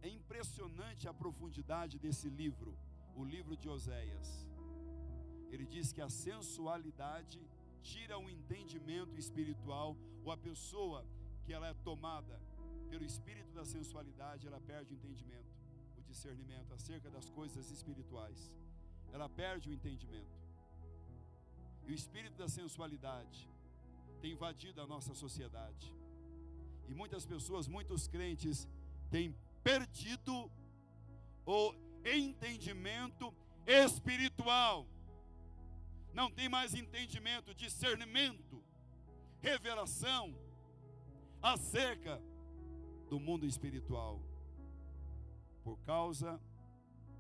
É 0.02 0.08
impressionante 0.08 1.10
a 1.10 1.14
profundidade 1.14 2.00
desse 2.00 2.30
livro, 2.30 2.74
o 3.18 3.26
livro 3.26 3.58
de 3.58 3.68
Oséias. 3.68 4.48
Ele 5.52 5.66
diz 5.66 5.92
que 5.92 6.02
a 6.02 6.10
sensualidade 6.10 7.42
tira 7.82 8.18
o 8.18 8.30
entendimento 8.30 9.18
espiritual, 9.18 9.98
ou 10.24 10.32
a 10.32 10.38
pessoa 10.38 11.06
que 11.44 11.52
ela 11.52 11.68
é 11.68 11.74
tomada 11.90 12.40
pelo 12.90 13.04
espírito 13.04 13.52
da 13.54 13.66
sensualidade, 13.66 14.48
ela 14.48 14.62
perde 14.62 14.94
o 14.94 14.96
entendimento 14.96 15.55
discernimento 16.16 16.74
acerca 16.74 17.10
das 17.10 17.30
coisas 17.30 17.70
espirituais, 17.70 18.40
ela 19.12 19.28
perde 19.28 19.70
o 19.70 19.74
entendimento. 19.74 20.40
E 21.86 21.92
o 21.92 21.96
espírito 21.96 22.38
da 22.38 22.48
sensualidade 22.48 23.50
tem 24.22 24.32
invadido 24.32 24.82
a 24.82 24.88
nossa 24.88 25.14
sociedade. 25.14 25.94
E 26.88 26.94
muitas 26.94 27.26
pessoas, 27.26 27.68
muitos 27.68 28.08
crentes, 28.08 28.66
têm 29.12 29.36
perdido 29.62 30.50
o 31.46 31.76
entendimento 32.06 33.34
espiritual. 33.68 34.88
Não 36.14 36.32
tem 36.32 36.48
mais 36.48 36.74
entendimento, 36.74 37.54
discernimento, 37.54 38.64
revelação 39.42 40.34
acerca 41.42 42.22
do 43.10 43.20
mundo 43.20 43.46
espiritual 43.46 44.22
por 45.66 45.78
causa 45.80 46.40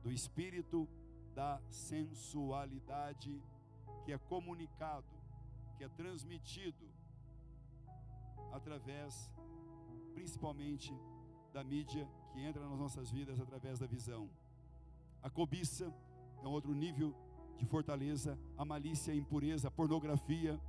do 0.03 0.11
espírito 0.11 0.87
da 1.33 1.59
sensualidade 1.67 3.41
que 4.05 4.13
é 4.13 4.17
comunicado, 4.19 5.11
que 5.75 5.83
é 5.83 5.89
transmitido 5.89 6.85
através, 8.53 9.31
principalmente, 10.13 10.93
da 11.51 11.63
mídia 11.63 12.07
que 12.31 12.39
entra 12.39 12.61
nas 12.69 12.77
nossas 12.77 13.09
vidas 13.09 13.41
através 13.41 13.79
da 13.79 13.87
visão. 13.87 14.29
A 15.23 15.29
cobiça 15.29 15.91
é 16.43 16.47
um 16.47 16.51
outro 16.51 16.73
nível 16.73 17.15
de 17.57 17.65
fortaleza, 17.65 18.37
a 18.55 18.63
malícia, 18.63 19.11
a 19.11 19.17
impureza, 19.17 19.69
a 19.69 19.71
pornografia 19.71 20.61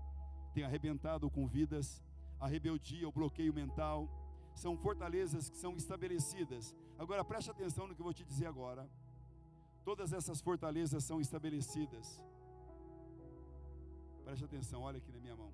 tem 0.55 0.65
arrebentado 0.65 1.29
com 1.29 1.47
vidas, 1.47 2.03
a 2.41 2.47
rebeldia, 2.49 3.07
o 3.07 3.13
bloqueio 3.13 3.53
mental, 3.53 4.09
são 4.55 4.79
fortalezas 4.79 5.51
que 5.51 5.59
são 5.59 5.77
estabelecidas. 5.77 6.75
Agora 6.99 7.25
preste 7.25 7.51
atenção 7.51 7.87
no 7.87 7.95
que 7.95 8.01
eu 8.01 8.05
vou 8.05 8.15
te 8.15 8.25
dizer 8.25 8.47
agora. 8.47 8.89
Todas 9.85 10.13
essas 10.13 10.41
fortalezas 10.41 11.05
são 11.05 11.21
estabelecidas. 11.21 12.21
Preste 14.25 14.45
atenção, 14.45 14.83
olha 14.83 14.99
aqui 14.99 15.13
na 15.13 15.21
minha 15.21 15.37
mão. 15.37 15.53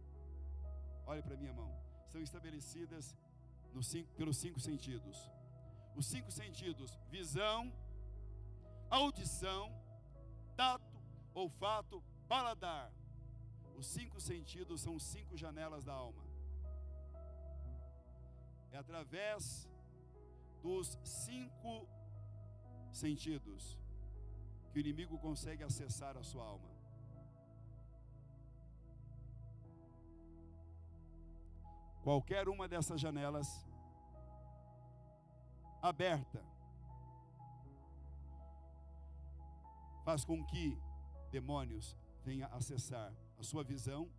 Olhe 1.06 1.22
para 1.22 1.34
a 1.34 1.36
minha 1.36 1.52
mão. 1.52 1.70
São 2.08 2.20
estabelecidas 2.20 3.16
cinco, 3.82 4.12
pelos 4.14 4.36
cinco 4.36 4.60
sentidos. 4.60 5.30
Os 5.94 6.06
cinco 6.06 6.30
sentidos: 6.30 6.98
visão, 7.10 7.72
audição, 8.90 9.70
tato, 10.56 10.96
olfato, 11.34 12.02
paladar. 12.28 12.90
Os 13.76 13.86
cinco 13.86 14.20
sentidos 14.20 14.80
são 14.80 14.98
cinco 14.98 15.36
janelas 15.36 15.84
da 15.84 15.92
alma. 15.92 16.24
É 18.70 18.78
através 18.78 19.68
dos 20.62 20.98
cinco 21.04 21.86
sentidos 22.92 23.78
que 24.70 24.78
o 24.78 24.80
inimigo 24.80 25.18
consegue 25.18 25.62
acessar 25.62 26.16
a 26.16 26.22
sua 26.22 26.44
alma. 26.44 26.70
Qualquer 32.02 32.48
uma 32.48 32.66
dessas 32.66 33.00
janelas 33.00 33.48
aberta 35.80 36.42
faz 40.04 40.24
com 40.24 40.44
que 40.44 40.78
demônios 41.30 41.96
venham 42.24 42.52
acessar 42.52 43.12
a 43.38 43.42
sua 43.42 43.62
visão, 43.64 44.10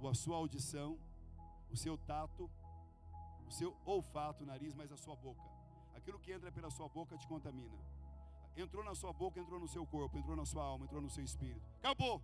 ou 0.00 0.08
a 0.08 0.14
sua 0.14 0.36
audição, 0.36 0.98
o 1.70 1.76
seu 1.76 1.96
tato, 1.96 2.50
o 3.46 3.52
seu 3.52 3.76
olfato, 3.84 4.44
nariz, 4.44 4.74
mas 4.74 4.90
a 4.92 4.96
sua 4.96 5.16
boca. 5.16 5.48
Aquilo 5.94 6.18
que 6.18 6.32
entra 6.32 6.50
pela 6.52 6.70
sua 6.70 6.88
boca 6.88 7.16
te 7.16 7.26
contamina. 7.26 7.78
Entrou 8.56 8.82
na 8.82 8.94
sua 8.94 9.12
boca, 9.12 9.38
entrou 9.38 9.60
no 9.60 9.68
seu 9.68 9.86
corpo, 9.86 10.18
entrou 10.18 10.36
na 10.36 10.46
sua 10.46 10.64
alma, 10.64 10.84
entrou 10.84 11.00
no 11.00 11.10
seu 11.10 11.22
espírito. 11.22 11.66
Acabou. 11.78 12.22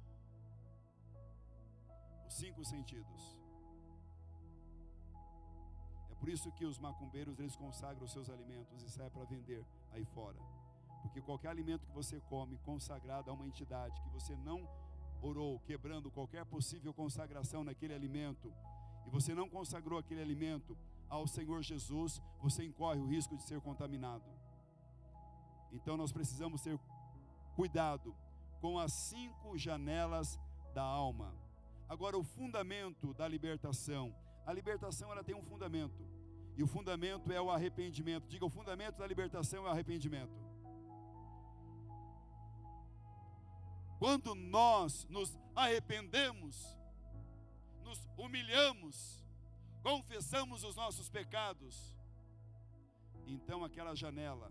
Os 2.26 2.34
cinco 2.34 2.64
sentidos. 2.64 3.38
É 6.10 6.14
por 6.14 6.28
isso 6.28 6.50
que 6.52 6.64
os 6.64 6.78
macumbeiros 6.78 7.38
eles 7.38 7.56
consagram 7.56 8.04
os 8.04 8.12
seus 8.12 8.30
alimentos 8.30 8.82
e 8.82 8.90
saem 8.90 9.10
para 9.10 9.24
vender 9.24 9.64
aí 9.90 10.04
fora. 10.04 10.38
Porque 11.02 11.20
qualquer 11.20 11.48
alimento 11.48 11.86
que 11.86 11.92
você 11.92 12.20
come 12.20 12.56
consagrado 12.58 13.30
a 13.30 13.34
uma 13.34 13.46
entidade 13.46 14.00
que 14.00 14.08
você 14.08 14.34
não 14.36 14.66
orou, 15.20 15.60
quebrando 15.60 16.10
qualquer 16.10 16.44
possível 16.46 16.92
consagração 16.94 17.62
naquele 17.62 17.94
alimento, 17.94 18.52
e 19.06 19.10
você 19.10 19.34
não 19.34 19.48
consagrou 19.48 19.98
aquele 19.98 20.20
alimento 20.20 20.76
ao 21.12 21.26
Senhor 21.26 21.62
Jesus, 21.62 22.22
você 22.40 22.64
incorre 22.64 22.98
o 22.98 23.06
risco 23.06 23.36
de 23.36 23.42
ser 23.42 23.60
contaminado. 23.60 24.24
Então 25.70 25.94
nós 25.94 26.10
precisamos 26.10 26.62
ter 26.62 26.80
cuidado 27.54 28.16
com 28.62 28.78
as 28.78 28.94
cinco 28.94 29.58
janelas 29.58 30.40
da 30.72 30.82
alma. 30.82 31.34
Agora 31.86 32.16
o 32.16 32.24
fundamento 32.24 33.12
da 33.12 33.28
libertação. 33.28 34.14
A 34.46 34.54
libertação 34.54 35.12
ela 35.12 35.22
tem 35.22 35.34
um 35.34 35.42
fundamento. 35.42 36.02
E 36.56 36.62
o 36.62 36.66
fundamento 36.66 37.30
é 37.30 37.40
o 37.40 37.50
arrependimento. 37.50 38.26
Diga, 38.26 38.46
o 38.46 38.50
fundamento 38.50 38.96
da 38.96 39.06
libertação 39.06 39.66
é 39.66 39.68
o 39.68 39.70
arrependimento. 39.70 40.40
Quando 43.98 44.34
nós 44.34 45.06
nos 45.10 45.38
arrependemos, 45.54 46.78
nos 47.84 48.08
humilhamos, 48.16 49.21
confessamos 49.82 50.64
os 50.64 50.76
nossos 50.76 51.08
pecados, 51.08 51.96
então 53.26 53.64
aquela 53.64 53.94
janela 53.94 54.50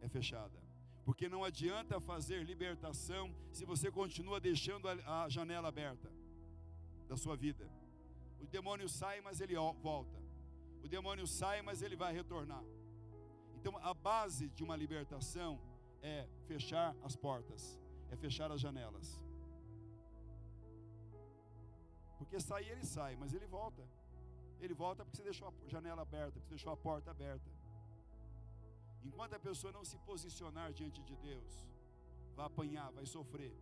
é 0.00 0.08
fechada. 0.08 0.58
Porque 1.04 1.28
não 1.28 1.42
adianta 1.42 2.00
fazer 2.00 2.44
libertação 2.44 3.34
se 3.52 3.64
você 3.64 3.90
continua 3.90 4.38
deixando 4.40 4.86
a, 4.88 5.28
janela 5.28 5.68
aberta 5.68 6.10
da 7.08 7.16
sua 7.16 7.36
vida. 7.36 7.68
O 8.40 8.46
demônio 8.46 8.88
sai, 8.88 9.20
mas 9.20 9.40
ele 9.40 9.54
volta. 9.82 10.18
O 10.82 10.88
demônio 10.88 11.26
sai, 11.26 11.62
mas 11.62 11.82
ele 11.82 11.96
vai 11.96 12.12
retornar. 12.12 12.62
Então, 13.56 13.76
a 13.78 13.92
base 13.92 14.48
de 14.50 14.62
uma 14.62 14.76
libertação 14.76 15.60
é 16.02 16.26
fechar 16.46 16.96
as 17.02 17.16
portas, 17.16 17.78
é 18.10 18.16
fechar 18.16 18.50
as 18.50 18.60
janelas. 18.60 19.20
Porque 22.18 22.38
sair 22.40 22.70
ele 22.70 22.84
sai, 22.84 23.16
mas 23.16 23.34
ele 23.34 23.46
volta. 23.46 23.82
Ele 24.60 24.74
volta 24.74 25.04
porque 25.04 25.16
você 25.16 25.22
deixou 25.22 25.48
a 25.48 25.68
janela 25.68 26.02
aberta, 26.02 26.32
porque 26.32 26.48
você 26.48 26.50
deixou 26.50 26.72
a 26.72 26.76
porta 26.76 27.10
aberta. 27.10 27.50
Enquanto 29.02 29.34
a 29.34 29.38
pessoa 29.38 29.72
não 29.72 29.84
se 29.84 29.98
posicionar 29.98 30.72
diante 30.72 31.02
de 31.02 31.16
Deus, 31.16 31.66
vai 32.36 32.46
apanhar, 32.46 32.90
vai 32.92 33.06
sofrer. 33.06 33.54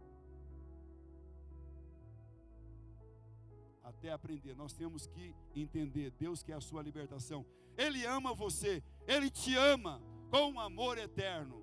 Até 3.83 4.13
aprender, 4.13 4.55
nós 4.55 4.73
temos 4.73 5.07
que 5.07 5.35
entender: 5.55 6.11
Deus 6.11 6.43
quer 6.43 6.55
a 6.55 6.61
sua 6.61 6.83
libertação. 6.83 7.47
Ele 7.77 8.05
ama 8.05 8.35
você, 8.35 8.83
Ele 9.07 9.31
te 9.31 9.55
ama 9.57 10.03
com 10.31 10.51
um 10.53 10.61
amor 10.61 10.99
eterno. 10.99 11.63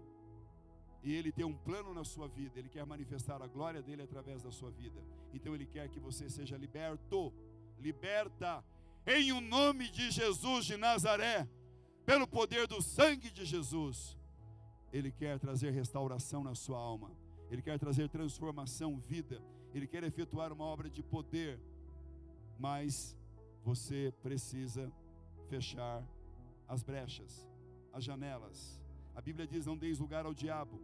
E 1.03 1.13
Ele 1.13 1.31
tem 1.31 1.45
um 1.45 1.55
plano 1.55 1.93
na 1.93 2.03
sua 2.03 2.27
vida, 2.27 2.57
Ele 2.57 2.69
quer 2.69 2.85
manifestar 2.85 3.41
a 3.41 3.47
glória 3.47 3.81
dele 3.81 4.01
através 4.01 4.41
da 4.41 4.51
sua 4.51 4.71
vida. 4.71 5.03
Então 5.33 5.53
Ele 5.53 5.65
quer 5.65 5.87
que 5.89 5.99
você 5.99 6.29
seja 6.29 6.57
liberto, 6.57 7.31
liberta, 7.77 8.63
em 9.07 9.31
o 9.31 9.39
nome 9.39 9.89
de 9.89 10.09
Jesus 10.11 10.65
de 10.65 10.77
Nazaré, 10.77 11.47
pelo 12.05 12.27
poder 12.27 12.67
do 12.67 12.81
sangue 12.81 13.29
de 13.29 13.45
Jesus. 13.45 14.17
Ele 14.91 15.11
quer 15.11 15.39
trazer 15.39 15.71
restauração 15.71 16.43
na 16.43 16.55
sua 16.55 16.77
alma, 16.77 17.11
Ele 17.51 17.61
quer 17.61 17.77
trazer 17.77 18.09
transformação, 18.09 18.97
vida, 18.97 19.41
Ele 19.73 19.87
quer 19.87 20.03
efetuar 20.03 20.51
uma 20.51 20.65
obra 20.65 20.89
de 20.89 21.03
poder, 21.03 21.59
mas 22.57 23.17
você 23.63 24.13
precisa 24.23 24.91
fechar 25.49 26.03
as 26.67 26.81
brechas, 26.81 27.47
as 27.93 28.03
janelas. 28.03 28.81
A 29.15 29.21
Bíblia 29.21 29.47
diz: 29.47 29.65
não 29.65 29.77
deis 29.77 29.99
lugar 29.99 30.25
ao 30.25 30.33
diabo. 30.33 30.81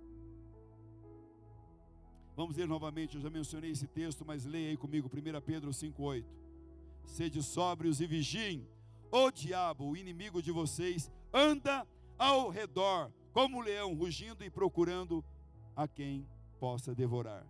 Vamos 2.35 2.55
ler 2.55 2.67
novamente, 2.67 3.15
eu 3.15 3.21
já 3.21 3.29
mencionei 3.29 3.71
esse 3.71 3.87
texto, 3.87 4.25
mas 4.25 4.45
leia 4.45 4.69
aí 4.69 4.77
comigo, 4.77 5.09
1 5.09 5.41
Pedro 5.41 5.69
5,8. 5.71 6.40
Sede 7.05 7.41
sóbrios 7.43 7.99
e 7.99 8.07
vigiem, 8.07 8.67
o 9.11 9.29
diabo, 9.29 9.89
o 9.89 9.97
inimigo 9.97 10.41
de 10.41 10.51
vocês, 10.51 11.11
anda 11.33 11.85
ao 12.17 12.49
redor, 12.49 13.11
como 13.33 13.57
um 13.57 13.61
leão, 13.61 13.93
rugindo 13.93 14.43
e 14.43 14.49
procurando 14.49 15.23
a 15.75 15.87
quem 15.87 16.27
possa 16.59 16.95
devorar. 16.95 17.45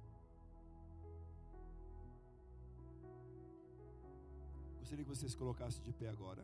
Gostaria 4.80 5.06
que 5.06 5.10
você 5.10 5.30
se 5.30 5.38
colocasse 5.38 5.80
de 5.82 5.94
pé 5.94 6.10
agora. 6.10 6.44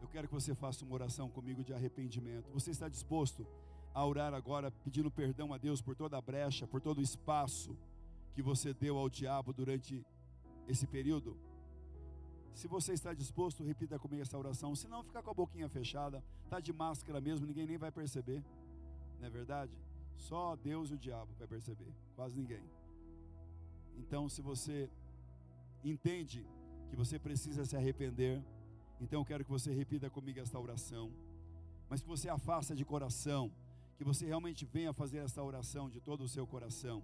Eu 0.00 0.08
quero 0.08 0.26
que 0.26 0.34
você 0.34 0.54
faça 0.54 0.84
uma 0.84 0.94
oração 0.94 1.30
comigo 1.30 1.62
de 1.62 1.72
arrependimento. 1.72 2.50
Você 2.52 2.70
está 2.70 2.88
disposto 2.88 3.46
a 3.94 4.04
orar 4.04 4.34
agora, 4.34 4.70
pedindo 4.70 5.10
perdão 5.10 5.52
a 5.52 5.58
Deus 5.58 5.80
por 5.80 5.94
toda 5.94 6.18
a 6.18 6.20
brecha, 6.20 6.66
por 6.66 6.80
todo 6.80 6.98
o 6.98 7.02
espaço 7.02 7.76
que 8.34 8.42
você 8.42 8.72
deu 8.72 8.96
ao 8.98 9.08
diabo 9.08 9.52
durante 9.52 10.04
esse 10.66 10.86
período? 10.86 11.36
Se 12.54 12.68
você 12.68 12.92
está 12.92 13.14
disposto, 13.14 13.64
repita 13.64 13.98
comigo 13.98 14.22
essa 14.22 14.36
oração. 14.36 14.74
Se 14.74 14.86
não, 14.88 15.02
ficar 15.02 15.22
com 15.22 15.30
a 15.30 15.34
boquinha 15.34 15.68
fechada, 15.68 16.22
tá 16.48 16.60
de 16.60 16.72
máscara 16.72 17.20
mesmo, 17.20 17.46
ninguém 17.46 17.66
nem 17.66 17.78
vai 17.78 17.90
perceber. 17.90 18.44
Não 19.18 19.26
é 19.26 19.30
verdade? 19.30 19.72
Só 20.16 20.56
Deus 20.56 20.90
e 20.90 20.94
o 20.94 20.98
diabo 20.98 21.32
vai 21.38 21.48
perceber, 21.48 21.92
quase 22.14 22.36
ninguém. 22.36 22.62
Então, 23.96 24.28
se 24.28 24.42
você 24.42 24.90
entende 25.82 26.46
que 26.90 26.96
você 26.96 27.18
precisa 27.18 27.64
se 27.64 27.76
arrepender, 27.76 28.42
então 29.00 29.20
eu 29.20 29.24
quero 29.24 29.44
que 29.44 29.50
você 29.50 29.72
repita 29.72 30.10
comigo 30.10 30.38
esta 30.38 30.58
oração. 30.58 31.10
Mas 31.88 32.00
que 32.00 32.08
você 32.08 32.28
a 32.28 32.38
faça 32.38 32.74
de 32.74 32.84
coração, 32.84 33.50
que 33.96 34.04
você 34.04 34.26
realmente 34.26 34.64
venha 34.64 34.92
fazer 34.92 35.18
esta 35.18 35.42
oração 35.42 35.88
de 35.88 36.00
todo 36.00 36.22
o 36.24 36.28
seu 36.28 36.46
coração. 36.46 37.02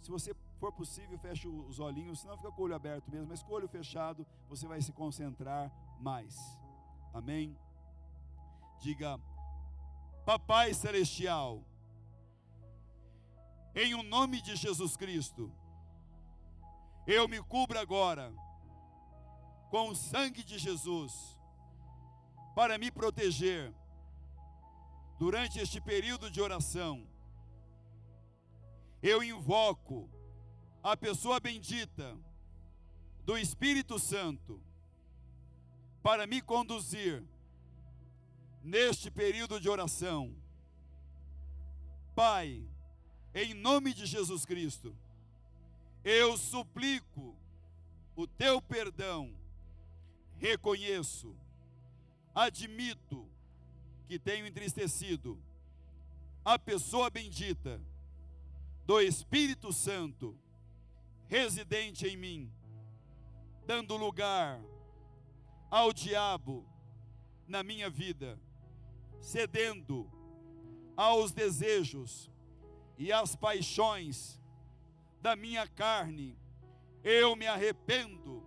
Se 0.00 0.10
você 0.10 0.34
for 0.58 0.72
possível, 0.72 1.18
feche 1.18 1.48
os 1.48 1.78
olhinhos, 1.78 2.20
senão 2.20 2.36
fica 2.36 2.50
com 2.52 2.62
o 2.62 2.64
olho 2.64 2.74
aberto 2.74 3.10
mesmo, 3.10 3.28
mas 3.28 3.42
com 3.42 3.52
o 3.52 3.56
olho 3.56 3.68
fechado, 3.68 4.26
você 4.48 4.66
vai 4.66 4.80
se 4.80 4.92
concentrar 4.92 5.70
mais. 6.00 6.36
Amém? 7.12 7.56
Diga, 8.80 9.20
Papai 10.24 10.72
Celestial, 10.72 11.62
em 13.74 13.94
o 13.94 14.02
nome 14.02 14.40
de 14.40 14.56
Jesus 14.56 14.96
Cristo, 14.96 15.52
eu 17.06 17.28
me 17.28 17.42
cubro 17.42 17.78
agora 17.78 18.32
com 19.70 19.88
o 19.88 19.94
sangue 19.94 20.42
de 20.42 20.58
Jesus 20.58 21.38
para 22.54 22.78
me 22.78 22.90
proteger 22.90 23.72
durante 25.18 25.58
este 25.58 25.80
período 25.80 26.30
de 26.30 26.40
oração. 26.40 27.06
Eu 29.02 29.22
invoco 29.22 30.08
a 30.82 30.96
pessoa 30.96 31.40
bendita 31.40 32.16
do 33.24 33.38
Espírito 33.38 33.98
Santo 33.98 34.60
para 36.02 36.26
me 36.26 36.42
conduzir 36.42 37.22
neste 38.62 39.10
período 39.10 39.60
de 39.60 39.68
oração. 39.68 40.34
Pai, 42.14 42.62
em 43.34 43.54
nome 43.54 43.94
de 43.94 44.04
Jesus 44.04 44.44
Cristo, 44.44 44.94
eu 46.04 46.36
suplico 46.36 47.36
o 48.16 48.26
teu 48.26 48.60
perdão, 48.60 49.32
reconheço, 50.38 51.34
admito 52.34 53.26
que 54.06 54.18
tenho 54.18 54.46
entristecido 54.46 55.38
a 56.44 56.58
pessoa 56.58 57.08
bendita 57.08 57.80
do 58.84 59.00
Espírito 59.00 59.72
Santo 59.72 60.38
residente 61.30 62.08
em 62.08 62.16
mim, 62.16 62.52
dando 63.64 63.96
lugar 63.96 64.60
ao 65.70 65.92
diabo 65.92 66.66
na 67.46 67.62
minha 67.62 67.88
vida, 67.88 68.36
cedendo 69.20 70.10
aos 70.96 71.30
desejos 71.30 72.28
e 72.98 73.12
às 73.12 73.36
paixões 73.36 74.40
da 75.22 75.36
minha 75.36 75.68
carne, 75.68 76.36
eu 77.04 77.36
me 77.36 77.46
arrependo 77.46 78.42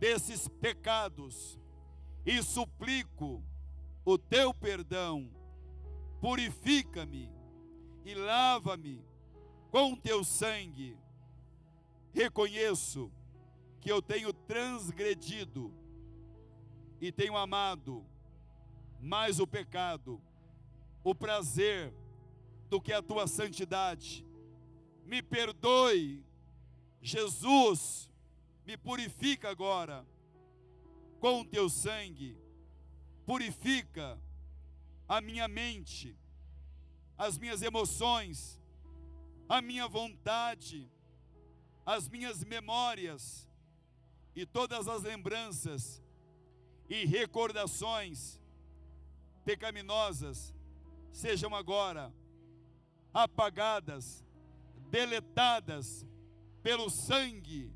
desses 0.00 0.48
pecados 0.48 1.56
e 2.26 2.42
suplico 2.42 3.44
o 4.04 4.18
teu 4.18 4.52
perdão. 4.52 5.30
Purifica-me 6.20 7.30
e 8.04 8.14
lava-me 8.14 9.11
com 9.72 9.96
teu 9.96 10.22
sangue. 10.22 10.94
Reconheço 12.12 13.10
que 13.80 13.90
eu 13.90 14.02
tenho 14.02 14.30
transgredido 14.30 15.72
e 17.00 17.10
tenho 17.10 17.36
amado 17.36 18.06
mais 19.00 19.40
o 19.40 19.46
pecado, 19.46 20.20
o 21.02 21.14
prazer, 21.14 21.92
do 22.68 22.80
que 22.80 22.92
a 22.92 23.02
tua 23.02 23.26
santidade 23.26 24.24
me 25.04 25.22
perdoe. 25.22 26.22
Jesus, 27.00 28.10
me 28.66 28.76
purifica 28.76 29.48
agora 29.48 30.06
com 31.18 31.40
o 31.40 31.44
teu 31.44 31.68
sangue, 31.70 32.36
purifica 33.24 34.20
a 35.08 35.20
minha 35.20 35.48
mente, 35.48 36.14
as 37.16 37.38
minhas 37.38 37.62
emoções, 37.62 38.61
a 39.52 39.60
minha 39.60 39.86
vontade, 39.86 40.90
as 41.84 42.08
minhas 42.08 42.42
memórias 42.42 43.46
e 44.34 44.46
todas 44.46 44.88
as 44.88 45.02
lembranças 45.02 46.02
e 46.88 47.04
recordações 47.04 48.40
pecaminosas 49.44 50.54
sejam 51.12 51.54
agora 51.54 52.10
apagadas 53.12 54.24
deletadas 54.88 56.06
pelo 56.62 56.88
sangue 56.88 57.70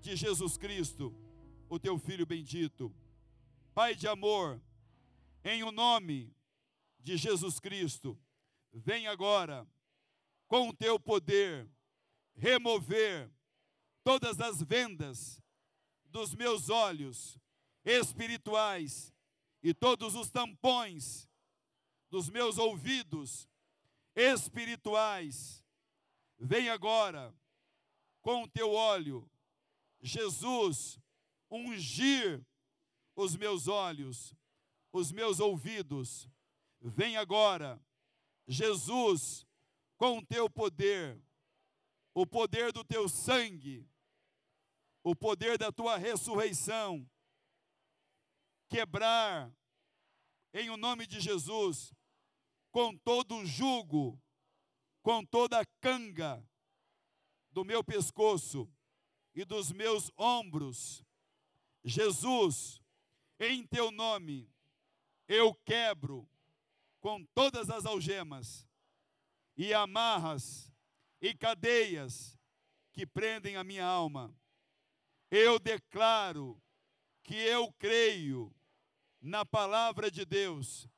de 0.00 0.14
Jesus 0.14 0.56
Cristo, 0.56 1.12
o 1.68 1.76
teu 1.76 1.98
Filho 1.98 2.24
bendito. 2.24 2.94
Pai 3.74 3.96
de 3.96 4.06
amor, 4.06 4.62
em 5.44 5.64
o 5.64 5.72
nome 5.72 6.32
de 7.00 7.16
Jesus 7.16 7.58
Cristo, 7.58 8.16
vem 8.72 9.08
agora 9.08 9.66
com 10.50 10.68
o 10.68 10.74
teu 10.74 11.00
poder 11.00 11.66
remover 12.34 13.32
todas 14.04 14.38
as 14.38 14.60
vendas 14.60 15.40
dos 16.04 16.34
meus 16.34 16.68
olhos 16.68 17.38
espirituais 17.84 19.14
e 19.62 19.72
todos 19.72 20.14
os 20.14 20.28
tampões 20.30 21.26
dos 22.10 22.28
meus 22.28 22.58
ouvidos 22.58 23.48
espirituais 24.14 25.60
Vem 26.42 26.70
agora 26.70 27.34
com 28.22 28.44
o 28.44 28.48
teu 28.48 28.72
óleo, 28.72 29.30
Jesus, 30.00 30.98
ungir 31.50 32.42
os 33.14 33.36
meus 33.36 33.68
olhos, 33.68 34.34
os 34.90 35.12
meus 35.12 35.38
ouvidos. 35.38 36.26
Vem 36.80 37.18
agora, 37.18 37.78
Jesus, 38.48 39.46
com 40.00 40.16
o 40.16 40.24
teu 40.24 40.48
poder, 40.48 41.22
o 42.14 42.26
poder 42.26 42.72
do 42.72 42.82
teu 42.82 43.06
sangue, 43.06 43.86
o 45.04 45.14
poder 45.14 45.58
da 45.58 45.70
tua 45.70 45.98
ressurreição, 45.98 47.06
quebrar, 48.66 49.54
em 50.54 50.70
o 50.70 50.78
nome 50.78 51.06
de 51.06 51.20
Jesus, 51.20 51.92
com 52.70 52.96
todo 52.96 53.36
o 53.36 53.44
jugo 53.44 54.18
com 55.02 55.22
toda 55.22 55.60
a 55.60 55.66
canga 55.82 56.42
do 57.50 57.62
meu 57.62 57.84
pescoço 57.84 58.66
e 59.34 59.44
dos 59.44 59.70
meus 59.70 60.10
ombros. 60.16 61.04
Jesus, 61.84 62.80
em 63.38 63.66
teu 63.66 63.90
nome, 63.90 64.50
eu 65.28 65.54
quebro 65.54 66.26
com 67.00 67.22
todas 67.34 67.68
as 67.68 67.84
algemas 67.84 68.69
e 69.62 69.74
amarras 69.74 70.72
e 71.20 71.34
cadeias 71.34 72.34
que 72.94 73.06
prendem 73.06 73.56
a 73.56 73.62
minha 73.62 73.84
alma. 73.84 74.34
Eu 75.30 75.58
declaro 75.58 76.58
que 77.22 77.34
eu 77.34 77.70
creio 77.74 78.50
na 79.20 79.44
palavra 79.44 80.10
de 80.10 80.24
Deus, 80.24 80.88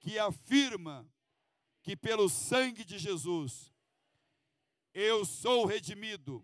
que 0.00 0.18
afirma 0.18 1.06
que 1.82 1.94
pelo 1.94 2.30
sangue 2.30 2.82
de 2.82 2.98
Jesus 2.98 3.70
eu 4.94 5.26
sou 5.26 5.66
redimido 5.66 6.42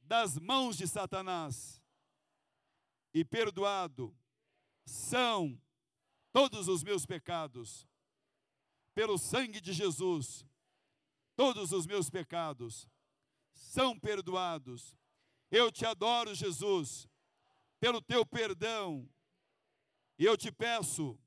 das 0.00 0.38
mãos 0.38 0.78
de 0.78 0.88
Satanás 0.88 1.78
e 3.12 3.22
perdoado 3.22 4.16
são 4.86 5.60
todos 6.32 6.68
os 6.68 6.82
meus 6.82 7.04
pecados. 7.04 7.86
Pelo 8.94 9.18
sangue 9.18 9.60
de 9.60 9.72
Jesus, 9.72 10.46
todos 11.34 11.72
os 11.72 11.86
meus 11.86 12.10
pecados 12.10 12.88
são 13.52 13.98
perdoados. 13.98 14.96
Eu 15.50 15.70
te 15.70 15.86
adoro, 15.86 16.34
Jesus, 16.34 17.08
pelo 17.80 18.00
teu 18.00 18.24
perdão. 18.24 19.08
E 20.18 20.24
eu 20.24 20.36
te 20.36 20.52
peço, 20.52 21.18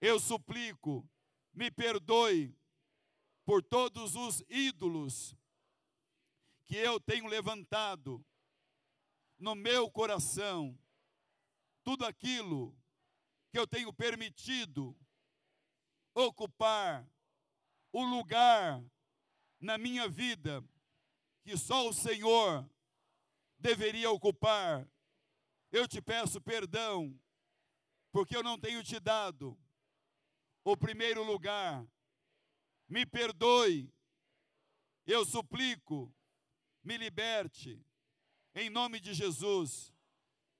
eu 0.00 0.18
suplico, 0.18 1.08
me 1.52 1.70
perdoe 1.70 2.54
por 3.44 3.62
todos 3.62 4.16
os 4.16 4.42
ídolos 4.48 5.36
que 6.64 6.76
eu 6.76 6.98
tenho 6.98 7.26
levantado 7.26 8.24
no 9.38 9.54
meu 9.54 9.90
coração, 9.90 10.78
tudo 11.82 12.04
aquilo 12.04 12.76
que 13.50 13.58
eu 13.58 13.66
tenho 13.66 13.92
permitido 13.92 14.96
ocupar 16.14 17.08
o 17.92 18.04
lugar 18.04 18.82
na 19.60 19.76
minha 19.76 20.08
vida 20.08 20.64
que 21.42 21.56
só 21.56 21.88
o 21.88 21.92
Senhor 21.92 22.68
deveria 23.58 24.10
ocupar. 24.10 24.88
Eu 25.70 25.88
te 25.88 26.00
peço 26.00 26.40
perdão, 26.40 27.18
porque 28.12 28.36
eu 28.36 28.42
não 28.42 28.58
tenho 28.58 28.82
te 28.82 29.00
dado 29.00 29.58
o 30.62 30.76
primeiro 30.76 31.22
lugar. 31.22 31.86
Me 32.88 33.04
perdoe, 33.04 33.92
eu 35.06 35.24
suplico 35.24 36.14
me 36.84 36.98
liberte. 36.98 37.82
Em 38.54 38.70
nome 38.70 39.00
de 39.00 39.14
Jesus, 39.14 39.92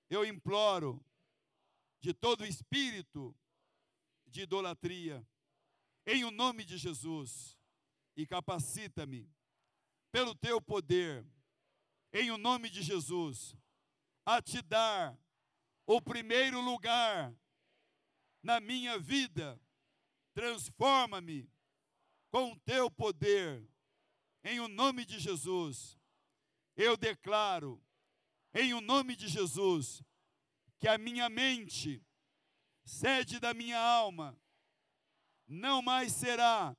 eu 0.08 0.24
imploro 0.24 1.04
de 2.00 2.12
todo 2.12 2.44
espírito 2.44 3.36
de 4.26 4.42
idolatria, 4.42 5.24
em 6.06 6.24
o 6.24 6.30
nome 6.30 6.64
de 6.64 6.76
Jesus, 6.76 7.58
e 8.16 8.26
capacita-me 8.26 9.30
pelo 10.12 10.34
teu 10.34 10.60
poder, 10.60 11.26
em 12.12 12.30
o 12.30 12.38
nome 12.38 12.70
de 12.70 12.82
Jesus, 12.82 13.56
a 14.24 14.40
te 14.40 14.62
dar 14.62 15.18
o 15.86 16.00
primeiro 16.00 16.60
lugar 16.60 17.34
na 18.42 18.60
minha 18.60 18.98
vida. 18.98 19.60
Transforma-me 20.32 21.50
com 22.30 22.52
o 22.52 22.60
teu 22.60 22.90
poder, 22.90 23.68
em 24.42 24.60
o 24.60 24.68
nome 24.68 25.04
de 25.04 25.18
Jesus 25.18 25.98
eu 26.76 26.96
declaro, 26.96 27.80
em 28.52 28.74
o 28.74 28.80
nome 28.80 29.14
de 29.16 29.28
Jesus, 29.28 30.02
que 30.78 30.88
a 30.88 30.98
minha 30.98 31.28
mente, 31.28 32.02
sede 32.84 33.38
da 33.38 33.54
minha 33.54 33.78
alma, 33.78 34.38
não 35.46 35.82
mais 35.82 36.12
será 36.12 36.76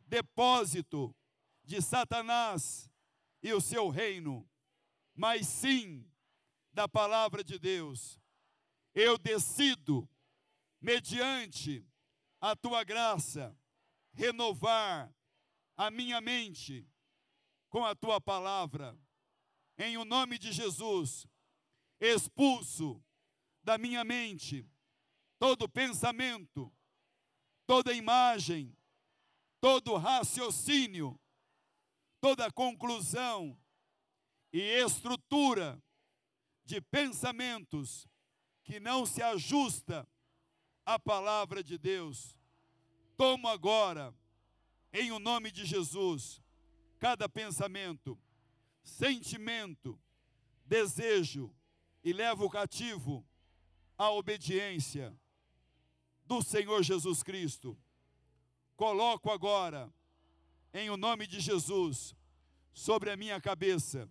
depósito 0.00 1.14
de 1.64 1.80
Satanás 1.80 2.90
e 3.42 3.52
o 3.52 3.60
seu 3.60 3.88
reino, 3.88 4.48
mas 5.14 5.46
sim 5.46 6.08
da 6.72 6.88
palavra 6.88 7.42
de 7.42 7.58
Deus. 7.58 8.20
Eu 8.94 9.16
decido, 9.16 10.08
mediante 10.80 11.86
a 12.40 12.54
tua 12.54 12.84
graça, 12.84 13.56
renovar 14.12 15.14
a 15.76 15.90
minha 15.90 16.20
mente 16.20 16.86
com 17.68 17.84
a 17.84 17.94
tua 17.94 18.20
palavra. 18.20 18.98
Em 19.78 19.96
o 19.96 20.04
nome 20.04 20.38
de 20.38 20.52
Jesus, 20.52 21.26
expulso 21.98 23.02
da 23.62 23.78
minha 23.78 24.04
mente 24.04 24.68
todo 25.38 25.68
pensamento, 25.68 26.72
toda 27.66 27.92
imagem, 27.92 28.76
todo 29.60 29.96
raciocínio, 29.96 31.18
toda 32.20 32.50
conclusão 32.50 33.58
e 34.52 34.60
estrutura 34.60 35.82
de 36.64 36.80
pensamentos 36.80 38.06
que 38.64 38.78
não 38.78 39.04
se 39.06 39.22
ajusta 39.22 40.08
à 40.84 40.98
palavra 40.98 41.62
de 41.62 41.78
Deus. 41.78 42.36
Tomo 43.16 43.48
agora, 43.48 44.14
em 44.92 45.10
o 45.10 45.18
nome 45.18 45.50
de 45.50 45.64
Jesus, 45.64 46.40
cada 46.98 47.28
pensamento, 47.28 48.18
sentimento, 48.82 49.98
desejo 50.64 51.54
e 52.04 52.12
levo 52.12 52.48
cativo 52.48 53.26
à 53.96 54.10
obediência 54.10 55.16
do 56.32 56.40
Senhor 56.40 56.82
Jesus 56.82 57.22
Cristo. 57.22 57.78
Coloco 58.74 59.30
agora, 59.30 59.92
em 60.72 60.88
o 60.88 60.96
nome 60.96 61.26
de 61.26 61.38
Jesus, 61.40 62.16
sobre 62.72 63.10
a 63.10 63.16
minha 63.18 63.38
cabeça 63.38 64.08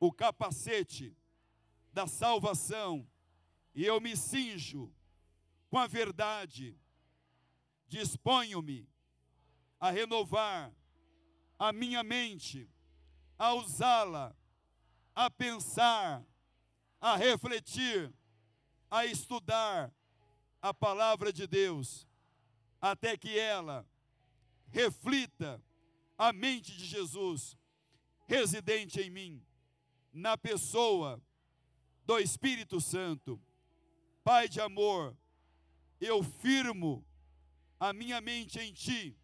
o 0.00 0.10
capacete 0.10 1.14
da 1.92 2.06
salvação 2.06 3.06
e 3.74 3.84
eu 3.84 4.00
me 4.00 4.16
cinjo 4.16 4.90
com 5.68 5.76
a 5.76 5.86
verdade. 5.86 6.74
Disponho-me 7.86 8.88
a 9.78 9.90
renovar 9.90 10.74
a 11.58 11.70
minha 11.70 12.02
mente, 12.02 12.66
a 13.38 13.52
usá-la, 13.52 14.34
a 15.14 15.30
pensar, 15.30 16.24
a 16.98 17.14
refletir, 17.14 18.10
a 18.90 19.04
estudar 19.04 19.92
a 20.62 20.72
palavra 20.72 21.32
de 21.32 21.44
Deus, 21.44 22.06
até 22.80 23.16
que 23.16 23.36
ela 23.36 23.84
reflita 24.70 25.60
a 26.16 26.32
mente 26.32 26.72
de 26.76 26.86
Jesus 26.86 27.58
residente 28.26 29.00
em 29.00 29.10
mim, 29.10 29.44
na 30.12 30.38
pessoa 30.38 31.20
do 32.06 32.18
Espírito 32.18 32.80
Santo. 32.80 33.40
Pai 34.22 34.48
de 34.48 34.60
amor, 34.60 35.16
eu 36.00 36.22
firmo 36.22 37.04
a 37.78 37.92
minha 37.92 38.20
mente 38.20 38.60
em 38.60 38.72
Ti 38.72 39.18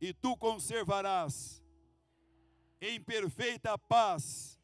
e 0.00 0.14
tu 0.14 0.36
conservarás 0.36 1.62
em 2.80 3.00
perfeita 3.00 3.76
paz 3.78 4.58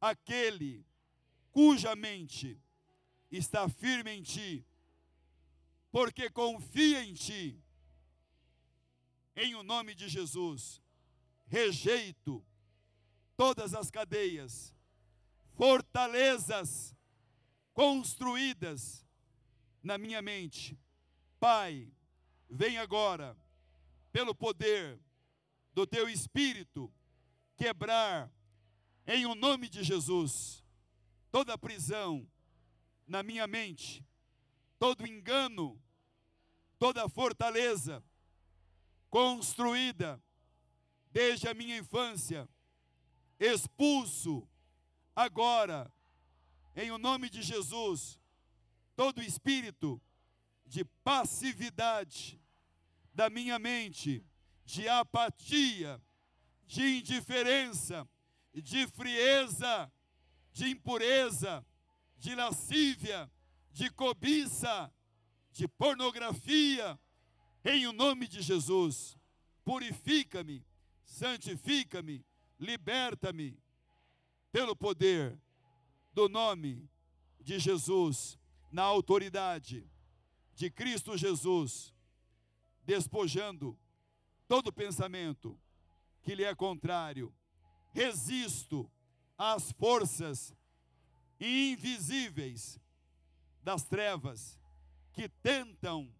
aquele 0.00 0.86
cuja 1.50 1.94
mente 1.96 2.60
está 3.30 3.68
firme 3.68 4.10
em 4.10 4.22
ti, 4.22 4.66
porque 5.90 6.28
confia 6.30 7.04
em 7.04 7.14
ti. 7.14 7.62
Em 9.36 9.54
o 9.54 9.62
nome 9.62 9.94
de 9.94 10.08
Jesus, 10.08 10.82
rejeito 11.46 12.44
todas 13.36 13.74
as 13.74 13.90
cadeias, 13.90 14.74
fortalezas 15.54 16.94
construídas 17.72 19.06
na 19.82 19.96
minha 19.96 20.20
mente. 20.20 20.78
Pai, 21.38 21.90
vem 22.48 22.76
agora 22.76 23.36
pelo 24.12 24.34
poder 24.34 25.00
do 25.72 25.86
teu 25.86 26.08
espírito, 26.08 26.92
quebrar 27.56 28.30
em 29.06 29.24
o 29.24 29.34
nome 29.34 29.68
de 29.68 29.82
Jesus 29.82 30.62
toda 31.30 31.56
prisão 31.56 32.28
na 33.10 33.24
minha 33.24 33.44
mente, 33.48 34.06
todo 34.78 35.04
engano, 35.04 35.82
toda 36.78 37.08
fortaleza 37.08 38.02
construída 39.10 40.22
desde 41.10 41.48
a 41.48 41.54
minha 41.54 41.76
infância, 41.76 42.48
expulso 43.38 44.48
agora 45.14 45.92
em 46.76 46.92
o 46.92 46.98
nome 46.98 47.28
de 47.28 47.42
Jesus 47.42 48.20
todo 48.94 49.20
espírito 49.20 50.00
de 50.64 50.84
passividade, 51.02 52.40
da 53.12 53.28
minha 53.28 53.58
mente 53.58 54.24
de 54.64 54.88
apatia, 54.88 56.00
de 56.64 56.98
indiferença, 56.98 58.08
de 58.54 58.86
frieza, 58.86 59.92
de 60.52 60.68
impureza, 60.68 61.66
de 62.20 62.34
lascívia, 62.34 63.28
de 63.72 63.90
cobiça, 63.90 64.92
de 65.50 65.66
pornografia, 65.66 66.96
em 67.64 67.86
o 67.86 67.92
nome 67.92 68.28
de 68.28 68.42
Jesus. 68.42 69.18
Purifica-me, 69.64 70.64
santifica-me, 71.02 72.24
liberta-me, 72.58 73.58
pelo 74.52 74.76
poder 74.76 75.36
do 76.12 76.28
nome 76.28 76.88
de 77.40 77.58
Jesus, 77.58 78.38
na 78.70 78.82
autoridade 78.82 79.90
de 80.54 80.70
Cristo 80.70 81.16
Jesus 81.16 81.92
despojando 82.84 83.78
todo 84.46 84.72
pensamento 84.72 85.58
que 86.22 86.34
lhe 86.34 86.44
é 86.44 86.54
contrário 86.54 87.32
resisto 87.92 88.90
às 89.38 89.72
forças 89.72 90.54
invisíveis 91.40 92.78
das 93.62 93.82
trevas 93.84 94.58
que 95.12 95.28
tentam 95.28 96.12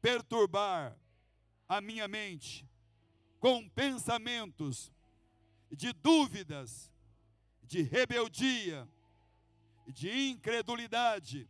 perturbar 0.00 0.96
a 1.68 1.80
minha 1.80 2.06
mente 2.06 2.68
com 3.40 3.68
pensamentos 3.70 4.92
de 5.70 5.92
dúvidas, 5.92 6.92
de 7.62 7.82
rebeldia, 7.82 8.88
de 9.86 10.30
incredulidade, 10.30 11.48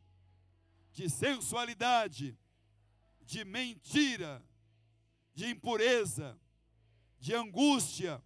de 0.92 1.10
sensualidade, 1.10 2.36
de 3.20 3.44
mentira, 3.44 4.42
de 5.34 5.50
impureza, 5.50 6.38
de 7.18 7.34
angústia, 7.34 8.22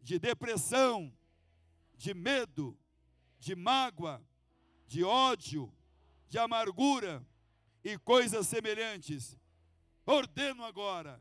de 0.00 0.18
depressão, 0.18 1.12
de 1.96 2.14
medo, 2.14 2.76
de 3.42 3.56
mágoa, 3.56 4.24
de 4.86 5.02
ódio, 5.02 5.74
de 6.28 6.38
amargura 6.38 7.26
e 7.82 7.98
coisas 7.98 8.46
semelhantes. 8.46 9.36
Ordeno 10.06 10.64
agora 10.64 11.20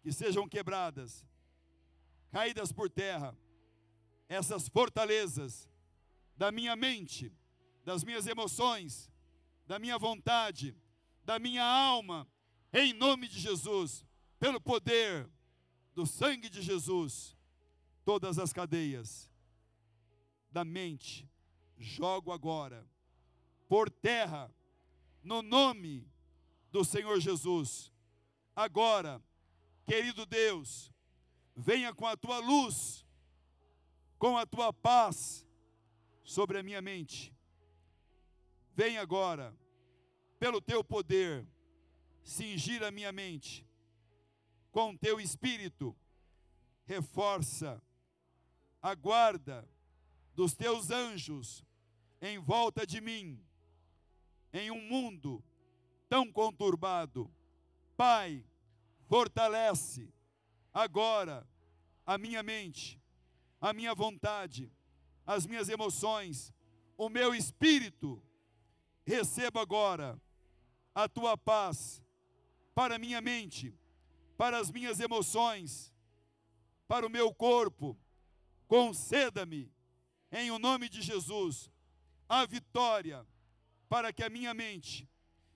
que 0.00 0.10
sejam 0.10 0.48
quebradas, 0.48 1.26
caídas 2.30 2.72
por 2.72 2.88
terra, 2.88 3.36
essas 4.30 4.66
fortalezas 4.66 5.68
da 6.38 6.50
minha 6.50 6.74
mente, 6.74 7.30
das 7.84 8.02
minhas 8.02 8.26
emoções, 8.26 9.12
da 9.66 9.78
minha 9.78 9.98
vontade, 9.98 10.74
da 11.22 11.38
minha 11.38 11.64
alma, 11.64 12.26
em 12.72 12.94
nome 12.94 13.28
de 13.28 13.38
Jesus, 13.38 14.06
pelo 14.40 14.58
poder 14.58 15.28
do 15.94 16.06
sangue 16.06 16.48
de 16.48 16.62
Jesus, 16.62 17.36
todas 18.06 18.38
as 18.38 18.54
cadeias 18.54 19.30
da 20.50 20.64
mente, 20.64 21.30
jogo 21.82 22.32
agora 22.32 22.86
por 23.68 23.90
terra, 23.90 24.54
no 25.22 25.42
nome 25.42 26.06
do 26.70 26.84
Senhor 26.84 27.18
Jesus. 27.20 27.92
Agora, 28.54 29.22
querido 29.84 30.26
Deus, 30.26 30.92
venha 31.56 31.94
com 31.94 32.06
a 32.06 32.16
tua 32.16 32.38
luz, 32.38 33.06
com 34.18 34.36
a 34.36 34.46
tua 34.46 34.72
paz 34.72 35.46
sobre 36.22 36.58
a 36.58 36.62
minha 36.62 36.82
mente. 36.82 37.34
Venha 38.74 39.00
agora, 39.00 39.56
pelo 40.38 40.60
teu 40.60 40.84
poder, 40.84 41.46
cingir 42.22 42.82
a 42.82 42.90
minha 42.90 43.10
mente 43.10 43.66
com 44.70 44.96
teu 44.96 45.20
espírito, 45.20 45.94
reforça 46.84 47.82
a 48.80 48.94
guarda 48.94 49.68
dos 50.34 50.54
teus 50.54 50.90
anjos 50.90 51.64
em 52.22 52.38
volta 52.38 52.86
de 52.86 53.00
mim, 53.00 53.44
em 54.52 54.70
um 54.70 54.80
mundo 54.80 55.42
tão 56.08 56.30
conturbado. 56.30 57.28
Pai, 57.96 58.46
fortalece 59.08 60.08
agora 60.72 61.44
a 62.06 62.16
minha 62.16 62.40
mente, 62.40 63.02
a 63.60 63.72
minha 63.72 63.92
vontade, 63.92 64.70
as 65.26 65.44
minhas 65.46 65.68
emoções, 65.68 66.54
o 66.96 67.08
meu 67.08 67.34
espírito. 67.34 68.22
Receba 69.04 69.60
agora 69.60 70.16
a 70.94 71.08
tua 71.08 71.36
paz 71.36 72.00
para 72.72 72.94
a 72.94 72.98
minha 73.00 73.20
mente, 73.20 73.74
para 74.36 74.58
as 74.58 74.70
minhas 74.70 75.00
emoções, 75.00 75.92
para 76.86 77.04
o 77.04 77.10
meu 77.10 77.34
corpo. 77.34 77.98
Conceda-me, 78.68 79.72
em 80.30 80.52
o 80.52 80.58
nome 80.58 80.88
de 80.88 81.02
Jesus, 81.02 81.71
a 82.32 82.46
vitória 82.46 83.26
para 83.90 84.10
que 84.10 84.24
a 84.24 84.30
minha 84.30 84.54
mente 84.54 85.06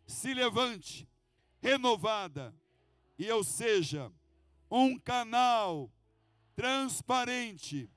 se 0.07 0.35
levante 0.35 1.09
renovada 1.59 2.55
e 3.19 3.25
eu 3.25 3.43
seja 3.43 4.13
um 4.71 4.99
canal 4.99 5.91
transparente 6.55 7.91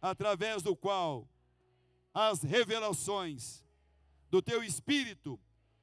através 0.00 0.62
do 0.62 0.74
qual 0.74 1.28
as 2.14 2.42
revelações 2.42 3.62
do 4.30 4.40
teu 4.40 4.64
espírito 4.64 5.38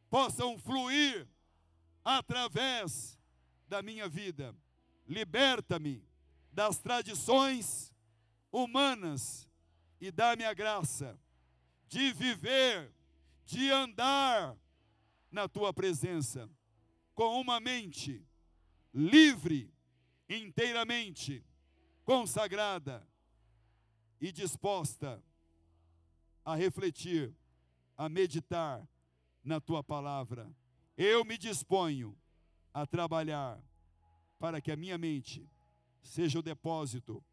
possam 0.10 0.58
fluir 0.58 1.28
através 2.04 3.16
da 3.68 3.84
minha 3.84 4.10
vida. 4.10 4.56
Liberta-me 5.08 6.04
das 6.52 6.80
tradições 6.80 7.94
humanas 8.52 9.48
e 10.02 10.10
dá-me 10.10 10.46
a 10.46 10.54
graça 10.56 11.16
de 11.90 12.14
viver, 12.14 12.94
de 13.46 13.72
andar 13.72 14.56
na 15.32 15.50
tua 15.50 15.74
presença 15.74 16.48
com 17.16 17.42
uma 17.42 17.60
mente 17.60 18.24
livre, 18.94 19.74
inteiramente 20.30 21.44
consagrada 22.06 23.06
e 24.22 24.32
disposta 24.32 25.22
a 26.46 26.56
refletir, 26.56 27.36
a 27.98 28.08
meditar 28.08 28.88
na 29.44 29.60
tua 29.60 29.84
palavra. 29.84 30.50
Eu 30.96 31.26
me 31.26 31.38
disponho 31.38 32.16
a 32.72 32.86
trabalhar 32.86 33.60
para 34.38 34.62
que 34.62 34.72
a 34.72 34.78
minha 34.78 34.98
mente 34.98 35.50
seja 36.04 36.38
o 36.38 36.44
depósito 36.44 37.24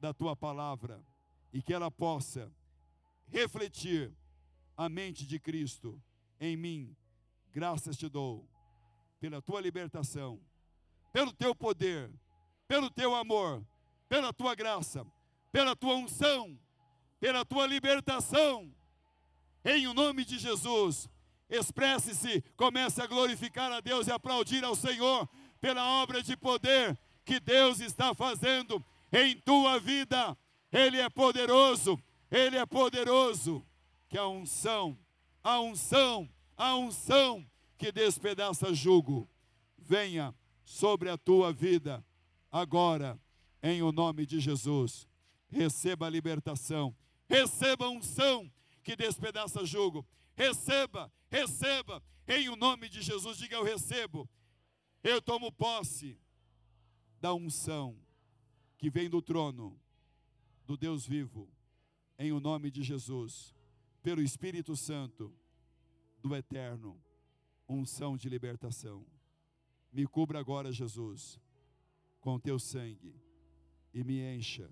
da 0.00 0.14
tua 0.14 0.34
palavra 0.34 1.04
e 1.52 1.62
que 1.62 1.72
ela 1.72 1.90
possa 1.90 2.50
refletir 3.28 4.12
a 4.76 4.88
mente 4.88 5.26
de 5.26 5.38
Cristo 5.38 6.02
em 6.40 6.56
mim. 6.56 6.96
Graças 7.52 7.96
te 7.96 8.08
dou 8.08 8.48
pela 9.18 9.40
tua 9.40 9.60
libertação, 9.60 10.40
pelo 11.12 11.32
teu 11.32 11.54
poder, 11.54 12.10
pelo 12.68 12.90
teu 12.90 13.14
amor, 13.14 13.66
pela 14.08 14.32
tua 14.32 14.54
graça, 14.54 15.06
pela 15.50 15.74
tua 15.74 15.94
unção, 15.94 16.58
pela 17.18 17.44
tua 17.44 17.66
libertação. 17.66 18.74
Em 19.64 19.86
o 19.86 19.94
nome 19.94 20.24
de 20.24 20.38
Jesus, 20.38 21.08
expresse-se, 21.48 22.42
comece 22.56 23.00
a 23.00 23.06
glorificar 23.06 23.72
a 23.72 23.80
Deus 23.80 24.06
e 24.06 24.12
aplaudir 24.12 24.62
ao 24.64 24.76
Senhor 24.76 25.28
pela 25.60 26.02
obra 26.02 26.22
de 26.22 26.36
poder 26.36 26.96
que 27.24 27.40
Deus 27.40 27.80
está 27.80 28.14
fazendo 28.14 28.84
em 29.12 29.36
tua 29.40 29.80
vida. 29.80 30.36
Ele 30.70 31.00
é 31.00 31.08
poderoso, 31.08 31.98
ele 32.30 32.56
é 32.56 32.66
poderoso. 32.66 33.64
Que 34.08 34.16
a 34.16 34.26
unção, 34.26 34.96
a 35.42 35.60
unção, 35.60 36.28
a 36.56 36.76
unção 36.76 37.44
que 37.76 37.90
despedaça 37.90 38.72
jugo, 38.72 39.28
venha 39.76 40.34
sobre 40.64 41.10
a 41.10 41.18
tua 41.18 41.52
vida 41.52 42.04
agora, 42.50 43.20
em 43.62 43.82
o 43.82 43.92
nome 43.92 44.24
de 44.24 44.40
Jesus. 44.40 45.08
Receba 45.48 46.06
a 46.06 46.10
libertação, 46.10 46.94
receba 47.28 47.86
a 47.86 47.90
unção 47.90 48.50
que 48.82 48.96
despedaça 48.96 49.64
jugo, 49.64 50.06
receba, 50.34 51.12
receba, 51.28 52.02
em 52.28 52.48
o 52.48 52.56
nome 52.56 52.88
de 52.88 53.02
Jesus. 53.02 53.38
Diga: 53.38 53.56
Eu 53.56 53.64
recebo, 53.64 54.28
eu 55.02 55.20
tomo 55.20 55.52
posse 55.52 56.18
da 57.20 57.32
unção 57.34 57.96
que 58.78 58.90
vem 58.90 59.08
do 59.08 59.22
trono 59.22 59.80
do 60.66 60.76
Deus 60.76 61.06
vivo, 61.06 61.48
em 62.18 62.32
o 62.32 62.40
nome 62.40 62.70
de 62.70 62.82
Jesus, 62.82 63.54
pelo 64.02 64.22
Espírito 64.22 64.76
Santo 64.76 65.34
do 66.22 66.34
Eterno, 66.34 67.00
unção 67.68 68.16
de 68.16 68.28
libertação. 68.28 69.06
Me 69.92 70.06
cubra 70.06 70.38
agora, 70.38 70.72
Jesus, 70.72 71.40
com 72.20 72.38
teu 72.38 72.58
sangue 72.58 73.14
e 73.92 74.04
me 74.04 74.20
encha 74.20 74.70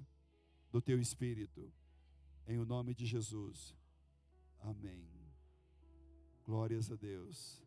do 0.70 0.80
teu 0.80 1.01
Espírito, 1.01 1.72
em 2.47 2.59
o 2.59 2.64
nome 2.64 2.95
de 2.95 3.07
Jesus. 3.07 3.74
Amém. 4.61 5.09
Glórias 6.45 6.90
a 6.90 6.97
Deus. 6.97 7.62